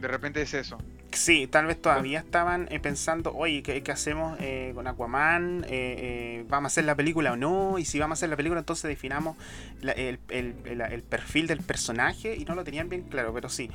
De 0.00 0.08
repente 0.08 0.40
es 0.42 0.54
eso. 0.54 0.78
Sí, 1.18 1.48
tal 1.48 1.66
vez 1.66 1.82
todavía 1.82 2.20
estaban 2.20 2.68
eh, 2.70 2.78
pensando, 2.78 3.34
oye, 3.34 3.60
¿qué, 3.62 3.82
hacemos 3.90 4.38
eh, 4.40 4.70
con 4.72 4.86
Aquaman? 4.86 5.64
Eh, 5.64 5.68
eh, 5.70 6.44
¿Vamos 6.48 6.70
a 6.70 6.72
hacer 6.72 6.84
la 6.84 6.94
película 6.94 7.32
o 7.32 7.36
no? 7.36 7.76
Y 7.80 7.84
si 7.84 7.98
vamos 7.98 8.16
a 8.16 8.18
hacer 8.20 8.28
la 8.28 8.36
película, 8.36 8.60
entonces 8.60 8.84
definamos 8.88 9.36
la- 9.80 9.92
el, 9.92 10.20
el- 10.28 10.54
el- 10.64 10.80
el 10.80 11.02
perfil 11.02 11.48
del 11.48 11.58
personaje 11.60 12.36
y 12.36 12.44
no 12.44 12.54
lo 12.54 12.62
tenían 12.62 12.88
bien 12.88 13.02
claro, 13.02 13.32
pero 13.34 13.48
sí. 13.48 13.68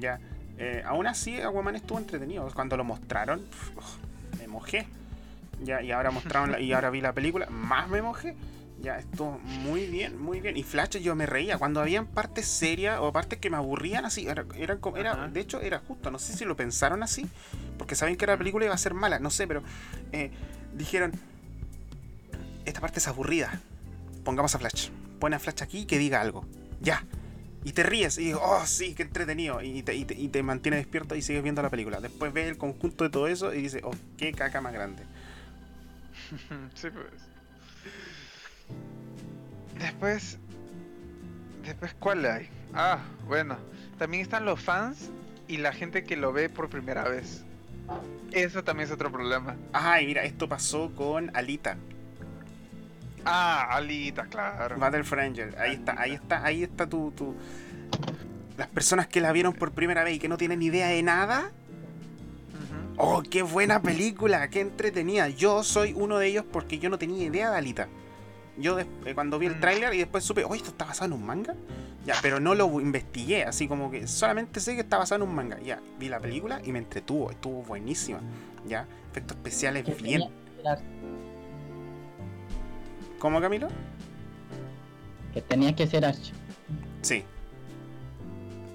Ya. 0.00 0.18
Eh, 0.56 0.82
aún 0.86 1.06
así, 1.06 1.38
Aquaman 1.42 1.76
estuvo 1.76 1.98
entretenido. 1.98 2.48
Cuando 2.54 2.78
lo 2.78 2.84
mostraron, 2.84 3.42
me 4.38 4.48
mojé. 4.48 4.86
Ya, 5.62 5.82
y 5.82 5.92
ahora 5.92 6.10
mostraron 6.10 6.52
la- 6.52 6.58
y 6.60 6.72
ahora 6.72 6.88
vi 6.88 7.02
la 7.02 7.12
película, 7.12 7.46
más 7.50 7.86
me 7.90 8.00
mojé. 8.00 8.34
Ya, 8.82 8.98
estuvo 8.98 9.38
muy 9.38 9.86
bien, 9.86 10.20
muy 10.20 10.40
bien. 10.40 10.56
Y 10.56 10.64
Flash 10.64 10.98
yo 10.98 11.14
me 11.14 11.24
reía. 11.24 11.56
Cuando 11.56 11.80
habían 11.80 12.06
partes 12.06 12.46
serias 12.46 12.98
o 13.00 13.12
partes 13.12 13.38
que 13.38 13.48
me 13.48 13.56
aburrían 13.56 14.04
así, 14.04 14.26
era, 14.26 14.44
era, 14.56 14.78
Ajá. 15.12 15.28
de 15.28 15.40
hecho 15.40 15.60
era 15.60 15.78
justo. 15.86 16.10
No 16.10 16.18
sé 16.18 16.32
si 16.36 16.44
lo 16.44 16.56
pensaron 16.56 17.04
así, 17.04 17.26
porque 17.78 17.94
saben 17.94 18.16
que 18.16 18.26
la 18.26 18.36
película 18.36 18.64
iba 18.64 18.74
a 18.74 18.78
ser 18.78 18.94
mala, 18.94 19.20
no 19.20 19.30
sé, 19.30 19.46
pero 19.46 19.62
eh, 20.10 20.32
dijeron, 20.74 21.12
esta 22.64 22.80
parte 22.80 22.98
es 22.98 23.06
aburrida. 23.06 23.60
Pongamos 24.24 24.54
a 24.56 24.58
Flash. 24.58 24.88
Pon 25.20 25.32
a 25.32 25.38
Flash 25.38 25.62
aquí 25.62 25.80
y 25.80 25.86
que 25.86 25.98
diga 25.98 26.20
algo. 26.20 26.44
Ya. 26.80 27.04
Y 27.64 27.72
te 27.74 27.84
ríes 27.84 28.18
y 28.18 28.24
digo, 28.24 28.40
oh 28.42 28.66
sí, 28.66 28.94
qué 28.96 29.04
entretenido. 29.04 29.62
Y 29.62 29.84
te, 29.84 29.94
y 29.94 30.04
te, 30.04 30.14
y 30.14 30.26
te 30.26 30.42
mantiene 30.42 30.78
despierto 30.78 31.14
y 31.14 31.22
sigues 31.22 31.44
viendo 31.44 31.62
la 31.62 31.70
película. 31.70 32.00
Después 32.00 32.32
ves 32.32 32.48
el 32.48 32.58
conjunto 32.58 33.04
de 33.04 33.10
todo 33.10 33.28
eso 33.28 33.54
y 33.54 33.62
dices, 33.62 33.82
oh, 33.84 33.94
qué 34.16 34.32
caca 34.32 34.60
más 34.60 34.72
grande. 34.72 35.04
sí, 36.74 36.88
pues. 36.90 37.32
Después 39.78 40.38
Después, 41.64 41.94
¿cuál 41.98 42.26
hay? 42.26 42.48
Ah, 42.74 42.98
bueno. 43.26 43.56
También 43.98 44.22
están 44.22 44.44
los 44.44 44.60
fans 44.60 45.10
y 45.46 45.58
la 45.58 45.72
gente 45.72 46.02
que 46.02 46.16
lo 46.16 46.32
ve 46.32 46.48
por 46.48 46.68
primera 46.68 47.04
vez. 47.04 47.44
Eso 48.32 48.64
también 48.64 48.88
es 48.88 48.92
otro 48.92 49.12
problema. 49.12 49.54
Ay, 49.72 50.06
mira, 50.06 50.24
esto 50.24 50.48
pasó 50.48 50.90
con 50.94 51.34
Alita, 51.36 51.76
Ah, 53.24 53.68
Alita, 53.76 54.24
claro. 54.26 54.76
Battle 54.78 55.04
for 55.04 55.20
Angel. 55.20 55.54
Ahí 55.56 55.74
está, 55.74 56.00
ahí 56.00 56.12
está, 56.14 56.44
ahí 56.44 56.62
está 56.64 56.88
tu, 56.88 57.12
tu- 57.12 57.36
Las 58.58 58.66
personas 58.68 59.06
que 59.06 59.20
la 59.20 59.30
vieron 59.30 59.52
por 59.52 59.70
primera 59.70 60.02
vez 60.02 60.16
y 60.16 60.18
que 60.18 60.28
no 60.28 60.36
tienen 60.36 60.60
idea 60.62 60.88
de 60.88 61.02
nada. 61.04 61.52
Oh, 62.96 63.22
qué 63.22 63.42
buena 63.42 63.80
película, 63.80 64.48
qué 64.48 64.60
entretenida. 64.60 65.28
Yo 65.28 65.62
soy 65.62 65.92
uno 65.92 66.18
de 66.18 66.26
ellos 66.26 66.44
porque 66.50 66.80
yo 66.80 66.90
no 66.90 66.98
tenía 66.98 67.24
idea 67.24 67.50
de 67.52 67.56
Alita. 67.58 67.88
Yo 68.58 68.78
eh, 68.78 68.86
cuando 69.14 69.38
vi 69.38 69.46
el 69.46 69.56
Mm. 69.56 69.60
tráiler 69.60 69.94
y 69.94 69.98
después 69.98 70.24
supe, 70.24 70.44
oye, 70.44 70.56
esto 70.58 70.70
está 70.70 70.84
basado 70.84 71.06
en 71.14 71.20
un 71.20 71.26
manga. 71.26 71.54
Ya, 72.04 72.14
pero 72.20 72.40
no 72.40 72.54
lo 72.54 72.80
investigué, 72.80 73.44
así 73.44 73.68
como 73.68 73.90
que 73.90 74.06
solamente 74.08 74.58
sé 74.60 74.74
que 74.74 74.80
está 74.80 74.98
basado 74.98 75.22
en 75.22 75.28
un 75.30 75.34
manga. 75.34 75.58
Ya, 75.60 75.80
vi 75.98 76.08
la 76.08 76.18
película 76.20 76.60
y 76.64 76.72
me 76.72 76.78
entretuvo, 76.80 77.30
estuvo 77.30 77.62
buenísima. 77.62 78.20
Ya, 78.66 78.86
efectos 79.10 79.36
especiales 79.36 79.84
bien. 79.84 79.96
tenía 80.22 80.30
¿Cómo, 83.18 83.40
Camilo? 83.40 83.68
Que 85.32 85.40
tenía 85.42 85.74
que 85.74 85.86
ser 85.86 86.04
Arch. 86.04 86.32
Sí. 87.02 87.24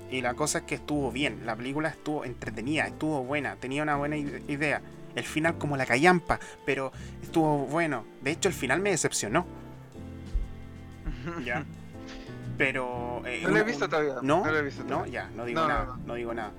Y 0.09 0.21
la 0.21 0.34
cosa 0.36 0.59
es 0.59 0.63
que 0.63 0.75
estuvo 0.75 1.11
bien, 1.11 1.45
la 1.45 1.55
película 1.55 1.89
estuvo 1.89 2.23
entretenida, 2.23 2.88
estuvo 2.88 3.23
buena, 3.23 3.57
tenía 3.57 3.84
una 3.84 3.97
buena 3.97 4.15
ide- 4.15 4.41
idea. 4.47 4.82
El 5.15 5.25
final 5.25 5.57
como 5.57 5.75
la 5.75 5.86
callampa, 5.86 6.39
pero 6.65 6.91
estuvo 7.21 7.65
bueno. 7.65 8.05
De 8.21 8.32
hecho, 8.32 8.47
el 8.47 8.53
final 8.55 8.80
me 8.80 8.91
decepcionó. 8.91 9.45
Ya. 11.45 11.63
Pero... 12.57 13.21
eh, 13.25 13.41
No 13.43 13.49
lo 13.49 13.57
he 13.59 13.63
visto 13.63 13.86
un- 13.86 13.91
todavía. 13.91 14.15
¿No? 14.21 14.43
No 14.45 14.51
lo 14.51 14.57
he 14.57 14.61
visto 14.63 14.84
No, 14.84 14.89
todavía. 14.89 15.13
ya, 15.30 15.30
no 15.36 15.45
digo 15.45 15.61
No, 15.61 15.67
no, 15.67 15.73
nada, 15.73 15.86
no. 15.86 15.97
no, 16.07 16.13
digo 16.15 16.34
nada. 16.34 16.51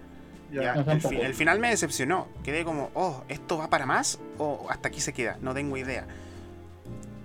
Ya. 0.52 0.62
Ya, 0.62 0.72
el, 0.74 0.78
fi- 0.80 0.84
tampoco. 0.86 1.14
el 1.14 1.34
final 1.34 1.58
me 1.60 1.68
decepcionó. 1.70 2.28
Quedé 2.44 2.64
como, 2.64 2.90
oh, 2.94 3.24
¿esto 3.28 3.58
va 3.58 3.68
para 3.68 3.84
más? 3.86 4.18
¿O 4.38 4.66
hasta 4.70 4.88
aquí 4.88 5.00
se 5.00 5.12
queda? 5.12 5.36
No 5.40 5.52
tengo 5.54 5.76
idea. 5.76 6.06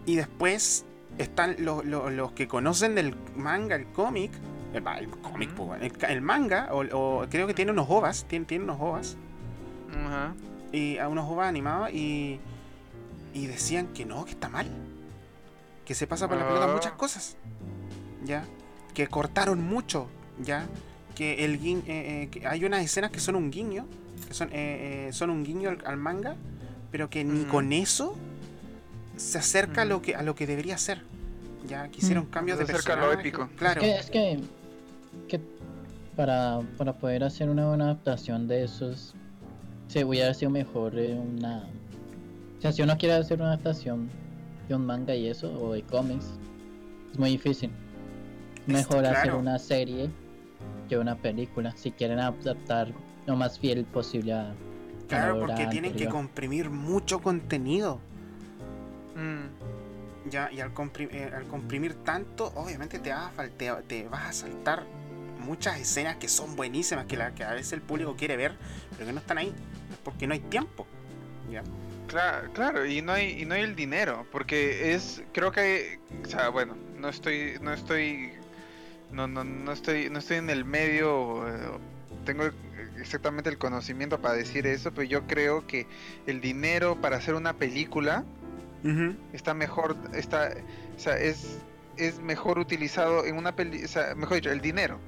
Y 0.06 0.16
después 0.16 0.86
están 1.18 1.56
lo- 1.60 1.84
lo- 1.84 2.10
los 2.10 2.32
que 2.34 2.48
conocen 2.48 2.96
del 2.96 3.16
manga, 3.36 3.76
el 3.76 3.86
cómic. 3.88 4.32
El, 4.74 4.82
cómic, 5.22 5.52
pues, 5.52 5.80
el, 6.10 6.22
manga, 6.22 6.70
o, 6.72 6.84
o 7.22 7.26
creo 7.30 7.46
que 7.46 7.54
tiene 7.54 7.72
unos 7.72 7.86
ovas. 7.90 8.26
Tiene, 8.28 8.46
tiene 8.46 8.64
unos 8.64 8.78
ovas. 8.82 9.18
Ajá. 9.96 10.34
Y 10.72 10.98
a 10.98 11.08
unos 11.08 11.30
ovas 11.30 11.48
animados. 11.48 11.92
Y, 11.92 12.40
y 13.36 13.46
decían 13.46 13.88
que 13.94 14.04
no, 14.04 14.26
que 14.26 14.32
está 14.32 14.50
mal. 14.50 14.68
Que 15.86 15.94
se 15.96 16.08
pasa 16.08 16.28
por 16.28 16.38
la 16.38 16.46
pelota 16.48 16.66
Ah. 16.70 16.74
muchas 16.74 16.92
cosas. 16.94 17.36
Ya. 18.26 18.46
Que 18.94 19.08
cortaron 19.08 19.62
mucho. 19.62 20.08
Ya. 20.42 20.66
Que 21.16 21.46
el 21.46 21.60
guiñ- 21.62 21.84
eh, 21.88 22.24
eh, 22.24 22.30
que 22.32 22.48
hay 22.48 22.64
unas 22.66 22.84
escenas 22.84 23.12
que 23.12 23.20
son 23.20 23.36
un 23.36 23.52
guiño. 23.52 23.86
Que 24.28 24.34
son, 24.34 24.50
eh, 24.50 25.08
eh, 25.10 25.14
son 25.14 25.30
un 25.30 25.44
guiño 25.44 25.70
al, 25.70 25.80
al 25.86 25.98
manga. 25.98 26.36
Pero 26.92 27.10
que 27.10 27.24
ni 27.24 27.44
con 27.46 27.74
eso 27.74 28.16
se 29.18 29.38
acerca 29.38 29.82
a, 29.82 29.86
lo 29.86 30.02
que, 30.02 30.16
a 30.16 30.22
lo 30.24 30.36
que 30.36 30.48
debería 30.48 30.78
ser. 30.78 31.02
Ya 31.68 31.88
quisieron 31.90 32.26
Mm. 32.26 32.30
cambios 32.30 32.58
Se 32.60 32.66
de 32.66 32.74
acerca 32.74 32.94
a 32.94 32.98
lo 32.98 33.12
épico. 33.14 33.50
Claro. 33.58 33.82
Es 33.82 34.10
que, 34.10 34.34
es 34.34 34.40
que, 34.40 35.38
que 35.38 35.42
para, 36.16 36.62
para 36.78 36.94
poder 36.94 37.24
hacer 37.24 37.50
una 37.50 37.68
buena 37.68 37.86
adaptación 37.86 38.48
de 38.48 38.64
esos, 38.64 39.16
se 39.88 40.04
hubiera 40.06 40.34
sido 40.34 40.52
mejor 40.52 40.98
eh, 40.98 41.14
una... 41.14 41.68
O 42.58 42.62
sea, 42.62 42.72
si 42.72 42.82
uno 42.82 42.98
quiere 42.98 43.16
hacer 43.16 43.40
una 43.40 43.50
adaptación 43.54 44.10
de 44.68 44.76
un 44.76 44.86
manga 44.86 45.16
y 45.16 45.28
eso, 45.28 45.52
o 45.60 45.74
de 45.74 45.84
cómics, 45.84 46.26
es 47.12 47.20
muy 47.20 47.32
difícil. 47.32 47.70
Mejor 48.66 49.06
hacer 49.06 49.34
una 49.34 49.60
serie 49.60 50.10
que 50.88 50.98
una 50.98 51.16
película, 51.16 51.74
si 51.76 51.92
quieren 51.92 52.20
adaptar 52.20 52.90
lo 53.26 53.36
más 53.36 53.60
fiel 53.60 53.86
posible 53.86 54.34
a... 54.34 54.42
a 54.42 54.46
la 54.48 54.56
Claro, 55.08 55.36
obra 55.38 55.56
porque 55.56 55.68
tienen 55.68 55.94
que 55.94 56.08
comprimir 56.08 56.70
mucho 56.70 57.20
contenido. 57.22 58.00
Mm. 59.16 60.30
Ya, 60.30 60.50
y 60.52 60.62
al, 60.62 60.74
compri- 60.74 61.10
eh, 61.12 61.30
al 61.36 61.44
comprimir 61.48 61.96
tanto, 61.96 62.52
obviamente 62.56 63.00
te, 63.00 63.10
va 63.12 63.32
a 63.38 63.48
te, 63.50 63.70
te 63.88 64.08
vas 64.08 64.30
a 64.30 64.34
saltar 64.34 64.84
muchas 65.46 65.78
escenas 65.80 66.16
que 66.16 66.30
son 66.30 66.56
buenísimas, 66.56 67.06
que, 67.06 67.18
la, 67.18 67.36
que 67.36 67.44
a 67.44 67.52
veces 67.54 67.74
el 67.74 67.82
público 67.82 68.16
quiere 68.16 68.38
ver, 68.38 68.54
pero 68.92 69.06
que 69.08 69.14
no 69.14 69.20
están 69.20 69.38
ahí. 69.38 69.54
Porque 70.06 70.26
no 70.26 70.34
hay 70.34 70.40
tiempo. 70.40 70.88
Ya. 71.52 71.62
Claro, 72.08 72.52
claro, 72.54 72.86
y 72.86 73.02
no 73.02 73.14
hay 73.14 73.42
y 73.42 73.46
no 73.46 73.56
hay 73.56 73.62
el 73.62 73.76
dinero, 73.76 74.26
porque 74.32 74.94
es 74.94 75.24
creo 75.34 75.52
que 75.52 76.00
o 76.24 76.28
sea, 76.28 76.50
bueno, 76.50 76.76
no 76.98 77.10
estoy 77.10 77.56
no 77.62 77.74
estoy 77.74 78.32
no 79.12 79.28
no 79.28 79.44
no 79.44 79.72
estoy 79.72 80.10
no 80.10 80.20
estoy 80.20 80.38
en 80.38 80.50
el 80.50 80.66
medio 80.66 81.48
eh, 81.48 81.80
tengo 82.26 82.44
exactamente 83.00 83.50
el 83.50 83.58
conocimiento 83.58 84.22
para 84.22 84.36
decir 84.36 84.68
eso, 84.68 84.92
pero 84.92 85.04
yo 85.04 85.28
creo 85.28 85.66
que 85.66 85.88
el 86.28 86.42
dinero 86.42 87.00
para 87.02 87.18
hacer 87.18 87.36
una 87.36 87.54
película 87.54 88.24
está 89.32 89.54
mejor 89.54 89.96
está 90.14 90.54
o 90.96 91.00
sea, 91.00 91.18
es 91.18 91.60
es 91.98 92.20
mejor 92.20 92.60
utilizado 92.60 93.26
en 93.26 93.38
una 93.38 93.56
peli, 93.56 93.84
o 93.84 93.88
sea, 93.88 94.16
mejor 94.16 94.36
dicho, 94.36 94.52
el 94.52 94.62
dinero. 94.62 95.00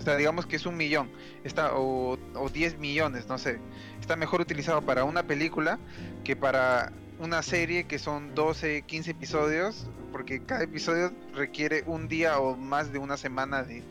O 0.00 0.02
sea, 0.02 0.16
digamos 0.16 0.46
que 0.46 0.56
es 0.56 0.64
un 0.64 0.76
millón, 0.78 1.10
está 1.44 1.74
o, 1.76 2.18
o 2.34 2.48
10 2.48 2.78
millones, 2.78 3.28
no 3.28 3.36
sé. 3.36 3.60
Está 4.00 4.16
mejor 4.16 4.40
utilizado 4.40 4.80
para 4.80 5.04
una 5.04 5.22
película 5.24 5.78
que 6.24 6.34
para 6.34 6.90
una 7.18 7.42
serie 7.42 7.84
que 7.84 7.98
son 7.98 8.34
12, 8.34 8.80
15 8.82 9.10
episodios, 9.10 9.86
porque 10.10 10.42
cada 10.42 10.62
episodio 10.64 11.12
requiere 11.34 11.84
un 11.86 12.08
día 12.08 12.38
o 12.38 12.56
más 12.56 12.92
de 12.92 12.98
una 12.98 13.18
semana 13.18 13.62
de, 13.62 13.82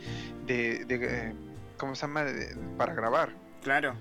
de, 0.48 0.84
de, 0.86 0.96
eh, 1.30 1.34
¿cómo 1.78 1.94
se 1.94 2.02
llama? 2.08 2.24
De- 2.24 2.56
para 2.76 2.96
grabar. 2.96 3.30
Claro. 3.62 3.94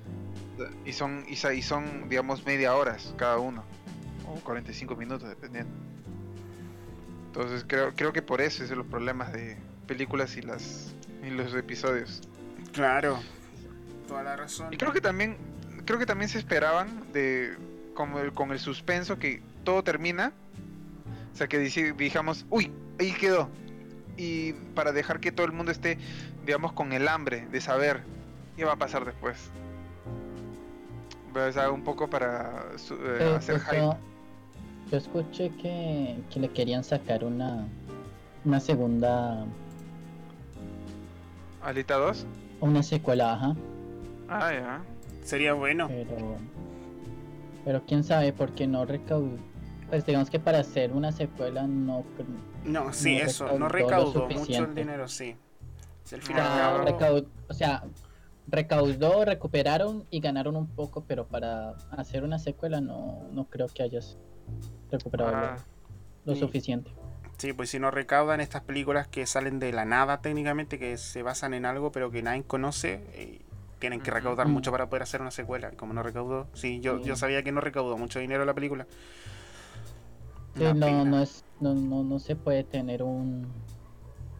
Y 0.86 0.92
son, 0.94 1.24
y 1.28 1.36
son, 1.62 2.08
digamos, 2.08 2.44
media 2.46 2.74
horas 2.74 3.14
cada 3.18 3.38
uno. 3.38 3.62
O 4.26 4.34
45 4.40 4.96
minutos, 4.96 5.28
dependiendo. 5.28 5.70
Entonces 7.26 7.64
creo, 7.68 7.92
creo 7.94 8.12
que 8.14 8.22
por 8.22 8.40
eso 8.40 8.64
es 8.64 8.70
los 8.70 8.86
problemas 8.86 9.32
de 9.32 9.56
películas 9.86 10.36
y 10.36 10.42
las 10.42 10.94
y 11.22 11.30
los 11.30 11.54
episodios. 11.54 12.20
Claro. 12.72 13.18
Toda 14.06 14.22
la 14.22 14.36
razón. 14.36 14.72
Y 14.72 14.76
creo 14.76 14.92
que 14.92 15.00
también, 15.00 15.36
creo 15.84 15.98
que 15.98 16.06
también 16.06 16.28
se 16.28 16.38
esperaban 16.38 17.12
de 17.12 17.56
como 17.94 18.20
el- 18.20 18.32
con 18.32 18.52
el 18.52 18.58
suspenso 18.58 19.18
que 19.18 19.42
todo 19.64 19.82
termina. 19.82 20.32
O 21.32 21.36
sea 21.36 21.46
que 21.48 21.58
dijamos, 21.58 22.46
uy, 22.50 22.70
ahí 22.98 23.12
quedó. 23.12 23.48
Y 24.16 24.52
para 24.74 24.92
dejar 24.92 25.20
que 25.20 25.30
todo 25.30 25.46
el 25.46 25.52
mundo 25.52 25.70
esté, 25.70 25.98
digamos, 26.44 26.72
con 26.72 26.92
el 26.92 27.06
hambre 27.08 27.46
de 27.52 27.60
saber 27.60 28.02
qué 28.56 28.64
va 28.64 28.72
a 28.72 28.76
pasar 28.76 29.04
después. 29.04 29.36
O 31.34 31.52
sea, 31.52 31.70
un 31.70 31.84
poco 31.84 32.08
para 32.10 32.76
su- 32.78 32.94
eh, 32.94 33.14
Pero 33.18 33.34
hacer 33.36 33.60
hype. 33.60 33.96
Yo 34.90 34.96
escuché 34.96 35.50
que, 35.62 36.18
que 36.32 36.40
le 36.40 36.48
querían 36.48 36.82
sacar 36.82 37.22
una, 37.22 37.68
una 38.44 38.58
segunda, 38.58 39.44
Alita 41.62 41.96
2. 41.96 42.26
una 42.60 42.82
secuela, 42.82 43.34
ajá, 43.34 43.56
Ah, 44.28 44.52
ya. 44.52 44.82
Sería 45.24 45.54
bueno. 45.54 45.88
pero, 45.88 46.36
pero 47.64 47.82
quién 47.86 48.04
sabe 48.04 48.32
por 48.32 48.52
qué 48.52 48.66
no 48.66 48.84
recaudó. 48.84 49.36
Pues 49.88 50.04
digamos 50.04 50.28
que 50.28 50.38
para 50.38 50.58
hacer 50.58 50.92
una 50.92 51.12
secuela 51.12 51.66
no 51.66 52.04
No, 52.64 52.92
sí, 52.92 53.16
No 53.18 53.24
eso. 53.24 53.58
No 53.58 53.68
recaudó 53.68 54.06
mucho 54.06 54.26
el 54.26 54.32
suficiente. 54.38 54.80
dinero, 54.80 55.08
sí. 55.08 55.34
Si 56.04 56.14
al 56.14 56.20
o 56.20 56.24
fin 56.24 56.36
y 56.36 56.40
al 56.40 56.46
sea, 56.46 56.56
cabo- 56.56 56.84
recaudó, 56.84 57.26
o 57.48 57.54
sea, 57.54 57.84
recaudó, 58.48 59.24
recuperaron 59.24 60.04
y 60.10 60.20
ganaron 60.20 60.56
un 60.56 60.66
poco, 60.66 61.04
pero 61.06 61.26
para 61.26 61.70
hacer 61.90 62.22
una 62.24 62.38
secuela 62.38 62.80
no, 62.82 63.22
no 63.32 63.44
creo 63.46 63.66
que 63.68 63.82
hayas 63.82 64.18
recuperado 64.90 65.30
lo- 65.30 65.36
Ah, 65.38 65.56
lo, 66.26 66.34
sí. 66.34 66.40
suficiente. 66.40 66.90
Sí, 67.38 67.52
pues 67.52 67.70
si 67.70 67.78
no 67.78 67.90
recaudan 67.92 68.40
estas 68.40 68.62
películas 68.62 69.06
que 69.06 69.24
salen 69.26 69.58
de 69.60 69.72
la 69.72 69.84
nada 69.84 70.20
técnicamente, 70.20 70.78
que 70.78 70.96
se 70.98 71.22
basan 71.22 71.54
en 71.54 71.64
algo 71.66 71.92
pero 71.92 72.10
que 72.10 72.20
nadie 72.22 72.42
conoce, 72.42 73.00
eh, 73.12 73.40
tienen 73.78 74.00
que 74.00 74.10
recaudar 74.10 74.48
Mm. 74.48 74.50
mucho 74.50 74.72
para 74.72 74.88
poder 74.88 75.04
hacer 75.04 75.20
una 75.20 75.30
secuela. 75.30 75.70
Como 75.70 75.92
no 75.94 76.02
recaudó, 76.02 76.48
sí, 76.54 76.80
yo, 76.80 76.98
Sí. 76.98 77.04
yo 77.04 77.14
sabía 77.16 77.44
que 77.44 77.52
no 77.52 77.60
recaudó 77.60 77.96
mucho 77.96 78.18
dinero 78.18 78.44
la 78.44 78.54
película. 78.54 78.86
Sí, 80.56 80.64
no, 80.64 80.74
pena. 80.86 81.04
no, 81.04 81.22
es, 81.22 81.44
no, 81.60 81.74
no, 81.74 82.02
no 82.02 82.18
se 82.18 82.34
puede 82.34 82.64
tener 82.64 83.04
un, 83.04 83.46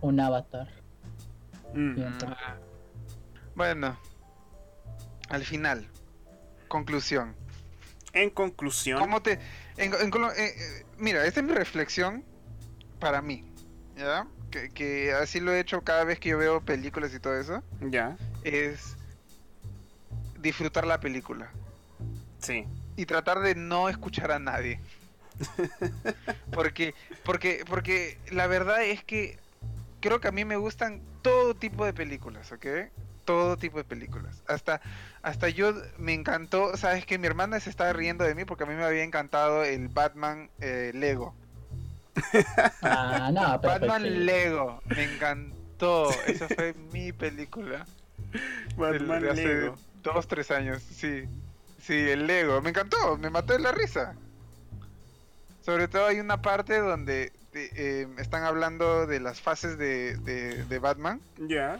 un 0.01 0.18
avatar. 0.20 0.68
Mm. 1.74 2.01
Ah. 2.26 2.57
Bueno, 3.55 3.96
al 5.28 5.44
final, 5.44 5.86
conclusión. 6.66 7.36
En 8.12 8.30
conclusión, 8.30 8.99
¿Cómo 8.99 9.22
te.? 9.22 9.38
en- 9.76 9.94
en 9.94 10.11
colo- 10.11 10.32
eh, 10.32 10.46
eh, 10.49 10.86
mira, 10.96 11.24
esta 11.26 11.40
es 11.40 11.46
mi 11.46 11.53
reflexión 11.53 12.24
para 12.99 13.22
mí. 13.22 13.44
¿Ya? 13.96 14.26
Que, 14.51 14.70
que 14.70 15.12
así 15.12 15.40
lo 15.40 15.53
he 15.53 15.61
hecho 15.61 15.82
cada 15.82 16.05
vez 16.05 16.18
que 16.20 16.30
yo 16.30 16.38
veo 16.38 16.61
películas 16.64 17.12
y 17.14 17.20
todo 17.20 17.36
eso. 17.38 17.62
ya, 17.80 18.16
Es 18.44 18.96
disfrutar 20.38 20.86
la 20.86 21.01
película. 21.01 21.51
sí, 22.38 22.66
Y 22.96 23.07
tratar 23.07 23.40
de 23.40 23.55
no 23.55 23.88
escuchar 23.88 24.30
a 24.32 24.38
nadie. 24.38 24.80
porque, 26.53 26.94
porque, 27.24 27.64
porque 27.68 28.18
la 28.30 28.46
verdad 28.46 28.82
es 28.84 29.05
que 29.05 29.38
creo 30.01 30.20
que 30.20 30.28
a 30.28 30.32
mí 30.32 30.44
me 30.44 30.57
gustan 30.57 31.03
todo 31.22 31.55
tipo 31.55 31.84
de 31.84 31.92
películas, 31.92 32.51
¿ok? 32.53 32.66
Todo 33.24 33.57
tipo 33.57 33.78
de 33.78 33.84
películas. 33.84 34.42
Hasta, 34.46 34.80
hasta 35.22 35.49
yo 35.49 35.74
me 35.99 36.14
encantó, 36.14 36.76
sabes 36.76 37.05
que 37.05 37.18
mi 37.18 37.26
hermana 37.26 37.61
se 37.61 37.70
estaba 37.70 37.92
riendo 37.92 38.24
de 38.24 38.34
mí 38.34 38.44
porque 38.44 38.64
a 38.64 38.66
mí 38.66 38.74
me 38.74 38.84
había 38.84 39.05
encantado 39.05 39.64
el 39.64 39.88
Batman 39.88 40.51
eh, 40.61 40.92
Lego. 40.94 41.34
Ah, 42.82 43.30
no, 43.32 43.60
pero 43.60 43.74
Batman. 43.80 44.26
Lego, 44.26 44.82
me 44.86 45.04
encantó. 45.14 46.10
Esa 46.26 46.48
fue 46.48 46.74
mi 46.92 47.12
película. 47.12 47.86
Batman 48.76 49.22
de 49.22 49.30
hace 49.30 49.44
Lego. 49.46 49.76
dos, 50.02 50.26
tres 50.28 50.50
años, 50.50 50.82
sí. 50.82 51.24
Sí, 51.80 51.94
el 51.94 52.26
Lego, 52.26 52.60
me 52.60 52.70
encantó, 52.70 53.16
me 53.16 53.30
maté 53.30 53.54
de 53.54 53.60
la 53.60 53.72
risa. 53.72 54.14
Sobre 55.62 55.88
todo 55.88 56.06
hay 56.06 56.20
una 56.20 56.40
parte 56.42 56.78
donde 56.78 57.32
eh, 57.54 57.70
eh, 57.74 58.08
están 58.18 58.44
hablando 58.44 59.06
de 59.06 59.20
las 59.20 59.40
fases 59.40 59.78
de, 59.78 60.16
de- 60.18 60.64
de 60.64 60.78
Batman. 60.78 61.20
Ya. 61.38 61.78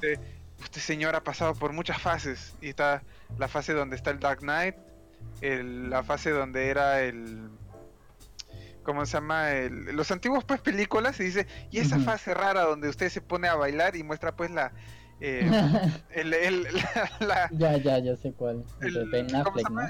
Dice, 0.00 0.18
este 0.62 0.80
señor 0.80 1.14
ha 1.16 1.22
pasado 1.22 1.54
por 1.54 1.72
muchas 1.72 2.00
fases. 2.00 2.54
Y 2.60 2.70
está 2.70 3.02
la 3.38 3.48
fase 3.48 3.72
donde 3.72 3.96
está 3.96 4.10
el 4.10 4.20
Dark 4.20 4.40
Knight, 4.40 4.76
el- 5.40 5.90
la 5.90 6.02
fase 6.02 6.30
donde 6.30 6.68
era 6.68 7.02
el... 7.02 7.48
¿Cómo 8.88 9.04
se 9.04 9.12
llama? 9.18 9.50
El- 9.50 9.94
los 9.94 10.10
antiguos 10.10 10.44
pues 10.44 10.62
películas 10.62 11.20
y 11.20 11.24
dice, 11.24 11.46
y 11.70 11.76
esa 11.78 11.98
fase 11.98 12.32
rara 12.32 12.62
donde 12.62 12.88
usted 12.88 13.10
se 13.10 13.20
pone 13.20 13.46
a 13.46 13.54
bailar 13.54 13.94
y 13.96 14.02
muestra 14.02 14.34
pues 14.34 14.50
la... 14.50 14.72
eh, 15.20 15.46
el, 16.14 16.32
el- 16.32 16.62
la- 16.62 17.10
la- 17.20 17.48
ya, 17.52 17.76
ya, 17.76 17.98
ya 17.98 18.16
sé 18.16 18.32
cuál. 18.32 18.64
El 18.80 19.10
Ben 19.10 19.26
¿cómo 19.44 19.58
se 19.58 19.66
Affleck, 19.66 19.70
¿no? 19.70 19.82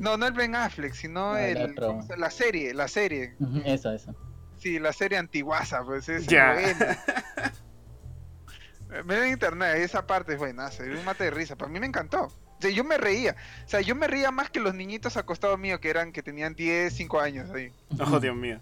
No, 0.00 0.16
no 0.18 0.26
el 0.26 0.34
Ben 0.34 0.54
Affleck, 0.54 0.92
sino 0.92 1.32
No, 1.32 1.38
el 1.38 1.56
el, 1.56 1.70
otro. 1.70 1.86
¿cómo 1.86 2.02
se- 2.02 2.18
la 2.18 2.30
serie, 2.30 2.74
la 2.74 2.88
serie. 2.88 3.36
Ujú, 3.40 3.62
Eso, 3.64 3.90
eso. 3.90 4.14
Sí, 4.58 4.78
la 4.78 4.92
serie 4.92 5.16
antiguaza, 5.16 5.82
pues 5.82 6.06
es 6.10 6.26
Ya. 6.26 6.52
buena. 6.52 6.98
Me 9.06 9.16
en 9.16 9.28
internet, 9.32 9.76
esa 9.78 10.06
parte 10.06 10.34
es 10.34 10.38
buena, 10.38 10.70
se 10.70 10.82
un 10.82 11.02
mate 11.06 11.24
de 11.24 11.30
risa, 11.30 11.56
para 11.56 11.70
mí 11.72 11.80
me 11.80 11.86
encantó. 11.86 12.28
O 12.60 12.62
sea, 12.62 12.70
yo 12.70 12.84
me 12.84 12.98
reía, 12.98 13.36
o 13.64 13.68
sea, 13.68 13.80
yo 13.80 13.94
me 13.94 14.06
reía 14.06 14.30
más 14.30 14.50
que 14.50 14.60
los 14.60 14.74
niñitos 14.74 15.16
acostados 15.16 15.58
míos 15.58 15.80
que 15.80 15.88
eran 15.88 16.12
que 16.12 16.22
tenían 16.22 16.54
10, 16.54 16.92
5 16.92 17.18
años 17.18 17.48
ahí. 17.50 17.72
Oh, 17.98 18.20
Dios 18.20 18.36
mío. 18.36 18.60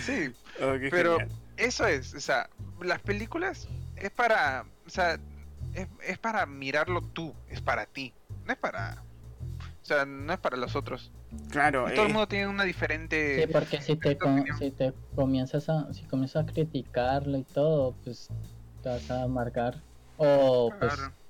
Sí, 0.00 0.32
Oh, 0.60 0.74
Pero- 0.88 1.18
genial. 1.18 1.36
eso 1.56 1.84
es, 1.86 2.14
o 2.14 2.20
sea, 2.20 2.48
las 2.80 3.00
películas 3.00 3.66
es 3.96 4.10
para, 4.12 4.64
o 4.86 4.90
sea, 4.90 5.18
es, 5.74 5.88
es 6.06 6.18
para 6.18 6.46
mirarlo 6.46 7.00
tú, 7.02 7.34
es 7.48 7.60
para 7.60 7.86
ti, 7.86 8.12
no 8.46 8.52
es 8.52 8.58
para, 8.58 9.02
o 9.82 9.84
sea, 9.84 10.04
no 10.04 10.32
es 10.32 10.38
para 10.38 10.56
los 10.56 10.76
otros. 10.76 11.10
Claro, 11.50 11.88
Y 11.90 11.94
todo 11.94 12.04
el 12.04 12.10
eh, 12.10 12.12
mundo 12.12 12.28
tiene 12.28 12.46
una 12.46 12.62
diferente... 12.64 13.44
Sí, 13.46 13.52
porque 13.52 13.80
si 13.80 13.96
te, 13.96 14.16
com- 14.16 14.44
si 14.58 14.70
te 14.70 14.92
comienzas 15.16 15.68
a, 15.68 15.92
si 15.92 16.04
comienzas 16.04 16.44
a 16.44 16.46
criticarlo 16.52 17.36
y 17.38 17.42
todo, 17.44 17.96
pues 18.04 18.28
te 18.82 18.90
vas 18.90 19.10
a 19.10 19.22
amargar. 19.24 19.80
O 20.18 20.70
pues 20.78 20.92
Claro. 20.94 21.08
la 21.08 21.21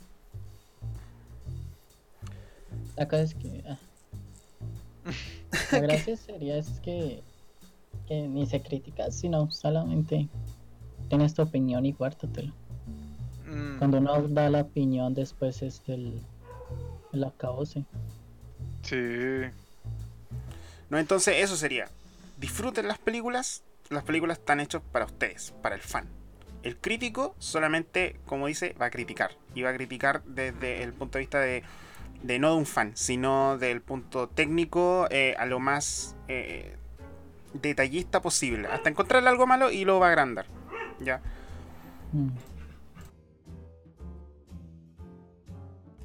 cosa 2.97 3.22
es 3.22 3.34
que 3.34 3.64
ah. 3.66 3.78
la 5.72 5.80
gracia 5.80 6.16
sería 6.16 6.57
es 6.57 6.80
que, 6.80 7.22
que 8.07 8.28
ni 8.28 8.47
se 8.47 8.62
critica, 8.62 9.11
sino 9.11 9.51
solamente 9.51 10.28
tienes 11.09 11.34
tu 11.34 11.43
opinión 11.43 11.84
y 11.86 11.93
guárdatelo. 11.93 12.53
Mm, 13.47 13.78
Cuando 13.78 13.99
uno 13.99 14.28
da 14.28 14.49
la 14.51 14.62
opinión 14.62 15.14
después 15.14 15.62
es 15.62 15.82
el, 15.86 16.20
el 17.12 17.24
acabose. 17.24 17.84
sí. 18.82 18.97
No, 20.88 20.99
entonces 20.99 21.36
eso 21.38 21.57
sería. 21.57 21.88
Disfruten 22.38 22.86
las 22.86 22.99
películas. 22.99 23.62
Las 23.88 24.05
películas 24.05 24.38
están 24.38 24.61
hechas 24.61 24.82
para 24.93 25.07
ustedes, 25.07 25.55
para 25.62 25.74
el 25.74 25.80
fan. 25.80 26.07
El 26.62 26.76
crítico 26.76 27.34
solamente, 27.38 28.20
como 28.26 28.47
dice, 28.47 28.74
va 28.78 28.86
a 28.86 28.90
criticar. 28.90 29.30
Y 29.55 29.62
va 29.62 29.70
a 29.70 29.74
criticar 29.74 30.22
desde 30.24 30.82
el 30.82 30.93
punto 30.93 31.16
de 31.16 31.20
vista 31.20 31.40
de, 31.40 31.62
de 32.23 32.39
no 32.39 32.51
de 32.51 32.57
un 32.57 32.66
fan, 32.66 32.93
sino 32.97 33.59
del 33.59 33.81
punto 33.81 34.29
técnico 34.29 35.07
eh, 35.11 35.35
a 35.39 35.47
lo 35.47 35.59
más 35.59 36.16
eh, 36.29 36.77
detallista 37.53 38.23
posible. 38.23 38.68
Hasta 38.68 38.89
encontrarle 38.89 39.29
algo 39.29 39.47
malo 39.47 39.70
y 39.70 39.85
lo 39.85 39.99
va 39.99 40.07
a 40.07 40.11
agrandar. 40.11 40.47
¿Ya? 41.01 41.20
Mm. 42.12 42.31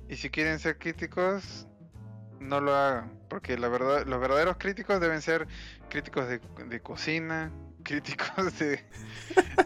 Y 0.10 0.16
si 0.16 0.30
quieren 0.30 0.60
ser 0.60 0.78
críticos, 0.78 1.68
no 2.40 2.62
lo 2.62 2.74
hagan, 2.74 3.12
porque 3.28 3.58
la 3.58 3.68
verdad, 3.68 4.06
los 4.06 4.20
verdaderos 4.22 4.56
críticos 4.58 5.02
deben 5.02 5.22
ser 5.22 5.48
críticos 5.90 6.28
de, 6.30 6.40
de 6.70 6.80
cocina, 6.80 7.52
críticos 7.88 8.60
de 8.60 8.84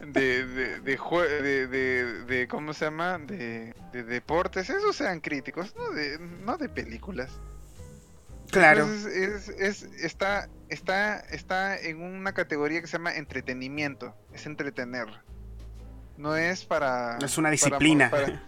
de, 0.06 0.46
de, 0.46 0.80
de, 0.80 0.98
jue- 1.00 1.28
de, 1.42 1.68
de- 1.68 2.24
de- 2.26 2.48
¿cómo 2.48 2.74
se 2.74 2.86
llama? 2.86 3.18
De, 3.18 3.74
de 3.92 4.04
deportes, 4.04 4.70
esos 4.70 4.96
sean 4.96 5.20
críticos, 5.20 5.76
no 5.76 5.90
de, 5.92 6.20
no 6.20 6.58
de 6.58 6.70
películas. 6.70 7.32
Claro. 8.52 8.82
Entonces, 8.84 9.50
es, 9.50 9.50
es- 9.50 9.84
está, 10.04 10.50
está, 10.70 11.20
está 11.20 11.78
en 11.80 12.02
una 12.02 12.34
categoría 12.34 12.82
que 12.82 12.88
se 12.88 12.98
llama 12.98 13.14
entretenimiento, 13.16 14.14
es 14.34 14.46
entretener. 14.46 15.08
No 16.18 16.36
es 16.36 16.66
para... 16.66 17.18
Es 17.24 17.38
una 17.38 17.46
para- 17.48 17.52
disciplina. 17.52 18.10
para- 18.12 18.42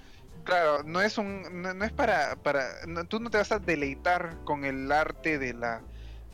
claro, 0.43 0.83
no 0.83 1.01
es 1.01 1.17
un, 1.17 1.61
no, 1.61 1.73
no 1.73 1.85
es 1.85 1.91
para, 1.91 2.35
para, 2.35 2.85
no- 2.87 3.05
tú 3.05 3.19
no 3.19 3.29
te 3.29 3.37
vas 3.37 3.51
a 3.51 3.59
deleitar 3.59 4.37
con 4.43 4.65
el 4.65 4.91
arte 4.91 5.39
de 5.39 5.53
la, 5.53 5.81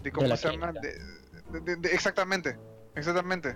de 0.04 0.12
cómo 0.12 0.28
la 0.28 0.36
se 0.38 0.50
llama, 0.52 0.72
crítica. 0.74 1.04
de- 1.52 1.60
de- 1.60 1.62
de- 1.62 1.76
de- 1.78 1.90
exactamente, 1.96 2.58
exactamente. 3.00 3.56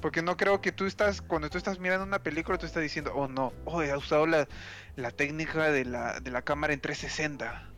Porque 0.00 0.20
no 0.20 0.36
creo 0.36 0.60
que 0.60 0.72
tú 0.72 0.84
estás, 0.86 1.22
cuando 1.22 1.48
tú 1.48 1.58
estás 1.58 1.78
mirando 1.78 2.04
una 2.04 2.18
película, 2.18 2.58
tú 2.58 2.66
estás 2.66 2.82
diciendo, 2.82 3.12
oh 3.14 3.28
no, 3.28 3.52
oh, 3.64 3.82
he 3.82 3.96
usado 3.96 4.26
la, 4.26 4.48
la 4.96 5.10
técnica 5.12 5.70
de 5.70 5.84
la, 5.84 6.18
de 6.18 6.30
la 6.32 6.42
cámara 6.42 6.72
en 6.72 6.80
360. 6.80 7.68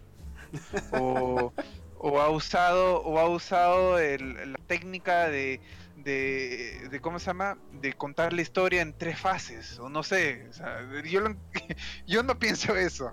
o, 0.93 1.53
o 1.99 2.21
ha 2.21 2.31
usado, 2.31 3.03
o 3.03 3.19
ha 3.19 3.29
usado 3.29 3.99
la 3.99 4.59
técnica 4.67 5.29
de, 5.29 5.61
de, 5.97 6.89
de, 6.91 7.01
¿cómo 7.01 7.19
se 7.19 7.27
llama? 7.27 7.59
De 7.73 7.93
contar 7.93 8.33
la 8.33 8.41
historia 8.43 8.81
en 8.81 8.97
tres 8.97 9.21
fases, 9.21 9.79
o 9.79 9.91
no 9.91 10.03
sé. 10.03 10.47
o 10.49 10.53
sea, 10.55 10.81
yo, 11.05 11.21
lo- 11.21 11.37
yo 12.07 12.23
no 12.23 12.39
pienso 12.39 12.75
eso. 12.75 13.13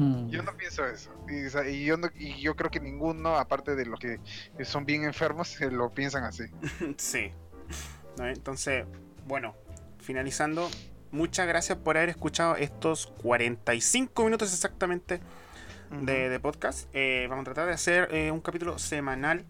Mm. 0.00 0.30
Yo 0.30 0.42
no 0.42 0.56
pienso 0.56 0.86
eso. 0.86 1.10
Y, 1.28 1.84
yo, 1.84 1.96
no- 1.98 2.08
y 2.18 2.40
yo 2.40 2.56
creo 2.56 2.70
que 2.70 2.80
ninguno, 2.80 3.36
aparte 3.36 3.74
de 3.76 3.84
los 3.84 4.00
que 4.00 4.18
son 4.64 4.86
bien 4.86 5.04
enfermos, 5.04 5.60
lo 5.60 5.90
piensan 5.90 6.24
así. 6.24 6.44
Sí. 6.96 7.32
¿No? 8.18 8.26
Entonces, 8.26 8.86
bueno, 9.26 9.54
finalizando, 9.98 10.68
muchas 11.10 11.46
gracias 11.46 11.76
por 11.78 11.96
haber 11.96 12.08
escuchado 12.08 12.56
estos 12.56 13.08
45 13.22 14.24
minutos 14.24 14.52
exactamente 14.54 15.20
de, 16.02 16.28
de 16.28 16.40
podcast. 16.40 16.88
Eh, 16.94 17.26
vamos 17.28 17.42
a 17.42 17.44
tratar 17.44 17.66
de 17.66 17.74
hacer 17.74 18.08
eh, 18.14 18.30
un 18.30 18.40
capítulo 18.40 18.78
semanal. 18.78 19.44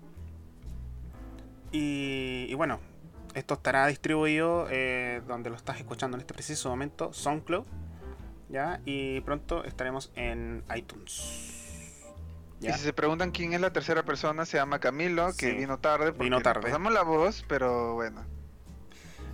Y, 1.72 2.46
y 2.48 2.54
bueno, 2.54 2.80
esto 3.34 3.54
estará 3.54 3.86
distribuido 3.86 4.66
eh, 4.70 5.22
donde 5.28 5.50
lo 5.50 5.56
estás 5.56 5.78
escuchando 5.78 6.16
en 6.16 6.22
este 6.22 6.34
preciso 6.34 6.68
momento, 6.70 7.12
SoundCloud. 7.12 7.64
¿Ya? 8.50 8.80
Y 8.84 9.20
pronto 9.20 9.64
estaremos 9.64 10.10
en 10.16 10.64
iTunes. 10.76 11.46
Y 12.60 12.70
si 12.72 12.78
se 12.80 12.92
preguntan 12.92 13.30
quién 13.30 13.52
es 13.54 13.60
la 13.60 13.72
tercera 13.72 14.02
persona, 14.02 14.44
se 14.44 14.58
llama 14.58 14.80
Camilo, 14.80 15.28
que 15.38 15.50
Sí. 15.52 15.56
vino 15.56 15.78
tarde. 15.78 16.06
porque 16.12 16.24
Vino 16.24 16.40
tarde. 16.42 16.62
Pasamos 16.62 16.92
la 16.92 17.02
voz, 17.02 17.44
pero 17.48 17.94
bueno. 17.94 18.22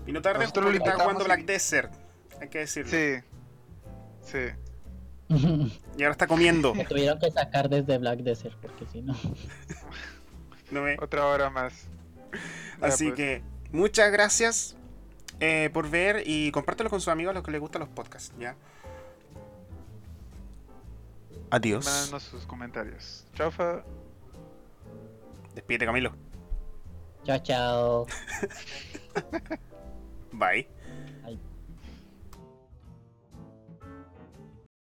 Vino 0.05 0.23
tarde 0.23 0.41
Nosotros 0.41 0.67
lo 0.67 0.71
porque 0.71 0.85
estaba 0.89 1.03
jugando 1.05 1.23
y- 1.25 1.27
Black 1.27 1.45
Desert. 1.47 1.93
Hay 2.41 2.49
que 2.49 2.59
decirlo. 2.59 2.91
Sí. 2.93 3.25
Sí. 4.23 5.73
Y 5.97 6.03
ahora 6.03 6.13
está 6.13 6.27
comiendo. 6.29 6.73
Me 6.75 6.85
tuvieron 6.85 7.19
que 7.19 7.31
sacar 7.33 7.69
desde 7.69 7.99
Black 7.99 8.21
Desert 8.21 8.55
porque 8.61 8.87
si 8.93 9.03
no. 9.03 9.17
¿no 10.71 10.83
ve? 10.83 10.97
Otra 11.01 11.27
hora 11.27 11.51
más. 11.51 11.73
Ya, 12.81 12.89
Así 12.89 13.05
pues. 13.07 13.17
que 13.17 13.43
muchas 13.73 14.13
gracias 14.13 14.77
eh, 15.41 15.71
por 15.73 15.89
ver 15.89 16.23
y 16.27 16.51
compártelo 16.51 16.91
con 16.91 17.01
sus 17.01 17.09
amigos 17.09 17.31
a 17.31 17.35
los 17.35 17.43
que 17.43 17.51
les 17.51 17.61
gustan 17.61 17.81
los 17.81 17.89
podcasts. 17.89 18.35
¿ya? 18.39 18.55
Adiós. 21.51 21.85
Mándanos 21.85 22.23
sus 22.25 22.45
comentarios. 22.47 23.27
Chao, 23.35 23.51
fa. 23.51 23.85
Despídete, 25.55 25.87
Camilo. 25.87 26.13
Chao, 27.25 27.39
chao. 27.39 28.07
Bye. 30.33 30.69